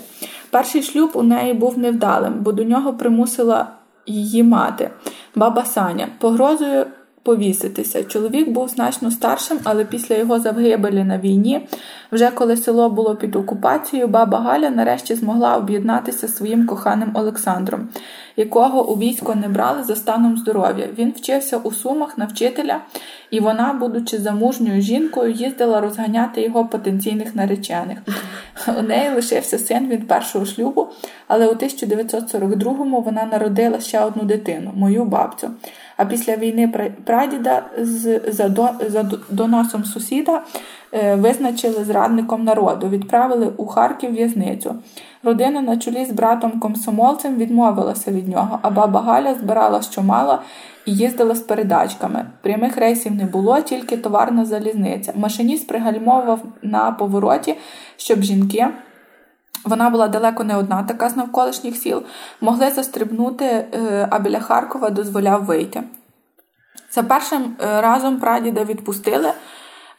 Перший 0.49 0.81
шлюб 0.83 1.11
у 1.13 1.23
неї 1.23 1.53
був 1.53 1.79
невдалим, 1.79 2.33
бо 2.39 2.51
до 2.51 2.63
нього 2.63 2.93
примусила 2.93 3.67
її 4.05 4.43
мати, 4.43 4.89
баба 5.35 5.65
Саня, 5.65 6.07
погрозою 6.19 6.85
повіситися. 7.27 8.03
Чоловік 8.03 8.49
був 8.49 8.69
значно 8.69 9.11
старшим, 9.11 9.59
але 9.63 9.85
після 9.85 10.15
його 10.15 10.39
загибелі 10.39 11.03
на 11.03 11.17
війні, 11.17 11.67
вже 12.11 12.31
коли 12.31 12.57
село 12.57 12.89
було 12.89 13.15
під 13.15 13.35
окупацією, 13.35 14.07
баба 14.07 14.39
Галя 14.39 14.69
нарешті 14.69 15.15
змогла 15.15 15.57
об'єднатися 15.57 16.27
своїм 16.27 16.67
коханим 16.67 17.11
Олександром, 17.13 17.89
якого 18.37 18.89
у 18.89 18.97
військо 18.97 19.35
не 19.35 19.47
брали 19.47 19.83
за 19.83 19.95
станом 19.95 20.37
здоров'я. 20.37 20.87
Він 20.97 21.13
вчився 21.17 21.57
у 21.57 21.71
сумах 21.71 22.17
на 22.17 22.25
вчителя, 22.25 22.79
і 23.31 23.39
вона, 23.39 23.73
будучи 23.73 24.17
замужньою 24.17 24.81
жінкою, 24.81 25.31
їздила 25.31 25.81
розганяти 25.81 26.41
його 26.41 26.65
потенційних 26.65 27.35
наречених. 27.35 27.97
У 28.79 28.81
неї 28.81 29.09
лишився 29.15 29.57
син 29.59 29.87
від 29.87 30.07
першого 30.07 30.45
шлюбу, 30.45 30.87
але 31.27 31.47
у 31.47 31.53
1942-му 31.53 33.01
вона 33.01 33.25
народила 33.25 33.79
ще 33.79 33.99
одну 33.99 34.23
дитину, 34.23 34.71
мою 34.75 35.05
бабцю. 35.05 35.49
А 35.97 36.05
після 36.05 36.35
війни 36.35 36.91
прадіда 37.05 37.61
з 37.77 38.21
за, 38.27 38.49
до, 38.49 38.69
за 38.87 39.09
доносом 39.29 39.85
сусіда 39.85 40.41
е, 40.93 41.15
визначили 41.15 41.83
зрадником 41.83 42.43
народу, 42.43 42.89
відправили 42.89 43.53
у 43.57 43.65
Харків 43.67 44.13
в'язницю. 44.13 44.75
Родина 45.23 45.61
на 45.61 45.77
чолі 45.77 46.05
з 46.05 46.11
братом 46.11 46.59
комсомолцем 46.59 47.35
відмовилася 47.35 48.11
від 48.11 48.27
нього, 48.27 48.59
а 48.61 48.69
баба 48.69 49.01
Галя 49.01 49.33
збирала 49.33 49.81
що 49.81 50.03
мала 50.03 50.41
і 50.85 50.95
їздила 50.95 51.35
з 51.35 51.39
передачками. 51.39 52.25
Прямих 52.41 52.77
рейсів 52.77 53.15
не 53.15 53.25
було, 53.25 53.61
тільки 53.61 53.97
товарна 53.97 54.45
залізниця. 54.45 55.13
Машиніст 55.15 55.67
пригальмовував 55.67 56.39
на 56.61 56.91
повороті, 56.91 57.55
щоб 57.97 58.21
жінки. 58.21 58.67
Вона 59.67 59.89
була 59.89 60.07
далеко 60.07 60.43
не 60.43 60.57
одна, 60.57 60.83
така 60.83 61.09
з 61.09 61.15
навколишніх 61.15 61.75
сіл, 61.75 62.03
могли 62.41 62.71
застрибнути, 62.71 63.45
е, 63.45 64.07
а 64.11 64.19
біля 64.19 64.39
Харкова 64.39 64.89
дозволяв 64.89 65.45
вийти. 65.45 65.83
За 66.91 67.03
першим 67.03 67.55
е, 67.61 67.81
разом 67.81 68.19
прадіда 68.19 68.63
відпустили, 68.63 69.31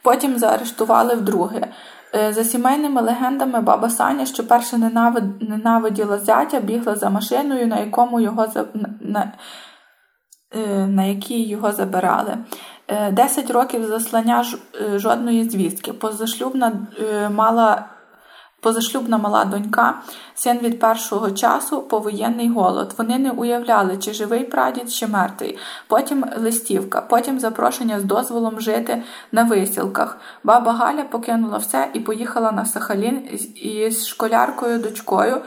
потім 0.01 0.37
заарештували 0.37 1.15
вдруге. 1.15 1.67
Е, 2.15 2.33
за 2.33 2.43
сімейними 2.43 3.01
легендами, 3.01 3.61
баба 3.61 3.89
Саня, 3.89 4.25
що 4.25 4.47
перше 4.47 4.77
ненавиділа 5.41 6.17
зятя, 6.17 6.59
бігла 6.59 6.95
за 6.95 7.09
машиною, 7.09 7.67
на 7.67 7.79
якому 7.79 8.19
його 8.19 8.47
на, 9.01 9.33
на 10.87 11.03
якій 11.03 11.47
його 11.47 11.71
забирали. 11.71 12.37
Десять 13.11 13.51
років 13.51 13.85
заслання 13.85 14.45
жодної 14.95 15.49
звістки. 15.49 15.93
Позашлюбна 15.93 16.87
мала 17.35 17.85
Позашлюбна 18.61 19.17
мала 19.17 19.45
донька, 19.45 20.01
син 20.35 20.57
від 20.57 20.79
першого 20.79 21.31
часу 21.31 21.81
повоєнний 21.81 22.49
голод. 22.49 22.93
Вони 22.97 23.19
не 23.19 23.31
уявляли, 23.31 23.97
чи 23.97 24.13
живий 24.13 24.43
прадід, 24.43 24.91
чи 24.91 25.07
мертвий. 25.07 25.57
Потім 25.87 26.25
листівка, 26.37 27.01
потім 27.01 27.39
запрошення 27.39 27.99
з 27.99 28.03
дозволом 28.03 28.61
жити 28.61 29.03
на 29.31 29.43
висілках. 29.43 30.17
Баба 30.43 30.73
Галя 30.73 31.03
покинула 31.03 31.57
все 31.57 31.87
і 31.93 31.99
поїхала 31.99 32.51
на 32.51 32.65
Сахалін 32.65 33.29
із 33.55 34.07
школяркою 34.07 34.79
дочкою. 34.79 35.41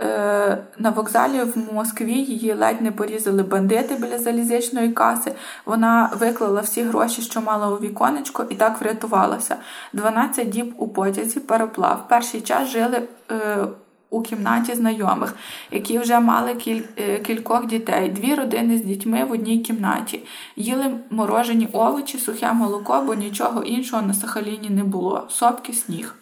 Е, 0.00 0.58
на 0.78 0.90
вокзалі 0.90 1.42
в 1.42 1.74
Москві 1.74 2.12
її 2.12 2.54
ледь 2.54 2.82
не 2.82 2.92
порізали 2.92 3.42
бандити 3.42 3.94
біля 3.94 4.18
залізичної 4.18 4.92
каси. 4.92 5.32
Вона 5.66 6.10
виклала 6.18 6.60
всі 6.60 6.82
гроші, 6.82 7.22
що 7.22 7.40
мала 7.40 7.68
у 7.68 7.76
віконечко, 7.76 8.46
і 8.50 8.54
так 8.54 8.80
врятувалася. 8.80 9.56
12 9.92 10.48
діб 10.48 10.74
у 10.76 10.88
потязі 10.88 11.40
пароплав. 11.40 12.08
Перший 12.08 12.40
час 12.40 12.68
жили 12.68 13.02
е, 13.30 13.66
у 14.10 14.22
кімнаті 14.22 14.74
знайомих, 14.74 15.34
які 15.70 15.98
вже 15.98 16.20
мали 16.20 16.54
кіль, 16.54 16.82
е, 16.96 17.18
кількох 17.18 17.66
дітей, 17.66 18.08
дві 18.08 18.34
родини 18.34 18.78
з 18.78 18.84
дітьми 18.84 19.24
в 19.24 19.32
одній 19.32 19.58
кімнаті. 19.58 20.20
Їли 20.56 20.94
морожені 21.10 21.68
овочі, 21.72 22.18
сухе 22.18 22.52
молоко, 22.52 23.02
бо 23.06 23.14
нічого 23.14 23.62
іншого 23.62 24.02
на 24.02 24.14
Сахаліні 24.14 24.70
не 24.70 24.84
було. 24.84 25.26
Сопки 25.28 25.72
сніг. 25.72 26.14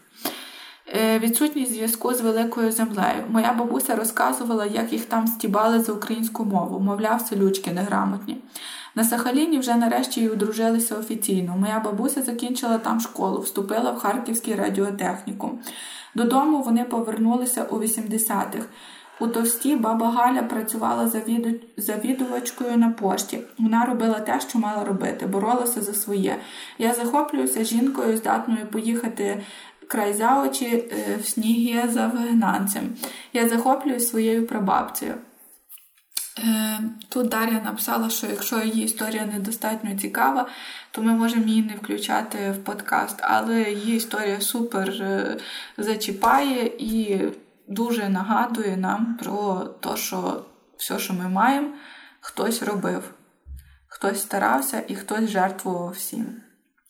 Е, 0.94 1.18
відсутність 1.18 1.72
зв'язку 1.72 2.14
з 2.14 2.20
великою 2.20 2.72
землею. 2.72 3.24
Моя 3.28 3.52
бабуся 3.52 3.96
розказувала, 3.96 4.66
як 4.66 4.92
їх 4.92 5.04
там 5.04 5.26
стібали 5.26 5.80
за 5.80 5.92
українську 5.92 6.44
мову, 6.44 6.80
мовляв, 6.80 7.20
селючки 7.20 7.72
неграмотні. 7.72 8.38
На 8.94 9.04
Сахаліні 9.04 9.58
вже 9.58 9.74
нарешті 9.74 10.20
й 10.20 10.28
одружилися 10.28 10.96
офіційно. 10.96 11.56
Моя 11.56 11.80
бабуся 11.80 12.22
закінчила 12.22 12.78
там 12.78 13.00
школу, 13.00 13.40
вступила 13.40 13.90
в 13.90 13.98
Харківський 13.98 14.54
радіотехнікум. 14.54 15.58
Додому 16.14 16.62
вони 16.62 16.84
повернулися 16.84 17.64
у 17.64 17.76
80-х. 17.78 18.66
У 19.20 19.26
товсті 19.26 19.76
баба 19.76 20.10
Галя 20.10 20.42
працювала 20.42 21.12
завідувачкою 21.76 22.76
на 22.76 22.90
пошті. 22.90 23.38
Вона 23.58 23.84
робила 23.84 24.20
те, 24.20 24.40
що 24.40 24.58
мала 24.58 24.84
робити, 24.84 25.26
боролася 25.26 25.80
за 25.80 25.94
своє. 25.94 26.36
Я 26.78 26.94
захоплююся 26.94 27.64
жінкою, 27.64 28.16
здатною 28.16 28.66
поїхати 28.66 29.42
край 29.88 30.12
за 30.12 30.42
очі 30.42 30.66
е, 30.66 31.16
в 31.22 31.26
снігі 31.26 31.88
за 31.88 32.06
вигнанцем. 32.06 32.96
Я 33.32 33.48
захоплююсь 33.48 34.10
своєю 34.10 34.46
прабабцею. 34.46 35.14
Е, 36.38 36.80
тут 37.08 37.28
Дар'я 37.28 37.60
написала, 37.60 38.10
що 38.10 38.26
якщо 38.26 38.62
її 38.62 38.84
історія 38.84 39.26
недостатньо 39.26 39.98
цікава, 39.98 40.48
то 40.90 41.02
ми 41.02 41.12
можемо 41.12 41.46
її 41.46 41.62
не 41.62 41.74
включати 41.74 42.50
в 42.50 42.64
подкаст. 42.64 43.18
Але 43.20 43.62
її 43.62 43.96
історія 43.96 44.40
супер 44.40 44.88
е, 44.90 45.36
зачіпає 45.78 46.66
і 46.66 47.20
дуже 47.68 48.08
нагадує 48.08 48.76
нам 48.76 49.18
про 49.22 49.60
те, 49.60 49.96
що 49.96 50.44
все, 50.76 50.98
що 50.98 51.14
ми 51.14 51.28
маємо, 51.28 51.68
хтось 52.20 52.62
робив, 52.62 53.14
хтось 53.86 54.22
старався 54.22 54.82
і 54.88 54.94
хтось 54.94 55.30
жертвував 55.30 55.90
всім. 55.90 56.42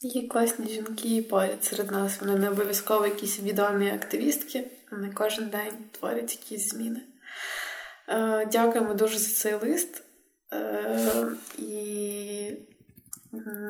Є 0.04 0.22
класні 0.22 0.68
жінки 0.68 1.22
поряд 1.22 1.64
серед 1.64 1.90
нас. 1.90 2.20
Вони 2.20 2.38
не 2.38 2.50
обов'язково 2.50 3.06
якісь 3.06 3.40
відомі 3.40 3.90
активістки, 3.90 4.64
вони 4.90 5.10
кожен 5.14 5.48
день 5.48 5.72
творять 5.90 6.32
якісь 6.32 6.68
зміни. 6.68 7.00
Е, 8.08 8.48
дякуємо 8.52 8.94
дуже 8.94 9.18
за 9.18 9.34
цей 9.34 9.54
лист. 9.54 10.02
Е, 10.52 11.26
і 11.58 12.52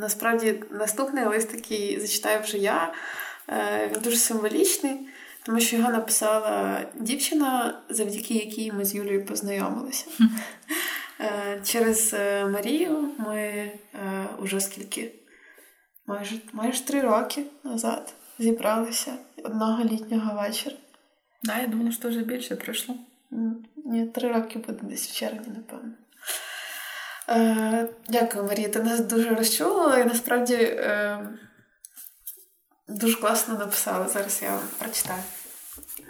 насправді 0.01 0.62
наступний 0.70 1.24
лист, 1.24 1.55
який 1.55 2.01
зачитаю 2.01 2.43
вже 2.43 2.59
я, 2.59 2.93
е, 3.49 3.91
він 3.95 4.03
дуже 4.03 4.16
символічний, 4.16 5.09
тому 5.47 5.61
що 5.61 5.76
його 5.76 5.91
написала 5.91 6.85
дівчина, 6.95 7.80
завдяки 7.89 8.35
якій 8.35 8.72
ми 8.72 8.85
з 8.85 8.95
Юлією 8.95 9.26
познайомилися. 9.26 10.07
Через 11.64 12.12
Марію 12.53 13.09
ми 13.18 13.70
уже 14.39 14.61
скільки 14.61 15.12
майже 16.12 16.36
майже 16.52 16.84
три 16.84 17.00
роки 17.00 17.44
назад 17.64 18.14
зібралися 18.38 19.14
одного 19.44 19.84
літнього 19.84 20.42
вечора. 20.42 20.76
Да, 21.42 21.58
я 21.58 21.66
думала, 21.66 21.92
що 21.92 22.08
вже 22.08 22.20
більше 22.20 22.56
пройшло. 22.56 22.94
Ні, 23.84 24.06
три 24.06 24.32
роки 24.32 24.58
буде 24.58 24.78
десь 24.82 25.08
в 25.08 25.14
червні, 25.14 25.46
напевно. 25.56 25.92
Е, 27.28 27.88
Дякую, 28.08 28.44
Марія. 28.44 28.68
Ти 28.68 28.82
нас 28.82 29.00
дуже 29.00 29.34
розчулила 29.34 29.98
і 29.98 30.04
насправді 30.04 30.54
е, 30.54 31.28
дуже 32.88 33.20
класно 33.20 33.58
написала. 33.58 34.08
Зараз 34.08 34.40
я 34.42 34.50
вам 34.50 34.62
прочитаю. 34.78 35.22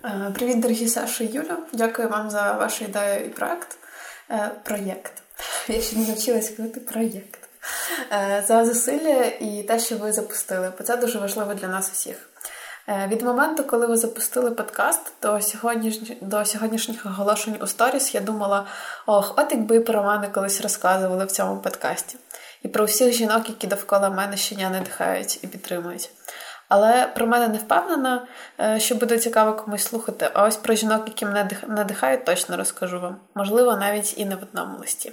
Е, 0.04 0.32
Привіт, 0.34 0.60
дорогі 0.60 0.88
Саша 0.88 1.24
і 1.24 1.26
Юля. 1.26 1.58
Дякую 1.72 2.08
вам 2.08 2.30
за 2.30 2.52
вашу 2.52 2.84
ідею 2.84 3.26
і 3.26 3.28
проект. 3.28 3.78
Е, 4.30 4.50
Проєкт. 4.64 5.12
Я 5.68 5.80
ще 5.80 5.96
не 5.96 6.08
навчилася 6.08 6.56
казати 6.56 6.80
проєкт. 6.80 7.41
Е, 8.12 8.44
за 8.46 8.64
зусилля 8.64 9.24
і 9.40 9.62
те, 9.62 9.78
що 9.78 9.96
ви 9.96 10.12
запустили, 10.12 10.72
бо 10.78 10.84
це 10.84 10.96
дуже 10.96 11.18
важливо 11.18 11.54
для 11.54 11.68
нас 11.68 11.90
усіх. 11.92 12.28
Е, 12.88 13.08
від 13.12 13.22
моменту, 13.22 13.64
коли 13.64 13.86
ви 13.86 13.96
запустили 13.96 14.50
подкаст, 14.50 15.12
до 15.22 15.40
сьогодніш... 15.40 15.98
до 16.20 16.44
сьогоднішніх 16.44 17.06
оголошень 17.06 17.58
у 17.60 17.66
сторіс 17.66 18.14
я 18.14 18.20
думала: 18.20 18.66
ох, 19.06 19.34
от 19.36 19.46
якби 19.50 19.80
про 19.80 20.02
мене 20.02 20.28
колись 20.28 20.60
розказували 20.60 21.24
в 21.24 21.32
цьому 21.32 21.60
подкасті. 21.60 22.16
І 22.62 22.68
про 22.68 22.84
всіх 22.84 23.12
жінок, 23.12 23.48
які 23.48 23.66
довкола 23.66 24.10
мене 24.10 24.36
щодня 24.36 24.70
надихають 24.70 25.44
і 25.44 25.46
підтримують. 25.46 26.10
Але 26.68 27.06
про 27.06 27.26
мене 27.26 27.48
не 27.48 27.58
впевнена, 27.58 28.26
е, 28.60 28.80
що 28.80 28.94
буде 28.94 29.18
цікаво 29.18 29.52
комусь 29.52 29.82
слухати. 29.82 30.30
А 30.34 30.44
ось 30.44 30.56
про 30.56 30.74
жінок, 30.74 31.02
які 31.06 31.26
мене 31.26 31.50
надихають, 31.68 32.24
точно 32.24 32.56
розкажу 32.56 33.00
вам. 33.00 33.16
Можливо, 33.34 33.76
навіть 33.76 34.18
і 34.18 34.24
не 34.24 34.36
в 34.36 34.42
одному 34.42 34.78
листі. 34.78 35.12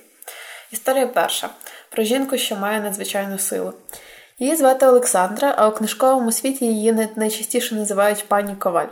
Історія 0.71 1.07
перша 1.07 1.49
про 1.89 2.03
жінку, 2.03 2.37
що 2.37 2.55
має 2.55 2.79
надзвичайну 2.79 3.37
силу. 3.37 3.73
Її 4.39 4.55
звати 4.55 4.85
Олександра, 4.85 5.55
а 5.57 5.67
у 5.67 5.71
книжковому 5.71 6.31
світі 6.31 6.65
її 6.65 7.09
найчастіше 7.15 7.75
називають 7.75 8.25
пані 8.27 8.55
Коваль. 8.55 8.87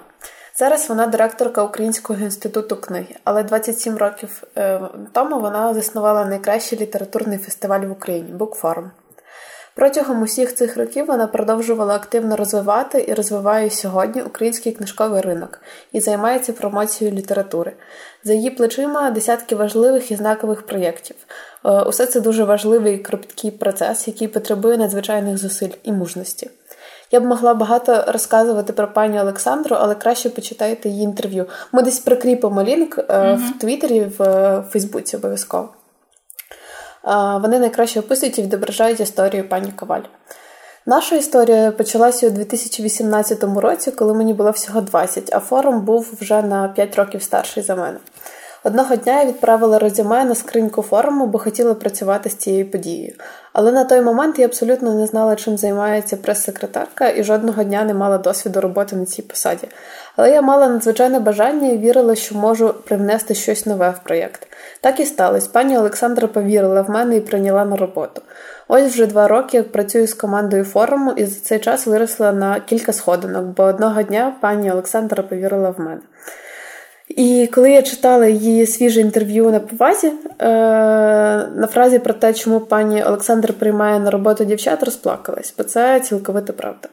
Зараз 0.55 0.89
вона 0.89 1.07
директорка 1.07 1.63
Українського 1.63 2.19
інституту 2.19 2.75
книги, 2.75 3.15
але 3.23 3.43
27 3.43 3.97
років 3.97 4.43
е, 4.57 4.81
тому 5.13 5.39
вона 5.39 5.73
заснувала 5.73 6.25
найкращий 6.25 6.79
літературний 6.79 7.37
фестиваль 7.37 7.81
в 7.81 7.91
Україні 7.91 8.31
Букфорум. 8.31 8.91
Протягом 9.77 10.21
усіх 10.21 10.55
цих 10.55 10.77
років 10.77 11.05
вона 11.05 11.27
продовжувала 11.27 11.95
активно 11.95 12.35
розвивати 12.35 13.05
і 13.07 13.13
розвиває 13.13 13.69
сьогодні 13.69 14.21
український 14.21 14.71
книжковий 14.71 15.21
ринок 15.21 15.59
і 15.91 15.99
займається 15.99 16.53
промоцією 16.53 17.17
літератури. 17.17 17.73
За 18.23 18.33
її 18.33 18.49
плечима 18.49 19.11
десятки 19.11 19.55
важливих 19.55 20.11
і 20.11 20.15
знакових 20.15 20.65
проєктів. 20.65 21.15
Е, 21.65 21.81
усе 21.81 22.05
це 22.05 22.21
дуже 22.21 22.43
важливий 22.43 22.95
і 22.95 22.97
кропіткий 22.97 23.51
процес, 23.51 24.07
який 24.07 24.27
потребує 24.27 24.77
надзвичайних 24.77 25.37
зусиль 25.37 25.73
і 25.83 25.91
мужності. 25.91 26.49
Я 27.11 27.19
б 27.19 27.25
могла 27.25 27.53
багато 27.53 28.03
розказувати 28.07 28.73
про 28.73 28.93
пані 28.93 29.21
Олександру, 29.21 29.75
але 29.79 29.95
краще 29.95 30.29
почитайте 30.29 30.89
її 30.89 31.03
інтерв'ю. 31.03 31.45
Ми 31.71 31.81
десь 31.81 31.99
прикріпимо 31.99 32.63
лінк 32.63 32.97
mm-hmm. 32.97 33.35
в 33.35 33.59
Твіттері, 33.59 34.11
в 34.17 34.63
Фейсбуці 34.71 35.17
обов'язково. 35.17 35.69
Вони 37.41 37.59
найкраще 37.59 37.99
описують 37.99 38.39
і 38.39 38.41
відображають 38.41 38.99
історію 38.99 39.49
пані 39.49 39.71
Коваль. 39.71 40.01
Наша 40.85 41.15
історія 41.15 41.71
почалася 41.71 42.27
у 42.27 42.29
2018 42.29 43.43
році, 43.43 43.91
коли 43.91 44.13
мені 44.13 44.33
було 44.33 44.51
всього 44.51 44.81
20, 44.81 45.29
а 45.33 45.39
форум 45.39 45.81
був 45.81 46.13
вже 46.21 46.41
на 46.41 46.67
5 46.67 46.95
років 46.95 47.23
старший 47.23 47.63
за 47.63 47.75
мене. 47.75 47.97
Одного 48.67 48.95
дня 48.95 49.19
я 49.19 49.25
відправила 49.25 49.79
резюме 49.79 50.25
на 50.25 50.35
скриньку 50.35 50.81
форуму, 50.81 51.27
бо 51.27 51.39
хотіла 51.39 51.73
працювати 51.73 52.29
з 52.29 52.35
цією 52.35 52.71
подією. 52.71 53.13
Але 53.53 53.71
на 53.71 53.83
той 53.83 54.01
момент 54.01 54.39
я 54.39 54.45
абсолютно 54.45 54.93
не 54.93 55.07
знала, 55.07 55.35
чим 55.35 55.57
займається 55.57 56.17
прес-секретарка, 56.17 57.09
і 57.09 57.23
жодного 57.23 57.63
дня 57.63 57.83
не 57.83 57.93
мала 57.93 58.17
досвіду 58.17 58.61
роботи 58.61 58.95
на 58.95 59.05
цій 59.05 59.21
посаді. 59.21 59.67
Але 60.15 60.31
я 60.31 60.41
мала 60.41 60.67
надзвичайне 60.67 61.19
бажання 61.19 61.67
і 61.67 61.77
вірила, 61.77 62.15
що 62.15 62.35
можу 62.35 62.73
привнести 62.85 63.35
щось 63.35 63.65
нове 63.65 63.89
в 63.89 64.03
проєкт. 64.03 64.47
Так 64.81 64.99
і 64.99 65.05
сталося. 65.05 65.49
Пані 65.53 65.77
Олександра 65.77 66.27
повірила 66.27 66.81
в 66.81 66.89
мене 66.89 67.15
і 67.15 67.21
прийняла 67.21 67.65
на 67.65 67.75
роботу. 67.75 68.21
Ось 68.67 68.93
вже 68.93 69.05
два 69.05 69.27
роки 69.27 69.57
як 69.57 69.71
працюю 69.71 70.07
з 70.07 70.13
командою 70.13 70.63
форуму, 70.63 71.11
і 71.11 71.25
за 71.25 71.39
цей 71.39 71.59
час 71.59 71.87
виросла 71.87 72.31
на 72.31 72.59
кілька 72.59 72.93
сходинок, 72.93 73.45
бо 73.45 73.63
одного 73.63 74.03
дня 74.03 74.35
пані 74.41 74.71
Олександра 74.71 75.23
повірила 75.23 75.69
в 75.69 75.79
мене. 75.79 76.01
І 77.07 77.49
коли 77.53 77.71
я 77.71 77.81
читала 77.81 78.27
її 78.27 78.65
свіже 78.65 79.01
інтерв'ю 79.01 79.51
на 79.51 79.59
повазі, 79.59 80.07
е, 80.07 80.47
на 81.55 81.67
фразі 81.71 81.99
про 81.99 82.13
те, 82.13 82.33
чому 82.33 82.59
пані 82.59 83.03
Олександр 83.03 83.53
приймає 83.53 83.99
на 83.99 84.11
роботу 84.11 84.45
дівчат, 84.45 84.83
розплакалась, 84.83 85.53
бо 85.57 85.63
це 85.63 85.99
цілковита 85.99 86.53
правда. 86.53 86.89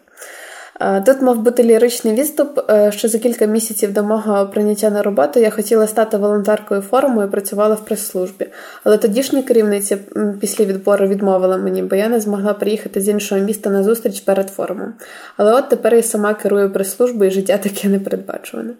Е, 0.80 1.00
тут 1.00 1.22
мав 1.22 1.38
бути 1.38 1.62
ліричний 1.62 2.14
відступ, 2.14 2.70
е, 2.70 2.92
що 2.92 3.08
за 3.08 3.18
кілька 3.18 3.46
місяців 3.46 3.92
до 3.92 4.02
мого 4.02 4.46
прийняття 4.46 4.90
на 4.90 5.02
роботу 5.02 5.40
я 5.40 5.50
хотіла 5.50 5.86
стати 5.86 6.16
волонтеркою 6.16 6.80
форуму 6.80 7.22
і 7.22 7.26
працювала 7.26 7.74
в 7.74 7.84
прес-службі. 7.84 8.46
Але 8.84 8.98
тодішня 8.98 9.42
керівниця 9.42 9.98
після 10.40 10.64
відбору 10.64 11.06
відмовила 11.06 11.56
мені, 11.56 11.82
бо 11.82 11.96
я 11.96 12.08
не 12.08 12.20
змогла 12.20 12.54
приїхати 12.54 13.00
з 13.00 13.08
іншого 13.08 13.40
міста 13.40 13.70
на 13.70 13.82
зустріч 13.82 14.20
перед 14.20 14.50
форумом. 14.50 14.94
Але 15.36 15.52
от 15.52 15.68
тепер 15.68 15.94
я 15.94 16.02
сама 16.02 16.34
керую 16.34 16.72
прес-службою 16.72 17.30
і 17.30 17.34
життя 17.34 17.58
таке 17.58 17.88
непередбачуване. 17.88 18.70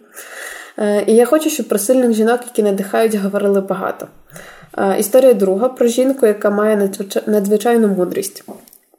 Е, 0.77 1.03
і 1.07 1.15
я 1.15 1.25
хочу, 1.25 1.49
щоб 1.49 1.67
про 1.67 1.79
сильних 1.79 2.13
жінок, 2.13 2.39
які 2.45 2.63
надихають, 2.63 3.15
говорили 3.15 3.61
багато. 3.61 4.07
Е, 4.77 4.99
історія 4.99 5.33
друга 5.33 5.69
про 5.69 5.87
жінку, 5.87 6.25
яка 6.25 6.49
має 6.49 6.89
надзвичайну 7.27 7.87
мудрість. 7.87 8.43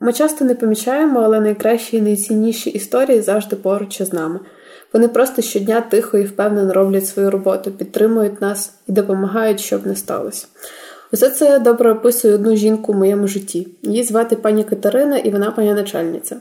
Ми 0.01 0.13
часто 0.13 0.45
не 0.45 0.55
помічаємо, 0.55 1.21
але 1.21 1.41
найкращі 1.41 1.97
і 1.97 2.01
найцінніші 2.03 2.71
історії 2.71 3.21
завжди 3.21 3.57
поруч 3.57 4.01
із 4.01 4.13
нами. 4.13 4.41
Вони 4.93 5.09
просто 5.09 5.43
щодня 5.43 5.81
тихо 5.81 6.19
і 6.19 6.23
впевнено 6.23 6.73
роблять 6.73 7.07
свою 7.07 7.31
роботу, 7.31 7.71
підтримують 7.71 8.41
нас 8.41 8.73
і 8.89 8.93
допомагають, 8.93 9.61
щоб 9.61 9.87
не 9.87 9.97
сталося. 9.97 10.47
Усе 11.13 11.31
це 11.31 11.59
добре 11.59 11.93
описує 11.93 12.35
одну 12.35 12.57
жінку 12.57 12.93
в 12.93 12.97
моєму 12.97 13.29
житті. 13.29 13.69
Її 13.83 14.03
звати 14.03 14.37
пані 14.37 14.65
Катерина, 14.65 15.19
і 15.19 15.31
вона 15.31 15.51
пані 15.51 15.75
начальниця. 15.75 16.37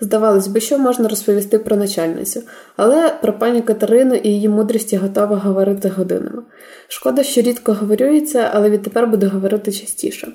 Здавалось 0.00 0.48
би, 0.48 0.60
що 0.60 0.78
можна 0.78 1.08
розповісти 1.08 1.58
про 1.58 1.76
начальницю, 1.76 2.42
але 2.76 3.10
про 3.22 3.38
пані 3.38 3.62
Катерину 3.62 4.14
і 4.14 4.28
її 4.28 4.48
мудрість 4.48 4.94
готова 4.94 5.36
говорити 5.36 5.88
годинами. 5.88 6.42
Шкода, 6.88 7.22
що 7.22 7.40
рідко 7.40 7.72
говорюється, 7.72 8.50
але 8.54 8.70
відтепер 8.70 9.06
буду 9.06 9.28
говорити 9.28 9.72
частіше. 9.72 10.32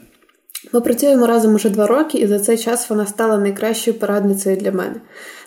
Ми 0.74 0.82
працюємо 0.82 1.28
разом 1.28 1.56
уже 1.56 1.70
два 1.70 1.88
роки, 1.88 2.18
і 2.18 2.28
за 2.28 2.40
цей 2.40 2.58
час 2.58 2.90
вона 2.90 3.06
стала 3.06 3.38
найкращою 3.38 4.00
порадницею 4.00 4.58
для 4.58 4.72
мене. 4.72 4.96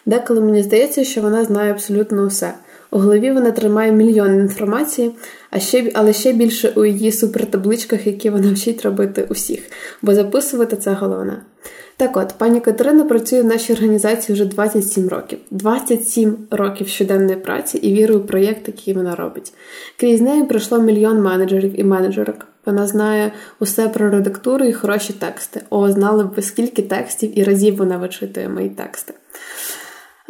Деколи 0.07 0.41
мені 0.41 0.63
здається, 0.63 1.05
що 1.05 1.21
вона 1.21 1.45
знає 1.45 1.73
абсолютно 1.73 2.23
усе. 2.23 2.55
У 2.93 2.99
голові 2.99 3.33
вона 3.33 3.51
тримає 3.51 3.93
мільйон 3.93 4.35
інформації, 4.35 5.11
а 5.51 5.59
ще, 5.59 5.91
але 5.95 6.13
ще 6.13 6.33
більше 6.33 6.73
у 6.77 6.85
її 6.85 7.13
супертабличках, 7.13 8.07
які 8.07 8.31
вона 8.31 8.53
вчить 8.53 8.83
робити 8.83 9.27
усіх, 9.29 9.61
бо 10.03 10.15
записувати 10.15 10.77
це 10.77 10.93
головне. 10.93 11.43
Так 11.97 12.17
от, 12.17 12.35
пані 12.39 12.61
Катерина 12.61 13.05
працює 13.05 13.43
в 13.43 13.45
нашій 13.45 13.73
організації 13.73 14.35
вже 14.35 14.45
27 14.45 15.09
років, 15.09 15.39
27 15.51 16.37
років 16.51 16.89
щоденної 16.89 17.37
праці 17.37 17.79
і 17.79 17.95
віри 17.95 18.15
у 18.15 18.21
проєкт, 18.21 18.69
який 18.69 18.95
вона 18.95 19.15
робить. 19.15 19.53
Крізь 19.97 20.21
неї 20.21 20.45
пройшло 20.45 20.79
мільйон 20.79 21.23
менеджерів 21.23 21.81
і 21.81 21.85
менеджерок. 21.85 22.47
Вона 22.67 22.87
знає 22.87 23.33
усе 23.61 23.89
про 23.89 24.11
редактуру 24.11 24.65
і 24.65 24.73
хороші 24.73 25.13
тексти. 25.13 25.61
О, 25.71 25.93
знали 25.93 26.25
б 26.25 26.43
скільки 26.43 26.83
текстів 26.83 27.39
і 27.39 27.45
разів 27.45 27.77
вона 27.77 27.97
вичитує 27.97 28.49
мої 28.49 28.69
тексти. 28.69 29.15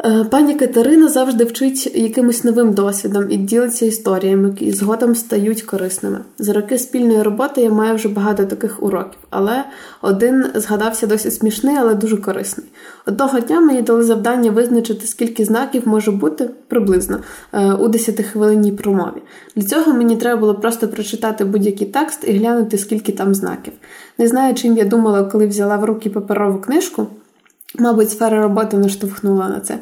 Е, 0.05 0.23
пані 0.23 0.55
Катерина 0.55 1.09
завжди 1.09 1.43
вчить 1.43 1.95
якимось 1.95 2.43
новим 2.43 2.73
досвідом 2.73 3.31
і 3.31 3.37
ділиться 3.37 3.85
історіями, 3.85 4.49
які 4.49 4.71
згодом 4.71 5.15
стають 5.15 5.61
корисними. 5.61 6.19
За 6.37 6.53
роки 6.53 6.77
спільної 6.77 7.21
роботи 7.21 7.61
я 7.61 7.69
маю 7.69 7.95
вже 7.95 8.09
багато 8.09 8.45
таких 8.45 8.83
уроків, 8.83 9.19
але 9.29 9.63
один 10.01 10.45
згадався 10.55 11.07
досить 11.07 11.33
смішний, 11.33 11.75
але 11.79 11.93
дуже 11.93 12.17
корисний. 12.17 12.67
Одного 13.05 13.39
дня 13.39 13.61
мені 13.61 13.81
дали 13.81 14.03
завдання 14.03 14.51
визначити, 14.51 15.07
скільки 15.07 15.45
знаків 15.45 15.81
може 15.85 16.11
бути 16.11 16.49
приблизно 16.67 17.19
е, 17.53 17.73
у 17.73 17.87
10-хвилинній 17.87 18.75
промові. 18.75 19.21
Для 19.55 19.63
цього 19.63 19.93
мені 19.93 20.15
треба 20.15 20.39
було 20.39 20.55
просто 20.55 20.87
прочитати 20.87 21.45
будь-який 21.45 21.87
текст 21.87 22.23
і 22.27 22.31
глянути, 22.31 22.77
скільки 22.77 23.11
там 23.11 23.35
знаків. 23.35 23.73
Не 24.17 24.27
знаю, 24.27 24.55
чим 24.55 24.77
я 24.77 24.85
думала, 24.85 25.23
коли 25.23 25.47
взяла 25.47 25.77
в 25.77 25.85
руки 25.85 26.09
паперову 26.09 26.61
книжку. 26.61 27.07
Мабуть, 27.79 28.11
сфера 28.11 28.41
роботи 28.41 28.77
наштовхнула 28.77 29.49
на 29.49 29.59
це, 29.59 29.79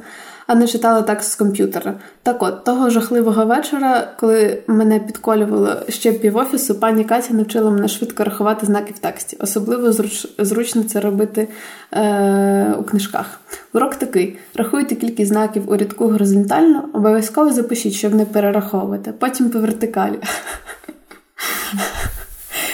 а 0.48 0.56
не 0.56 0.68
читала 0.68 1.02
так 1.02 1.24
з 1.24 1.36
комп'ютера. 1.36 1.94
Так 2.24 2.44
от, 2.44 2.64
того 2.64 2.90
жахливого 2.90 3.46
вечора, 3.46 4.14
коли 4.20 4.64
мене 4.68 5.00
підколювало 5.00 5.76
ще 5.90 6.14
півофісу, 6.14 6.76
пані 6.76 7.04
Катя 7.04 7.34
навчила 7.34 7.72
мене 7.72 7.88
швидко 7.88 8.24
рахувати 8.24 8.66
знаки 8.66 8.94
в 8.96 9.00
тексті. 9.00 9.38
Особливо 9.40 9.92
зруч... 9.92 10.28
зручно 10.40 10.84
це 10.84 11.00
робити 11.00 11.48
е... 11.92 12.76
у 12.80 12.84
книжках. 12.84 13.40
Урок 13.74 13.96
такий: 13.96 14.38
рахуйте 14.56 14.96
кількість 14.96 15.32
знаків 15.32 15.72
у 15.72 15.78
рядку 15.78 16.10
горизонтально, 16.10 16.90
обов'язково 16.94 17.52
запишіть, 17.52 17.94
щоб 17.94 18.14
не 18.14 18.26
перераховувати, 18.26 19.14
потім 19.20 19.50
по 19.50 19.60
вертикалі. 19.60 20.20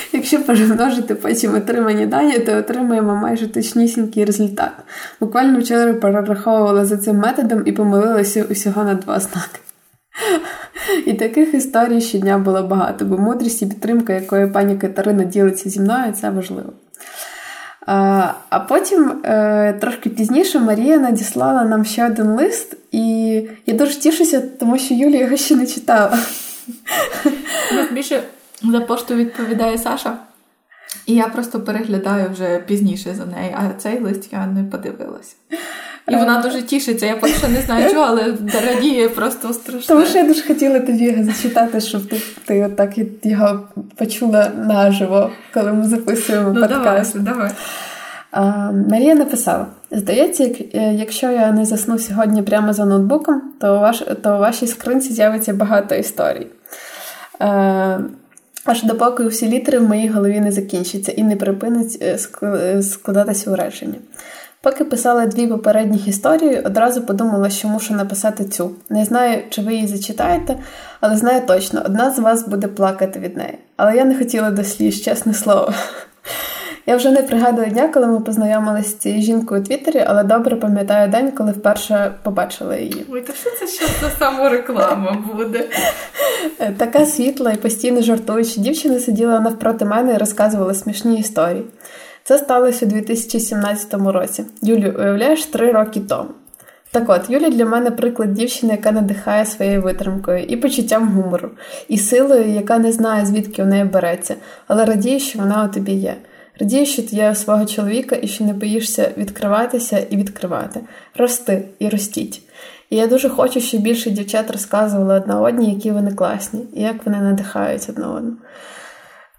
Якщо 0.14 0.44
перемножити 0.44 1.16
потім 1.16 1.56
отримані 1.56 2.06
дані, 2.06 2.40
то 2.40 2.58
отримаємо 2.58 3.16
майже 3.16 3.48
точнісінький 3.48 4.26
результат. 4.26 4.72
Буквально 5.20 5.60
вчора 5.60 5.94
перераховувала 5.94 6.86
за 6.86 6.98
цим 6.98 7.18
методом 7.18 7.64
і 7.66 7.72
помилилася 7.72 8.46
усього 8.50 8.84
на 8.84 8.94
два 8.94 9.20
знаки. 9.20 9.60
І 11.06 11.14
таких 11.14 11.54
історій 11.54 12.02
щодня 12.02 12.38
було 12.38 12.64
багато, 12.64 13.06
бо 13.06 13.18
мудрість 13.18 13.62
і 13.62 13.66
підтримка, 13.66 14.14
якою 14.14 14.52
пані 14.52 14.78
Катерина 14.78 15.24
ділиться 15.24 15.70
зі 15.70 15.80
мною, 15.80 16.14
це 16.14 16.30
важливо. 16.30 16.74
А 18.50 18.60
потім, 18.70 19.12
е, 19.24 19.74
трошки 19.74 20.10
пізніше, 20.10 20.60
Марія 20.60 20.98
надіслала 20.98 21.64
нам 21.64 21.86
ще 21.86 22.06
один 22.06 22.28
лист, 22.28 22.78
і 22.92 23.02
я 23.66 23.74
дуже 23.74 24.00
тішуся, 24.00 24.42
тому 24.60 24.78
що 24.78 24.94
Юлія 24.94 25.22
його 25.22 25.38
ще 25.38 25.56
не 25.56 25.66
читала. 25.66 26.20
Більше 27.92 28.24
за 28.64 28.82
пошту 28.82 29.16
відповідає 29.16 29.78
Саша. 29.78 30.18
І 31.06 31.16
я 31.16 31.28
просто 31.28 31.60
переглядаю 31.60 32.30
вже 32.34 32.64
пізніше 32.68 33.16
за 33.16 33.26
нею, 33.26 33.56
а 33.56 33.74
цей 33.78 34.00
лист 34.00 34.30
я 34.34 34.46
не 34.46 34.64
подивилася. 34.64 35.36
І 36.10 36.16
вона 36.16 36.42
дуже 36.42 36.62
тішиться. 36.62 37.06
Я 37.06 37.16
поки 37.16 37.34
що 37.34 37.48
не 37.48 37.62
знаю 37.62 37.90
чого, 37.92 38.06
але 38.06 38.34
радіє 38.66 39.10
просто 39.10 39.54
страшно. 39.54 39.96
Тому 39.96 40.06
що 40.06 40.18
я 40.18 40.24
дуже 40.24 40.48
хотіла 40.48 40.80
тобі 40.80 41.24
зачитати, 41.24 41.82
щоб 41.82 42.10
ти 42.10 42.22
ти 42.46 42.66
отак 42.66 42.94
його 43.24 43.60
почула 43.96 44.52
наживо, 44.56 45.32
коли 45.54 45.74
ми 45.74 45.88
записуємо 45.88 46.52
ну, 46.54 46.62
подкаст. 46.62 47.22
Давай, 47.22 47.34
давай. 47.34 47.52
А, 48.32 48.72
Марія 48.72 49.16
написала: 49.16 49.66
здається, 49.92 50.44
е, 50.44 50.94
якщо 50.94 51.32
я 51.32 51.52
не 51.52 51.66
засну 51.66 52.00
сьогодні 52.00 52.44
прямо 52.44 52.74
за 52.74 52.86
ноутбуком, 52.86 53.42
то, 53.62 53.80
ваш, 53.80 54.04
то 54.24 54.36
у 54.36 54.40
вашій 54.40 54.68
скринці 54.68 55.14
з'явиться 55.14 55.54
багато 55.54 55.96
історій. 55.96 56.48
А, 57.40 57.98
аж 58.70 58.84
допоки 58.84 59.24
усі 59.24 59.48
літери 59.48 59.80
в 59.80 59.84
моїй 59.84 60.08
голові 60.08 60.40
не 60.40 60.52
закінчаться 60.52 61.12
і 61.12 61.24
не 61.24 61.36
припинить 61.36 61.98
е, 62.02 62.18
е, 62.44 62.82
складатися 62.82 63.52
у 63.52 63.56
речення. 63.56 63.96
Поки 64.62 64.84
писала 64.84 65.26
дві 65.26 65.48
попередніх 65.48 66.08
історії, 66.08 66.62
одразу 66.66 67.02
подумала, 67.02 67.50
що 67.50 67.68
мушу 67.68 67.94
написати 67.94 68.46
цю. 68.46 68.72
Не 68.90 69.06
знаю, 69.06 69.44
чи 69.50 69.62
ви 69.62 69.74
її 69.74 69.88
зачитаєте, 69.88 70.56
але 71.02 71.18
знаю 71.18 71.42
точно, 71.48 71.82
одна 71.86 72.12
з 72.12 72.20
вас 72.20 72.48
буде 72.48 72.68
плакати 72.68 73.20
від 73.20 73.38
неї. 73.38 73.58
Але 73.78 73.96
я 73.96 74.06
не 74.06 74.18
хотіла 74.18 74.52
до 74.52 74.64
сліз, 74.64 75.02
чесне 75.02 75.34
слово. 75.34 75.74
Я 76.90 76.96
вже 76.96 77.12
не 77.12 77.24
пригадую 77.24 77.68
дня, 77.68 77.88
коли 77.88 78.08
ми 78.08 78.20
познайомилися 78.20 78.90
з 78.90 78.96
цією 78.96 79.22
жінкою 79.22 79.62
у 79.62 79.64
Твіттері, 79.64 80.04
але 80.08 80.24
добре 80.24 80.56
пам'ятаю 80.56 81.12
день, 81.12 81.32
коли 81.32 81.52
вперше 81.52 82.14
побачила 82.24 82.76
її. 82.76 83.06
Ой, 83.12 83.22
та 83.22 83.34
що 83.34 83.50
це 83.60 83.68
ще 83.68 83.86
за 84.02 84.10
самореклама 84.10 85.24
буде? 85.36 85.70
Е, 86.60 86.74
така 86.78 87.06
світла 87.06 87.52
і 87.52 87.58
постійно 87.58 88.02
жартуюча 88.02 88.62
дівчина 88.62 89.00
сиділа 89.00 89.40
навпроти 89.40 89.86
мене 89.86 90.14
і 90.14 90.18
розказувала 90.18 90.74
смішні 90.74 91.20
історії. 91.20 91.66
Це 92.24 92.38
сталося 92.38 92.86
у 92.86 92.90
2017 92.90 93.94
році. 93.94 94.46
Юлю, 94.62 94.94
уявляєш, 95.00 95.46
три 95.46 95.72
роки 95.72 96.00
тому. 96.00 96.30
Так 96.92 97.10
от, 97.10 97.30
Юля 97.30 97.50
для 97.50 97.66
мене 97.66 97.92
приклад 97.92 98.34
дівчини, 98.34 98.72
яка 98.72 98.92
надихає 98.92 99.46
своєю 99.46 99.82
витримкою, 99.82 100.44
і 100.44 100.58
почуттям 100.58 101.10
гумору, 101.10 101.50
і 101.88 101.98
силою, 101.98 102.50
яка 102.50 102.80
не 102.80 102.92
знає, 102.92 103.26
звідки 103.26 103.64
у 103.64 103.66
неї 103.66 103.84
береться, 103.84 104.36
але 104.68 104.86
радіє, 104.86 105.20
що 105.20 105.40
вона 105.40 105.66
у 105.66 105.74
тобі 105.74 105.92
є. 105.92 106.16
Радію, 106.60 106.86
що 106.86 107.02
ти 107.02 107.16
є 107.16 107.32
у 107.32 107.36
свого 107.36 107.66
чоловіка 107.66 108.18
і 108.22 108.28
що 108.28 108.44
не 108.44 108.54
боїшся 108.54 109.12
відкриватися 109.18 110.00
і 110.10 110.18
відкривати, 110.18 110.80
рости 111.18 111.68
і 111.80 111.90
ростіть. 111.90 112.42
І 112.90 112.96
я 112.96 113.08
дуже 113.08 113.30
хочу, 113.30 113.62
щоб 113.62 113.82
більше 113.82 114.10
дівчат 114.10 114.52
розказували 114.52 115.16
одна 115.16 115.42
одній, 115.42 115.74
які 115.74 115.92
вони 115.92 116.12
класні, 116.12 116.62
і 116.74 116.82
як 116.82 117.06
вони 117.06 117.18
надихають 117.18 117.86
одна 117.90 118.12
одну. 118.12 118.34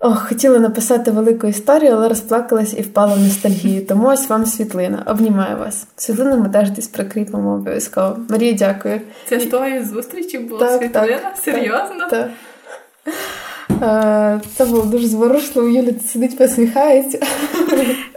Ох, 0.01 0.29
хотіла 0.29 0.59
написати 0.59 1.11
велику 1.11 1.47
історію, 1.47 1.93
але 1.93 2.09
розплакалась 2.09 2.75
і 2.75 2.83
впала 2.83 3.15
в 3.15 3.19
ностальгію. 3.19 3.87
Тому 3.87 4.09
ось 4.09 4.29
вам 4.29 4.47
світлина. 4.47 5.03
Обнімаю 5.07 5.57
вас. 5.57 5.87
Світлину 5.97 6.37
ми 6.37 6.49
теж 6.49 6.71
десь 6.71 6.89
прикріпимо 6.89 7.55
обов'язково. 7.55 8.17
Марія, 8.29 8.53
дякую. 8.53 9.01
Це 9.25 9.41
з 9.41 9.47
тої 9.47 9.85
зустрічі 9.85 10.39
була 10.39 10.67
так, 10.67 10.83
світлина? 10.83 11.19
Так, 11.19 11.37
Серйозно? 11.45 12.09
Так. 12.11 12.31
Е, 13.07 13.11
це 14.57 14.65
було 14.67 14.83
дуже 14.83 15.07
зворушливо, 15.07 15.69
Юля 15.69 15.93
сидить, 16.07 16.39
посміхається. 16.39 17.19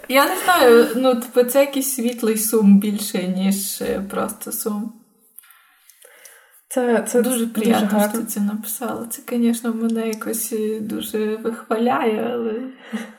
Я 0.09 0.26
не 0.26 0.36
знаю, 0.45 0.88
ну 0.95 1.16
типу, 1.16 1.43
це 1.43 1.59
якийсь 1.59 1.95
світлий 1.95 2.38
сум 2.38 2.80
більше, 2.80 3.24
ніж 3.24 3.82
е, 3.82 4.03
просто 4.09 4.51
сум. 4.51 4.93
Це 6.70 7.05
це 7.07 7.22
дуже 7.22 7.47
приємно, 7.47 7.89
дуже 7.93 8.09
що 8.09 8.18
ти 8.18 8.24
це 8.24 8.39
написала. 8.39 9.07
Це, 9.09 9.22
звісно, 9.30 9.74
мене 9.74 10.07
якось 10.07 10.53
е, 10.53 10.80
дуже 10.80 11.36
вихваляє, 11.36 12.32
але 12.34 12.53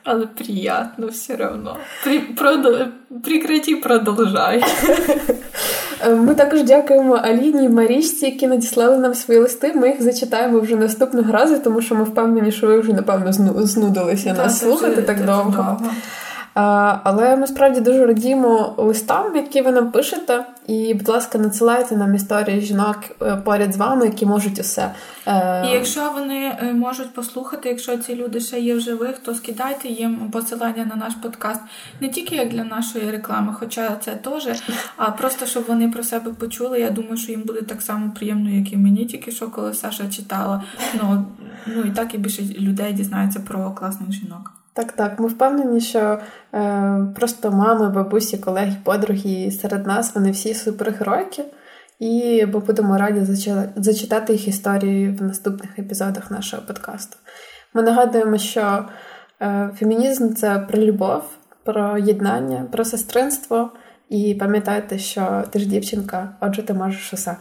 але 0.03 0.27
приємно 0.27 1.07
все 1.07 1.47
одно. 1.47 1.77
При, 2.03 2.19
продов... 2.19 2.77
Прекраті 3.23 3.75
продовжай. 3.75 4.63
Ми 6.09 6.35
також 6.35 6.63
дякуємо 6.63 7.13
Аліні 7.13 7.65
і 7.65 7.69
Марічці, 7.69 8.25
які 8.25 8.47
надіслали 8.47 8.97
нам 8.97 9.13
свої 9.13 9.39
листи. 9.39 9.73
Ми 9.75 9.87
їх 9.87 10.01
зачитаємо 10.01 10.59
вже 10.59 10.75
наступного 10.75 11.31
разу, 11.31 11.59
тому 11.59 11.81
що 11.81 11.95
ми 11.95 12.03
впевнені, 12.03 12.51
що 12.51 12.67
ви 12.67 12.79
вже 12.79 12.93
напевно 12.93 13.33
знудилися 13.55 14.33
нас 14.33 14.59
слухати 14.59 15.01
так 15.01 15.25
довго. 15.25 15.81
Але 16.53 17.35
ми 17.35 17.47
справді 17.47 17.81
дуже 17.81 18.05
радіємо 18.05 18.75
листам, 18.77 19.35
які 19.35 19.61
ви 19.61 19.71
нам 19.71 19.91
пишете. 19.91 20.45
І, 20.67 20.93
будь 20.93 21.09
ласка, 21.09 21.37
надсилайте 21.37 21.97
нам 21.97 22.15
історії 22.15 22.61
жінок 22.61 22.97
е, 23.21 23.35
поряд 23.35 23.73
з 23.73 23.77
вами, 23.77 24.05
які 24.05 24.25
можуть 24.25 24.59
усе. 24.59 24.91
Е, 25.27 25.65
і 25.67 25.69
якщо 25.69 26.11
вони 26.11 26.57
е, 26.61 26.73
можуть 26.73 27.13
послухати, 27.13 27.69
якщо 27.69 27.97
ці 27.97 28.15
люди 28.15 28.39
ще 28.39 28.59
є 28.59 28.75
в 28.75 28.79
живих, 28.79 29.17
то 29.17 29.35
скидайте 29.35 29.87
їм 29.87 30.31
посилання 30.31 30.85
на 30.85 30.95
наш 30.95 31.13
подкаст 31.13 31.61
не 32.01 32.09
тільки 32.09 32.35
як 32.35 32.49
для 32.49 32.63
нашої 32.63 33.11
реклами, 33.11 33.55
хоча 33.59 33.95
це 33.95 34.11
теж, 34.11 34.61
а 34.97 35.11
просто 35.11 35.45
щоб 35.45 35.63
вони 35.67 35.89
про 35.89 36.03
себе 36.03 36.31
почули. 36.31 36.79
Я 36.79 36.89
думаю, 36.89 37.17
що 37.17 37.31
їм 37.31 37.41
буде 37.41 37.61
так 37.61 37.81
само 37.81 38.11
приємно, 38.15 38.49
як 38.49 38.73
і 38.73 38.77
мені, 38.77 39.05
тільки 39.05 39.31
що 39.31 39.49
коли 39.49 39.73
Саша 39.73 40.07
читала. 40.09 40.63
Ну 40.93 41.25
ну 41.67 41.81
і 41.81 41.91
так 41.91 42.15
і 42.15 42.17
більше 42.17 42.41
людей 42.59 42.93
дізнається 42.93 43.39
про 43.39 43.71
класних 43.71 44.11
жінок. 44.11 44.62
Так, 44.73 44.91
так. 44.91 45.19
Ми 45.19 45.27
впевнені, 45.27 45.81
що 45.81 46.19
е, 46.53 47.07
просто 47.15 47.51
мами, 47.51 47.89
бабусі, 47.89 48.37
колеги, 48.37 48.75
подруги 48.83 49.51
серед 49.51 49.87
нас 49.87 50.15
вони 50.15 50.31
всі 50.31 50.53
супергеройки, 50.53 51.43
і 51.99 52.45
ми 52.45 52.59
будемо 52.59 52.97
раді 52.97 53.21
зачитати 53.75 54.33
їх 54.33 54.47
історії 54.47 55.09
в 55.09 55.23
наступних 55.23 55.79
епізодах 55.79 56.31
нашого 56.31 56.63
подкасту. 56.63 57.17
Ми 57.73 57.81
нагадуємо, 57.81 58.37
що 58.37 58.85
е, 59.41 59.69
фемінізм 59.79 60.33
це 60.33 60.59
про 60.59 60.81
любов, 60.81 61.23
про 61.63 61.97
єднання, 61.97 62.67
про 62.71 62.85
сестринство. 62.85 63.71
І 64.09 64.35
пам'ятайте, 64.35 64.99
що 64.99 65.43
ти 65.51 65.59
ж 65.59 65.65
дівчинка, 65.65 66.35
отже, 66.41 66.63
ти 66.63 66.73
можеш 66.73 67.13
усе. 67.13 67.37